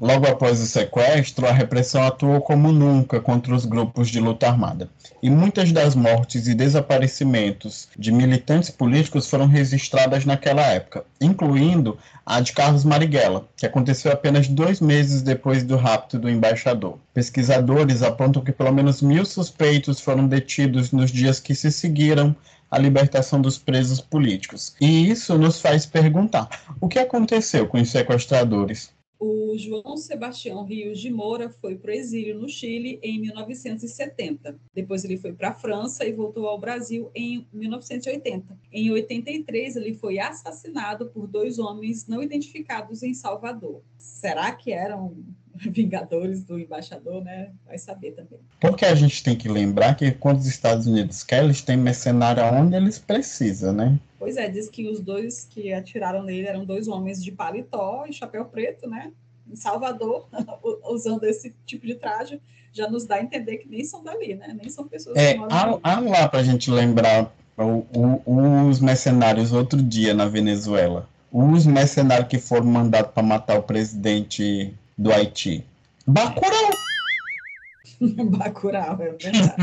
Logo 0.03 0.27
após 0.27 0.59
o 0.59 0.65
sequestro, 0.65 1.47
a 1.47 1.53
repressão 1.53 2.03
atuou 2.03 2.41
como 2.41 2.73
nunca 2.73 3.21
contra 3.21 3.55
os 3.55 3.63
grupos 3.63 4.09
de 4.09 4.19
luta 4.19 4.45
armada. 4.45 4.89
E 5.21 5.29
muitas 5.29 5.71
das 5.71 5.95
mortes 5.95 6.45
e 6.45 6.53
desaparecimentos 6.53 7.87
de 7.97 8.11
militantes 8.11 8.69
políticos 8.69 9.29
foram 9.29 9.47
registradas 9.47 10.25
naquela 10.25 10.61
época, 10.61 11.05
incluindo 11.21 11.97
a 12.25 12.41
de 12.41 12.51
Carlos 12.51 12.83
Marighella, 12.83 13.47
que 13.55 13.65
aconteceu 13.65 14.11
apenas 14.11 14.49
dois 14.49 14.81
meses 14.81 15.21
depois 15.21 15.63
do 15.63 15.77
rapto 15.77 16.19
do 16.19 16.29
embaixador. 16.29 16.99
Pesquisadores 17.13 18.03
apontam 18.03 18.43
que 18.43 18.51
pelo 18.51 18.73
menos 18.73 19.01
mil 19.01 19.23
suspeitos 19.23 20.01
foram 20.01 20.27
detidos 20.27 20.91
nos 20.91 21.11
dias 21.11 21.39
que 21.39 21.55
se 21.55 21.71
seguiram 21.71 22.35
a 22.69 22.77
libertação 22.77 23.39
dos 23.39 23.57
presos 23.57 24.01
políticos. 24.01 24.75
E 24.81 25.09
isso 25.09 25.37
nos 25.37 25.61
faz 25.61 25.85
perguntar: 25.85 26.49
o 26.81 26.89
que 26.89 26.99
aconteceu 26.99 27.67
com 27.67 27.79
os 27.79 27.89
sequestradores? 27.89 28.91
O 29.23 29.57
João 29.57 29.95
Sebastião 29.95 30.65
Rios 30.65 30.99
de 30.99 31.09
Moura 31.09 31.49
foi 31.49 31.75
para 31.75 31.91
o 31.91 31.93
exílio 31.93 32.37
no 32.37 32.49
Chile 32.49 32.99
em 33.01 33.21
1970. 33.21 34.57
Depois 34.73 35.05
ele 35.05 35.17
foi 35.17 35.31
para 35.31 35.49
a 35.49 35.53
França 35.53 36.05
e 36.05 36.11
voltou 36.11 36.45
ao 36.47 36.59
Brasil 36.59 37.09
em 37.15 37.47
1980. 37.53 38.57
Em 38.71 38.91
83 38.91 39.77
ele 39.77 39.93
foi 39.93 40.19
assassinado 40.19 41.05
por 41.07 41.25
dois 41.25 41.57
homens 41.57 42.05
não 42.05 42.21
identificados 42.21 43.01
em 43.01 43.13
Salvador. 43.13 43.81
Será 43.97 44.51
que 44.51 44.73
eram 44.73 45.15
vingadores 45.55 46.43
do 46.43 46.59
embaixador, 46.59 47.23
né? 47.23 47.51
Vai 47.65 47.77
saber 47.77 48.11
também. 48.11 48.39
Porque 48.59 48.85
a 48.85 48.95
gente 48.95 49.23
tem 49.23 49.37
que 49.37 49.47
lembrar 49.47 49.95
que 49.95 50.11
quando 50.11 50.39
os 50.39 50.47
Estados 50.47 50.85
Unidos 50.85 51.23
querem, 51.23 51.45
eles 51.45 51.61
têm 51.61 51.77
mercenário 51.77 52.43
onde 52.43 52.75
eles 52.75 52.99
precisam, 52.99 53.71
né? 53.71 53.97
Pois 54.23 54.37
é, 54.37 54.47
diz 54.47 54.69
que 54.69 54.87
os 54.87 55.01
dois 55.01 55.45
que 55.49 55.73
atiraram 55.73 56.23
nele 56.23 56.47
eram 56.47 56.63
dois 56.63 56.87
homens 56.87 57.21
de 57.21 57.29
paletó 57.29 58.05
e 58.07 58.13
chapéu 58.13 58.45
preto, 58.45 58.89
né? 58.89 59.11
Em 59.45 59.53
Salvador, 59.53 60.29
usando 60.89 61.25
esse 61.25 61.53
tipo 61.65 61.85
de 61.85 61.95
traje, 61.95 62.39
já 62.71 62.89
nos 62.89 63.05
dá 63.05 63.15
a 63.15 63.21
entender 63.21 63.57
que 63.57 63.67
nem 63.67 63.83
são 63.83 64.01
dali, 64.01 64.33
né? 64.35 64.55
Nem 64.57 64.69
são 64.69 64.87
pessoas 64.87 65.17
é, 65.17 65.33
que 65.33 65.39
moram 65.39 65.81
há, 65.83 65.93
há 65.95 65.99
lá 65.99 66.29
para 66.29 66.39
a 66.39 66.43
gente 66.43 66.71
lembrar 66.71 67.35
O, 67.57 67.85
o, 68.25 68.69
os 68.69 68.79
mercenários 68.79 69.51
outro 69.51 69.83
dia 69.83 70.13
na 70.13 70.25
Venezuela. 70.25 71.09
Os 71.29 71.65
mercenários 71.65 72.29
que 72.29 72.39
foram 72.39 72.67
mandados 72.67 73.11
para 73.11 73.23
matar 73.23 73.59
o 73.59 73.63
presidente 73.63 74.73
do 74.97 75.11
Haiti. 75.11 75.65
Bacurau! 76.07 76.71
Bacurau, 78.37 78.93
é 78.93 78.95
verdade. 78.95 79.53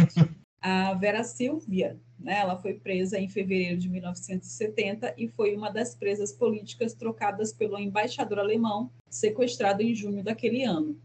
A 0.60 0.92
Vera 0.92 1.24
Silvia, 1.24 1.96
né, 2.20 2.38
ela 2.40 2.56
foi 2.56 2.74
presa 2.74 3.18
em 3.18 3.28
fevereiro 3.28 3.78
de 3.78 3.88
1970 3.88 5.14
e 5.16 5.26
foi 5.28 5.56
uma 5.56 5.70
das 5.70 5.94
presas 5.94 6.32
políticas 6.32 6.92
trocadas 6.92 7.52
pelo 7.52 7.78
embaixador 7.78 8.38
alemão, 8.38 8.90
sequestrado 9.08 9.82
em 9.82 9.94
junho 9.94 10.22
daquele 10.22 10.62
ano. 10.62 11.00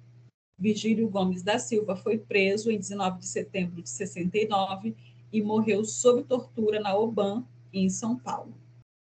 Virgílio 0.58 1.10
Gomes 1.10 1.42
da 1.42 1.58
Silva 1.58 1.96
foi 1.96 2.18
preso 2.18 2.70
em 2.70 2.78
19 2.78 3.20
de 3.20 3.28
setembro 3.28 3.82
de 3.82 3.90
69 3.90 4.96
e 5.32 5.42
morreu 5.42 5.84
sob 5.84 6.24
tortura 6.24 6.80
na 6.80 6.96
OBAN, 6.96 7.44
em 7.74 7.90
São 7.90 8.18
Paulo. 8.18 8.54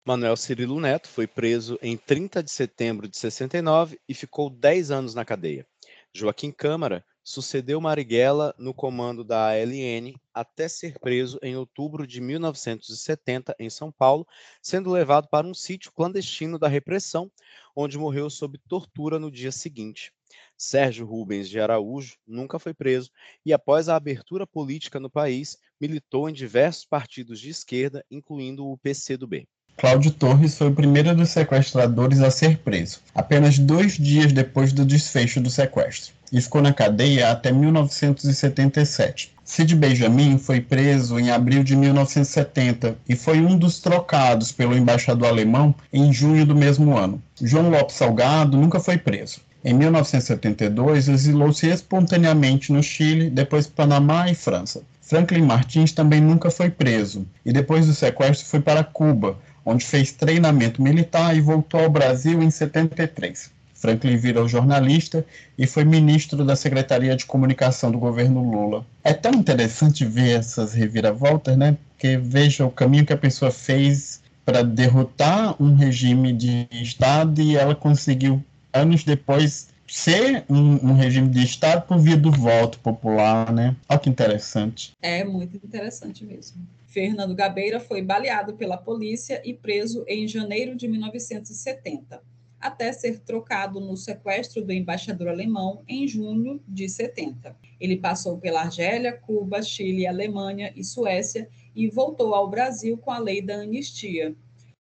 Manuel 0.07 0.36
Cirilo 0.36 0.81
Neto 0.81 1.09
foi 1.09 1.27
preso 1.27 1.78
em 1.81 1.97
30 1.97 2.43
de 2.43 2.51
setembro 2.51 3.09
de 3.09 3.16
69 3.16 3.99
e 4.09 4.15
ficou 4.15 4.51
10 4.51 4.91
anos 4.91 5.15
na 5.15 5.24
cadeia. 5.24 5.66
Joaquim 6.12 6.51
Câmara 6.51 7.05
sucedeu 7.23 7.81
Marighella 7.81 8.55
no 8.59 8.74
comando 8.74 9.24
da 9.24 9.49
ALN 9.49 10.15
até 10.35 10.69
ser 10.69 10.98
preso 10.98 11.39
em 11.43 11.56
outubro 11.56 12.06
de 12.06 12.20
1970 12.20 13.55
em 13.59 13.70
São 13.70 13.93
Paulo, 13.93 14.27
sendo 14.61 14.90
levado 14.90 15.28
para 15.28 15.47
um 15.47 15.55
sítio 15.55 15.93
clandestino 15.93 16.59
da 16.59 16.66
repressão, 16.66 17.31
onde 17.74 17.97
morreu 17.97 18.28
sob 18.28 18.59
tortura 18.69 19.19
no 19.19 19.31
dia 19.31 19.52
seguinte. 19.52 20.12
Sérgio 20.59 21.06
Rubens 21.06 21.48
de 21.48 21.61
Araújo 21.61 22.16
nunca 22.27 22.59
foi 22.59 22.74
preso 22.74 23.11
e, 23.47 23.52
após 23.52 23.89
a 23.89 23.97
abertura 23.97 24.47
política 24.47 24.98
no 24.98 25.11
país, 25.11 25.56
militou 25.81 26.28
em 26.28 26.32
diversos 26.32 26.85
partidos 26.85 27.39
de 27.39 27.51
esquerda, 27.51 28.05
incluindo 28.11 28.66
o 28.66 28.77
PCdoB. 28.78 29.47
Cláudio 29.77 30.13
Torres 30.13 30.57
foi 30.57 30.69
o 30.69 30.75
primeiro 30.75 31.15
dos 31.17 31.31
sequestradores 31.31 32.21
a 32.21 32.31
ser 32.31 32.59
preso, 32.59 33.01
apenas 33.15 33.59
dois 33.59 33.99
dias 33.99 34.33
depois 34.33 34.73
do 34.73 34.85
desfecho 34.85 35.41
do 35.41 35.51
sequestro, 35.51 36.15
e 36.33 36.41
ficou 36.41 36.63
na 36.63 36.73
cadeia 36.73 37.31
até 37.31 37.51
1977. 37.51 39.35
Cid 39.45 39.75
Benjamin 39.75 40.39
foi 40.39 40.61
preso 40.61 41.19
em 41.19 41.31
abril 41.31 41.63
de 41.63 41.77
1970 41.77 42.97
e 43.09 43.17
foi 43.17 43.41
um 43.41 43.59
dos 43.59 43.81
trocados 43.81 44.53
pelo 44.53 44.77
embaixador 44.77 45.29
alemão 45.29 45.75
em 45.93 46.13
junho 46.13 46.47
do 46.47 46.55
mesmo 46.55 46.97
ano. 46.97 47.21
João 47.43 47.69
Lopes 47.69 47.97
Salgado 47.97 48.57
nunca 48.57 48.81
foi 48.81 48.97
preso. 48.97 49.41
Em 49.65 49.75
1972, 49.75 51.09
exilou-se 51.09 51.67
espontaneamente 51.67 52.73
no 52.73 52.83
Chile, 52.83 53.29
depois 53.29 53.67
Panamá 53.67 54.31
e 54.31 54.35
França. 54.35 54.83
Franklin 55.01 55.43
Martins 55.43 55.93
também 55.93 56.21
nunca 56.21 56.51
foi 56.51 56.71
preso 56.71 57.27
e 57.45 57.53
depois 57.53 57.87
do 57.87 57.93
sequestro 57.93 58.47
foi 58.47 58.61
para 58.61 58.83
Cuba, 58.83 59.37
onde 59.65 59.85
fez 59.85 60.12
treinamento 60.12 60.82
militar 60.82 61.36
e 61.36 61.41
voltou 61.41 61.81
ao 61.81 61.91
Brasil 61.91 62.43
em 62.43 62.51
73. 62.51 63.51
Franklin 63.74 64.16
virou 64.16 64.49
jornalista 64.49 65.27
e 65.59 65.66
foi 65.66 65.85
ministro 65.85 66.43
da 66.43 66.57
Secretaria 66.57 67.15
de 67.15 67.27
Comunicação 67.27 67.91
do 67.91 67.99
governo 67.99 68.43
Lula. 68.43 68.86
É 69.03 69.12
tão 69.12 69.32
interessante 69.32 70.07
ver 70.07 70.39
essas 70.39 70.73
reviravoltas, 70.73 71.55
né? 71.57 71.77
Porque 71.91 72.16
veja 72.16 72.65
o 72.65 72.70
caminho 72.70 73.05
que 73.05 73.12
a 73.12 73.16
pessoa 73.19 73.51
fez 73.51 74.23
para 74.43 74.62
derrotar 74.62 75.55
um 75.62 75.74
regime 75.74 76.32
de 76.32 76.66
Estado 76.70 77.43
e 77.43 77.57
ela 77.57 77.74
conseguiu, 77.74 78.43
anos 78.73 79.05
depois, 79.05 79.69
ser 79.86 80.45
um, 80.49 80.91
um, 80.91 80.95
regime 80.95 81.28
de 81.28 81.43
Estado 81.43 81.86
por 81.86 81.99
via 81.99 82.16
do 82.16 82.31
voto 82.31 82.78
popular, 82.78 83.53
né? 83.53 83.77
Olha 83.89 83.99
que 83.99 84.09
interessante. 84.09 84.93
É 85.03 85.24
muito 85.24 85.57
interessante 85.57 86.24
mesmo. 86.24 86.57
Fernando 86.95 87.35
Gabeira 87.35 87.81
foi 87.81 88.01
baleado 88.01 88.55
pela 88.55 88.77
polícia 88.77 89.43
e 89.45 89.53
preso 89.53 90.05
em 90.07 90.29
janeiro 90.29 90.77
de 90.77 90.87
1970, 90.87 92.23
até 92.61 92.93
ser 92.93 93.19
trocado 93.19 93.81
no 93.81 93.97
sequestro 93.97 94.65
do 94.65 94.73
embaixador 94.73 95.27
alemão 95.27 95.83
em 95.89 96.07
junho 96.07 96.62
de 96.69 96.89
70. 96.89 97.57
Ele 97.81 97.97
passou 97.97 98.39
pela 98.39 98.61
Argélia, 98.61 99.12
Cuba, 99.12 99.61
Chile, 99.61 100.07
Alemanha 100.07 100.73
e 100.77 100.85
Suécia 100.85 101.49
e 101.75 101.89
voltou 101.89 102.33
ao 102.33 102.49
Brasil 102.49 102.97
com 102.97 103.11
a 103.11 103.19
lei 103.19 103.43
da 103.43 103.57
anistia. 103.57 104.33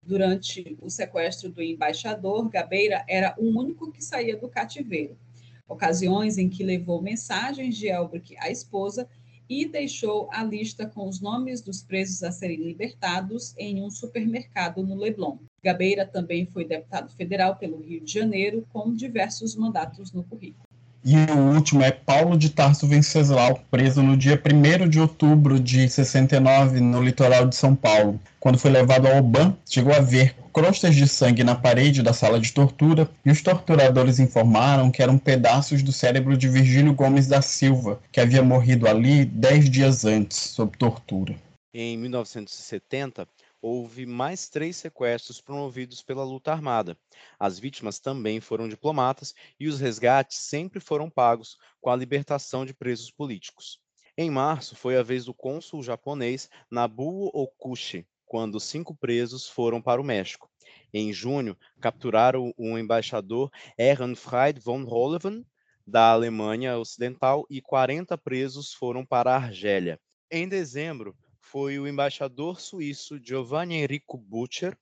Durante 0.04 0.78
o 0.82 0.90
sequestro 0.90 1.50
do 1.50 1.64
embaixador, 1.64 2.50
Gabeira 2.50 3.06
era 3.08 3.34
o 3.38 3.58
único 3.58 3.90
que 3.90 4.04
saía 4.04 4.36
do 4.36 4.50
cativeiro. 4.50 5.18
Ocasiões 5.66 6.38
em 6.38 6.50
que 6.50 6.62
levou 6.62 7.02
mensagens 7.02 7.78
de 7.78 7.88
Elbrick 7.88 8.36
à 8.38 8.50
esposa 8.50 9.08
e 9.52 9.66
deixou 9.66 10.30
a 10.32 10.46
lista 10.46 10.86
com 10.86 11.10
os 11.10 11.20
nomes 11.20 11.60
dos 11.60 11.84
presos 11.84 12.24
a 12.24 12.32
serem 12.32 12.64
libertados 12.64 13.54
em 13.58 13.84
um 13.84 13.90
supermercado 13.90 14.82
no 14.82 14.96
Leblon. 14.96 15.40
Gabeira 15.62 16.06
também 16.06 16.46
foi 16.46 16.64
deputado 16.64 17.12
federal 17.18 17.58
pelo 17.58 17.82
Rio 17.82 18.00
de 18.00 18.14
Janeiro, 18.14 18.66
com 18.72 18.94
diversos 18.94 19.54
mandatos 19.54 20.14
no 20.14 20.24
currículo. 20.24 20.71
E 21.04 21.16
o 21.32 21.56
último 21.56 21.82
é 21.82 21.90
Paulo 21.90 22.38
de 22.38 22.52
Tarso 22.52 22.86
Venceslau, 22.86 23.60
preso 23.72 24.04
no 24.04 24.16
dia 24.16 24.40
1 24.40 24.88
de 24.88 25.00
outubro 25.00 25.60
de 25.60 25.90
69 25.90 26.80
no 26.80 27.02
litoral 27.02 27.48
de 27.48 27.56
São 27.56 27.76
Paulo. 27.76 28.20
Quando 28.40 28.60
foi 28.60 28.70
levado 28.70 29.08
ao 29.08 29.18
Oban, 29.18 29.58
chegou 29.68 29.94
a 29.94 30.00
ver 30.00 30.36
crostas 30.54 30.96
de 30.96 31.08
sangue 31.08 31.44
na 31.44 31.56
parede 31.56 32.04
da 32.04 32.14
sala 32.14 32.40
de 32.40 32.54
tortura 32.54 33.10
e 33.26 33.32
os 33.32 33.42
torturadores 33.42 34.20
informaram 34.20 34.92
que 34.92 35.02
eram 35.02 35.18
pedaços 35.18 35.82
do 35.82 35.92
cérebro 35.92 36.38
de 36.38 36.48
Virgílio 36.48 36.94
Gomes 36.94 37.26
da 37.26 37.42
Silva, 37.42 38.00
que 38.12 38.20
havia 38.20 38.44
morrido 38.44 38.88
ali 38.88 39.26
dez 39.26 39.70
dias 39.70 40.06
antes, 40.06 40.38
sob 40.38 40.78
tortura. 40.78 41.36
Em 41.74 41.98
1970, 41.98 43.28
houve 43.62 44.06
mais 44.06 44.50
três 44.50 44.78
sequestros 44.78 45.40
promovidos 45.40 46.02
pela 46.02 46.24
luta 46.24 46.52
armada. 46.52 46.98
As 47.40 47.60
vítimas 47.60 48.00
também 48.00 48.40
foram 48.40 48.68
diplomatas 48.68 49.36
e 49.60 49.68
os 49.68 49.80
resgates 49.80 50.38
sempre 50.40 50.80
foram 50.80 51.10
pagos 51.10 51.58
com 51.80 51.90
a 51.90 51.96
libertação 51.96 52.66
de 52.66 52.74
presos 52.74 53.12
políticos. 53.12 53.80
Em 54.18 54.30
março, 54.30 54.76
foi 54.76 54.98
a 54.98 55.04
vez 55.04 55.26
do 55.26 55.34
cônsul 55.34 55.82
japonês 55.82 56.50
Nabuo 56.70 57.30
Okushi, 57.34 58.06
quando 58.26 58.60
cinco 58.60 58.96
presos 58.96 59.48
foram 59.48 59.82
para 59.82 60.02
o 60.02 60.04
México. 60.04 60.50
Em 60.94 61.14
junho, 61.14 61.58
capturaram 61.80 62.54
o 62.58 62.78
embaixador 62.78 63.50
Ehrenfried 63.78 64.60
von 64.60 64.84
Rolleven, 64.84 65.46
da 65.88 66.12
Alemanha 66.12 66.78
Ocidental, 66.78 67.46
e 67.50 67.62
40 67.62 68.18
presos 68.18 68.74
foram 68.74 69.06
para 69.06 69.32
a 69.32 69.36
Argélia. 69.36 70.00
Em 70.30 70.48
dezembro, 70.48 71.16
foi 71.52 71.78
o 71.78 71.86
embaixador 71.86 72.62
suíço 72.62 73.20
Giovanni 73.22 73.76
Enrico 73.76 74.18
Butcher, 74.18 74.78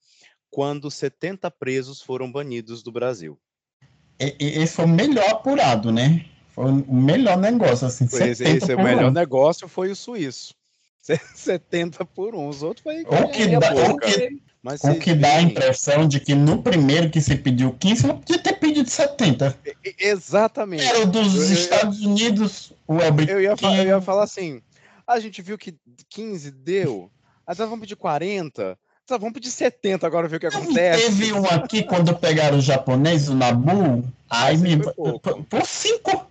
quando 0.51 0.91
70 0.91 1.49
presos 1.49 1.99
foram 1.99 2.31
banidos 2.31 2.83
do 2.83 2.91
Brasil. 2.91 3.39
Esse 4.19 4.75
foi 4.75 4.85
o 4.85 4.89
melhor 4.89 5.27
apurado, 5.29 5.91
né? 5.91 6.25
Foi 6.49 6.65
o 6.65 6.93
melhor 6.93 7.37
negócio, 7.37 7.87
assim. 7.87 8.05
Esse, 8.05 8.43
esse 8.43 8.75
o 8.75 8.83
melhor 8.83 9.09
um. 9.09 9.11
negócio 9.11 9.67
foi 9.67 9.89
o 9.89 9.95
suíço. 9.95 10.53
70 11.33 12.05
por 12.05 12.35
um. 12.35 12.47
Os 12.47 12.61
outros 12.61 12.83
foi. 12.83 13.01
O 13.01 13.29
que 13.29 13.47
dá, 13.47 13.73
o 13.73 13.97
que, 13.97 14.41
Mas 14.61 14.83
o 14.83 14.93
que 14.95 15.15
dá 15.15 15.37
a 15.37 15.41
impressão 15.41 16.07
de 16.07 16.19
que 16.19 16.35
no 16.35 16.61
primeiro 16.61 17.09
que 17.09 17.21
se 17.21 17.35
pediu 17.35 17.73
15, 17.79 18.05
não 18.05 18.19
podia 18.19 18.37
ter 18.37 18.59
pedido 18.59 18.89
70. 18.89 19.57
Exatamente. 19.97 20.83
Era 20.83 20.99
o 20.99 21.05
dos 21.07 21.49
eu, 21.49 21.53
Estados 21.53 22.01
eu, 22.03 22.09
Unidos, 22.09 22.73
o 22.85 22.97
eu 22.97 23.41
ia, 23.41 23.55
eu 23.61 23.85
ia 23.85 24.01
falar 24.01 24.25
assim: 24.25 24.61
a 25.15 25.19
gente 25.19 25.41
viu 25.41 25.57
que 25.57 25.75
15 26.09 26.51
deu. 26.51 27.11
Aí 27.45 27.55
nós 27.57 27.69
vamos 27.69 27.81
pedir 27.81 27.95
40. 27.95 28.77
Tá, 29.07 29.17
vamos 29.17 29.33
pedir 29.33 29.49
70 29.49 30.05
agora 30.05 30.27
ver 30.27 30.37
o 30.37 30.39
que 30.39 30.45
acontece. 30.45 31.05
Teve 31.05 31.33
um 31.33 31.43
aqui 31.45 31.81
quando 31.83 32.15
pegaram 32.15 32.59
o 32.59 32.61
japonês, 32.61 33.27
o 33.27 33.33
Nabu. 33.33 34.07
Aí 34.29 34.55
me. 34.55 34.77
Por 34.77 35.65
5. 35.65 36.29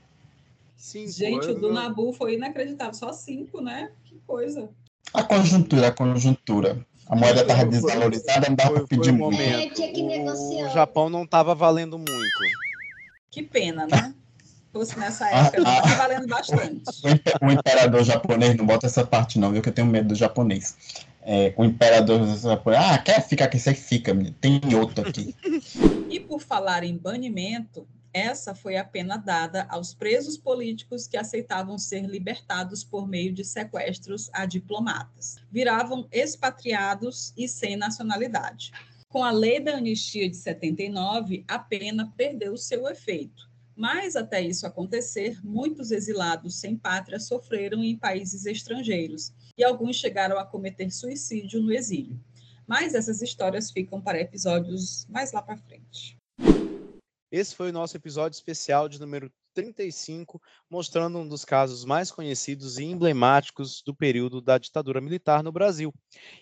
Gente, 1.09 1.49
o 1.49 1.55
do 1.55 1.73
Nabu 1.73 2.13
foi 2.13 2.35
inacreditável. 2.35 2.95
Só 2.95 3.13
5, 3.13 3.61
né? 3.61 3.91
Que 4.05 4.21
coisa. 4.25 4.71
A 5.13 5.25
conjuntura, 5.25 5.89
a 5.89 5.93
conjuntura. 5.93 6.87
A 7.09 7.17
moeda 7.17 7.41
estava 7.41 7.65
desvalorizada, 7.65 8.49
não 8.49 8.55
dava 8.55 8.75
para 8.75 8.87
pedir 8.87 9.13
muito. 9.13 9.41
É, 9.41 10.67
o 10.67 10.69
Japão 10.69 11.11
não 11.11 11.25
estava 11.25 11.55
valendo 11.55 11.99
muito. 11.99 12.39
Que 13.31 13.43
pena, 13.43 13.87
né? 13.87 14.15
Fosse 14.73 14.99
nessa 14.99 15.24
ah, 15.27 15.47
época, 15.47 15.62
ah, 15.66 15.82
tá 15.82 15.95
valendo 15.95 16.27
bastante. 16.27 16.82
O 17.43 17.51
imperador 17.51 18.05
japonês, 18.05 18.57
não 18.57 18.66
bota 18.66 18.86
essa 18.86 19.07
parte 19.07 19.39
não, 19.39 19.53
viu, 19.53 19.62
que 19.62 19.69
eu 19.69 19.73
tenho 19.73 19.86
medo 19.86 20.09
do 20.09 20.15
japonês. 20.15 20.77
É, 21.23 21.53
o 21.57 21.65
imperador 21.65 22.24
japonês, 22.36 22.82
ah, 22.82 22.99
quer 22.99 23.27
ficar 23.27 23.47
aqui, 23.47 23.59
você 23.59 23.74
fica, 23.74 24.15
tem 24.40 24.61
outro 24.74 25.09
aqui. 25.09 25.35
e 26.09 26.20
por 26.20 26.40
falar 26.40 26.85
em 26.85 26.97
banimento, 26.97 27.86
essa 28.12 28.55
foi 28.55 28.77
a 28.77 28.85
pena 28.85 29.16
dada 29.16 29.66
aos 29.69 29.95
presos 29.95 30.39
políticos 30.39 31.07
que 31.07 31.16
aceitavam 31.16 31.78
ser 31.78 32.03
libertados 32.07 32.82
por 32.82 33.07
meio 33.07 33.32
de 33.32 33.45
sequestros 33.45 34.31
a 34.32 34.47
diplomatas. 34.47 35.36
Viravam 35.51 36.09
expatriados 36.11 37.32
e 37.36 37.47
sem 37.47 37.77
nacionalidade. 37.77 38.73
Com 39.09 39.24
a 39.24 39.31
lei 39.31 39.61
da 39.61 39.77
anistia 39.77 40.28
de 40.28 40.36
79, 40.36 41.45
a 41.49 41.59
pena 41.59 42.12
perdeu 42.16 42.57
seu 42.57 42.86
efeito 42.89 43.48
Mas 43.79 44.17
até 44.17 44.41
isso 44.41 44.67
acontecer, 44.67 45.39
muitos 45.45 45.93
exilados 45.93 46.59
sem 46.59 46.77
pátria 46.77 47.21
sofreram 47.21 47.85
em 47.85 47.97
países 47.97 48.45
estrangeiros 48.45 49.33
e 49.57 49.63
alguns 49.63 49.95
chegaram 49.95 50.37
a 50.37 50.45
cometer 50.45 50.91
suicídio 50.91 51.63
no 51.63 51.73
exílio. 51.73 52.21
Mas 52.67 52.93
essas 52.93 53.23
histórias 53.23 53.71
ficam 53.71 54.03
para 54.03 54.21
episódios 54.21 55.07
mais 55.09 55.31
lá 55.31 55.41
para 55.41 55.57
frente. 55.59 56.19
Esse 57.31 57.55
foi 57.55 57.71
o 57.71 57.73
nosso 57.73 57.97
episódio 57.97 58.35
especial 58.35 58.89
de 58.89 58.99
número 58.99 59.31
35, 59.59 60.40
mostrando 60.70 61.18
um 61.18 61.26
dos 61.26 61.44
casos 61.44 61.85
mais 61.85 62.12
conhecidos 62.12 62.78
e 62.78 62.85
emblemáticos 62.85 63.82
do 63.85 63.93
período 63.93 64.40
da 64.40 64.56
ditadura 64.56 65.01
militar 65.01 65.43
no 65.43 65.51
Brasil. 65.51 65.93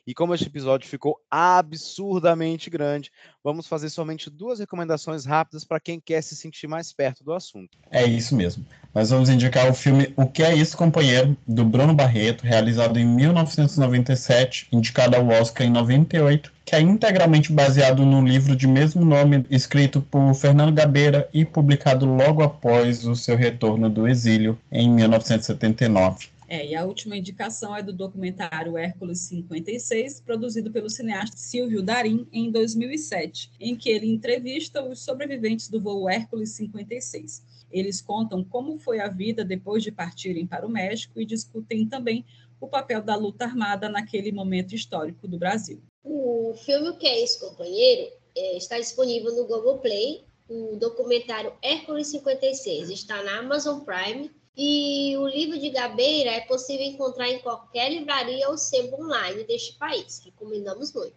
E 0.07 0.13
como 0.13 0.35
este 0.35 0.49
episódio 0.49 0.87
ficou 0.87 1.19
absurdamente 1.31 2.69
grande, 2.69 3.11
vamos 3.43 3.67
fazer 3.67 3.89
somente 3.89 4.29
duas 4.29 4.59
recomendações 4.59 5.25
rápidas 5.25 5.65
para 5.65 5.81
quem 5.81 5.99
quer 5.99 6.23
se 6.23 6.37
sentir 6.37 6.67
mais 6.67 6.93
perto 6.93 7.25
do 7.25 7.33
assunto. 7.33 7.79
É 7.91 8.05
isso 8.05 8.37
mesmo. 8.37 8.67
Nós 8.95 9.09
vamos 9.09 9.31
indicar 9.31 9.71
o 9.71 9.75
filme 9.75 10.13
O 10.15 10.27
Que 10.27 10.43
É 10.43 10.55
Isso, 10.55 10.77
Companheiro, 10.77 11.35
do 11.47 11.65
Bruno 11.65 11.95
Barreto, 11.95 12.45
realizado 12.45 12.99
em 12.99 13.07
1997, 13.07 14.69
indicado 14.71 15.17
ao 15.17 15.27
Oscar 15.29 15.67
em 15.67 15.71
98, 15.71 16.53
que 16.67 16.75
é 16.75 16.81
integralmente 16.81 17.53
baseado 17.53 18.05
no 18.05 18.27
livro 18.27 18.57
de 18.57 18.67
mesmo 18.67 19.05
nome, 19.05 19.47
escrito 19.49 20.03
por 20.03 20.35
Fernando 20.35 20.75
Gabeira 20.75 21.29
e 21.33 21.45
publicado 21.45 22.05
logo 22.05 22.43
após 22.43 23.07
o 23.07 23.15
seu 23.15 23.37
retorno 23.37 23.89
do 23.89 24.09
exílio 24.09 24.59
em 24.71 24.91
1979. 24.91 26.27
É, 26.49 26.67
e 26.67 26.75
a 26.75 26.85
última 26.85 27.17
indicação 27.17 27.75
é 27.75 27.83
do 27.83 27.93
documentário 27.93 28.77
Hércules 28.77 29.21
56, 29.21 30.21
produzido 30.21 30.73
pelo 30.73 30.91
cineasta 30.91 31.37
Silvio 31.37 31.83
Darim 31.83 32.27
em 32.33 32.51
2007, 32.51 33.53
em 33.61 33.77
que 33.77 33.89
ele 33.89 34.13
entrevista 34.13 34.83
os 34.83 35.01
sobreviventes 35.01 35.69
do 35.69 35.81
voo 35.81 36.09
Hércules 36.09 36.51
56. 36.51 37.45
Eles 37.71 38.01
contam 38.01 38.43
como 38.43 38.79
foi 38.79 39.01
a 39.01 39.09
vida 39.09 39.45
depois 39.45 39.85
de 39.85 39.93
partirem 39.93 40.47
para 40.47 40.67
o 40.67 40.71
México 40.71 41.21
e 41.21 41.27
discutem 41.27 41.87
também 41.87 42.25
o 42.61 42.69
papel 42.69 43.03
da 43.03 43.17
luta 43.17 43.45
armada 43.45 43.89
naquele 43.89 44.33
momento 44.33 44.75
histórico 44.75 45.27
do 45.29 45.39
Brasil. 45.39 45.83
O 46.05 46.55
filme 46.65 46.89
O 46.89 46.97
Que 46.97 47.07
É 47.07 47.25
Isso, 47.25 47.41
Companheiro 47.41 48.13
é, 48.37 48.57
está 48.57 48.79
disponível 48.79 49.35
no 49.35 49.47
Google 49.47 49.79
Play. 49.79 50.25
O 50.49 50.77
documentário 50.77 51.53
Hércules 51.61 52.09
56 52.09 52.91
está 52.91 53.23
na 53.23 53.39
Amazon 53.39 53.81
Prime. 53.81 54.31
E 54.57 55.15
o 55.19 55.27
livro 55.27 55.59
de 55.59 55.69
Gabeira 55.69 56.31
é 56.31 56.41
possível 56.41 56.87
encontrar 56.87 57.29
em 57.29 57.41
qualquer 57.41 57.91
livraria 57.91 58.49
ou 58.49 58.57
sebo 58.57 59.03
online 59.03 59.45
deste 59.45 59.77
país. 59.77 60.23
Recomendamos 60.25 60.95
muito. 60.95 61.17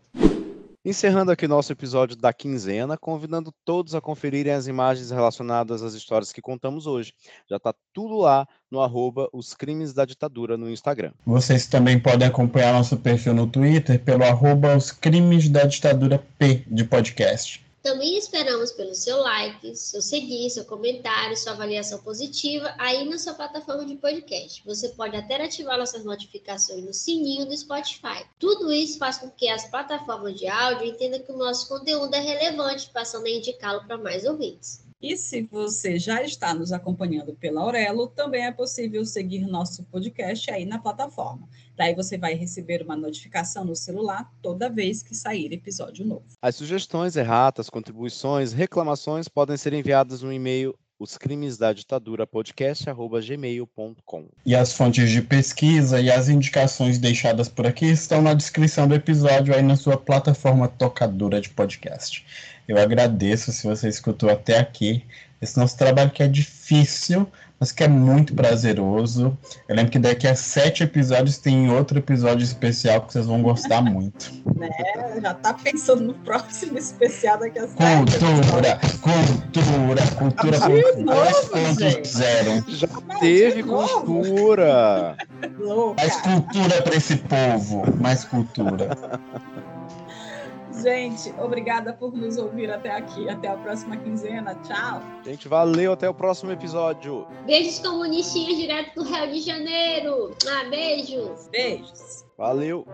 Encerrando 0.86 1.30
aqui 1.30 1.46
nosso 1.46 1.74
episódio 1.74 2.16
da 2.16 2.32
quinzena, 2.32 2.98
convidando 2.98 3.54
todos 3.66 3.94
a 3.94 4.00
conferirem 4.00 4.54
as 4.54 4.66
imagens 4.66 5.12
relacionadas 5.12 5.84
às 5.84 5.94
histórias 5.94 6.32
que 6.32 6.42
contamos 6.42 6.88
hoje. 6.88 7.14
Já 7.50 7.58
está 7.58 7.76
tudo 7.94 8.20
lá 8.20 8.48
no 8.72 8.80
arroba 8.80 9.28
Os 9.34 9.54
Crimes 9.54 9.94
da 9.94 10.06
Ditadura 10.06 10.56
no 10.56 10.70
Instagram. 10.70 11.12
Vocês 11.26 11.68
também 11.68 12.00
podem 12.00 12.26
acompanhar 12.26 12.72
nosso 12.72 12.96
perfil 12.96 13.34
no 13.34 13.46
Twitter 13.46 14.02
pelo 14.02 14.24
arroba 14.24 14.78
Os 14.78 14.90
Crimes 14.90 15.50
da 15.50 15.66
Ditadura 15.66 16.24
P 16.38 16.64
de 16.66 16.86
podcast. 16.86 17.69
Também 17.90 18.20
esperamos 18.20 18.72
pelo 18.72 18.94
seu 18.94 19.18
like, 19.18 19.76
seu 19.76 20.00
seguir, 20.00 20.48
seu 20.52 20.64
comentário, 20.64 21.36
sua 21.36 21.54
avaliação 21.54 21.98
positiva 22.04 22.72
aí 22.78 23.04
na 23.10 23.18
sua 23.18 23.34
plataforma 23.34 23.84
de 23.84 23.96
podcast. 23.96 24.62
Você 24.64 24.90
pode 24.90 25.18
até 25.18 25.44
ativar 25.44 25.76
nossas 25.76 26.06
notificações 26.06 26.86
no 26.86 26.94
sininho 26.94 27.48
do 27.48 27.58
Spotify. 27.58 28.24
Tudo 28.38 28.72
isso 28.72 29.00
faz 29.00 29.18
com 29.18 29.32
que 29.32 29.50
as 29.50 29.68
plataformas 29.72 30.36
de 30.36 30.48
áudio 30.48 30.86
entendam 30.86 31.20
que 31.24 31.32
o 31.32 31.38
nosso 31.38 31.68
conteúdo 31.68 32.14
é 32.14 32.20
relevante, 32.20 32.92
passando 32.94 33.26
a 33.26 33.32
indicá-lo 33.32 33.84
para 33.84 33.98
mais 33.98 34.24
ouvintes. 34.24 34.88
E 35.02 35.16
se 35.16 35.44
você 35.44 35.98
já 35.98 36.22
está 36.22 36.54
nos 36.54 36.74
acompanhando 36.74 37.34
pela 37.34 37.62
Aurelo, 37.62 38.08
também 38.08 38.46
é 38.46 38.52
possível 38.52 39.06
seguir 39.06 39.48
nosso 39.48 39.86
podcast 39.86 40.52
aí 40.52 40.66
na 40.66 40.78
plataforma. 40.78 41.48
Daí 41.78 41.96
você 41.96 42.18
vai 42.18 42.34
receber 42.34 42.82
uma 42.82 42.98
notificação 42.98 43.64
no 43.64 43.78
celular 43.78 44.30
toda 44.42 44.70
vez 44.70 45.02
que 45.02 45.16
sair 45.16 45.54
episódio 45.54 46.06
novo. 46.06 46.26
As 46.42 46.58
sugestões, 46.58 47.16
erratas, 47.16 47.70
contribuições, 47.70 48.52
reclamações 48.52 49.30
podem 49.30 49.56
ser 49.56 49.74
enviadas 49.74 50.22
no 50.22 50.34
e-mail 50.34 50.78
os 51.00 51.18
crimes 51.18 51.58
da 51.58 51.72
ditadura 51.72 52.28
podcast@gmail.com. 52.28 54.28
E 54.46 54.54
as 54.54 54.74
fontes 54.74 55.10
de 55.10 55.22
pesquisa 55.22 56.02
e 56.02 56.12
as 56.12 56.28
indicações 56.28 57.00
deixadas 57.00 57.48
por 57.48 57.66
aqui 57.66 57.86
estão 57.86 58.22
na 58.22 58.34
descrição 58.34 58.86
do 58.86 58.96
episódio 58.96 59.56
aí 59.56 59.62
na 59.62 59.78
sua 59.78 59.98
plataforma 59.98 60.68
tocadora 60.68 61.40
de 61.40 61.50
podcast. 61.50 62.26
Eu 62.70 62.78
agradeço 62.78 63.52
se 63.52 63.66
você 63.66 63.90
escutou 63.90 64.30
até 64.30 64.60
aqui. 64.60 65.04
Esse 65.42 65.58
nosso 65.58 65.76
trabalho 65.76 66.12
que 66.12 66.22
é 66.22 66.28
difícil, 66.28 67.28
mas 67.60 67.72
que 67.72 67.84
é 67.84 67.88
muito 67.88 68.36
prazeroso. 68.36 69.36
Eu 69.68 69.76
lembro 69.76 69.92
que 69.92 69.98
daqui 69.98 70.28
a 70.28 70.36
sete 70.36 70.84
episódios 70.84 71.40
tem 71.40 71.72
outro 71.72 71.98
episódio 71.98 72.44
especial 72.44 73.02
que 73.02 73.12
vocês 73.12 73.26
vão 73.26 73.42
gostar 73.42 73.82
muito. 73.82 74.32
Né? 74.60 74.70
Já 75.22 75.34
tá 75.34 75.54
pensando 75.54 76.04
no 76.04 76.14
próximo 76.14 76.78
especial 76.78 77.40
daqui 77.40 77.60
a 77.60 77.68
sete 77.68 77.78
Cultura, 77.78 78.80
cultura, 79.02 80.02
cultura, 80.18 80.60
De 80.60 80.60
cultura 80.60 80.60
novo, 80.98 81.80
gente. 81.80 82.02
2.0. 82.02 82.64
Já 82.68 82.88
Mas 83.08 83.20
teve 83.20 83.64
cultura! 83.64 85.16
Louca. 85.58 86.02
Mais 86.02 86.16
cultura 86.18 86.82
para 86.82 86.96
esse 86.96 87.16
povo, 87.16 87.84
mais 88.00 88.26
cultura. 88.26 88.90
Gente, 90.82 91.34
obrigada 91.40 91.94
por 91.94 92.14
nos 92.14 92.38
ouvir 92.38 92.72
até 92.72 92.92
aqui. 92.92 93.30
Até 93.30 93.48
a 93.48 93.58
próxima 93.58 93.98
quinzena. 93.98 94.56
Tchau. 94.64 95.02
Gente, 95.24 95.48
valeu, 95.48 95.94
até 95.94 96.10
o 96.10 96.14
próximo 96.14 96.52
episódio. 96.52 97.28
Beijos 97.46 97.80
comunistinhas 97.80 98.58
direto 98.58 98.96
do 98.96 99.04
Rio 99.04 99.32
de 99.32 99.42
Janeiro. 99.42 100.36
Ah, 100.48 100.70
beijos. 100.70 101.48
Beijos. 101.52 102.26
Valeu! 102.38 102.86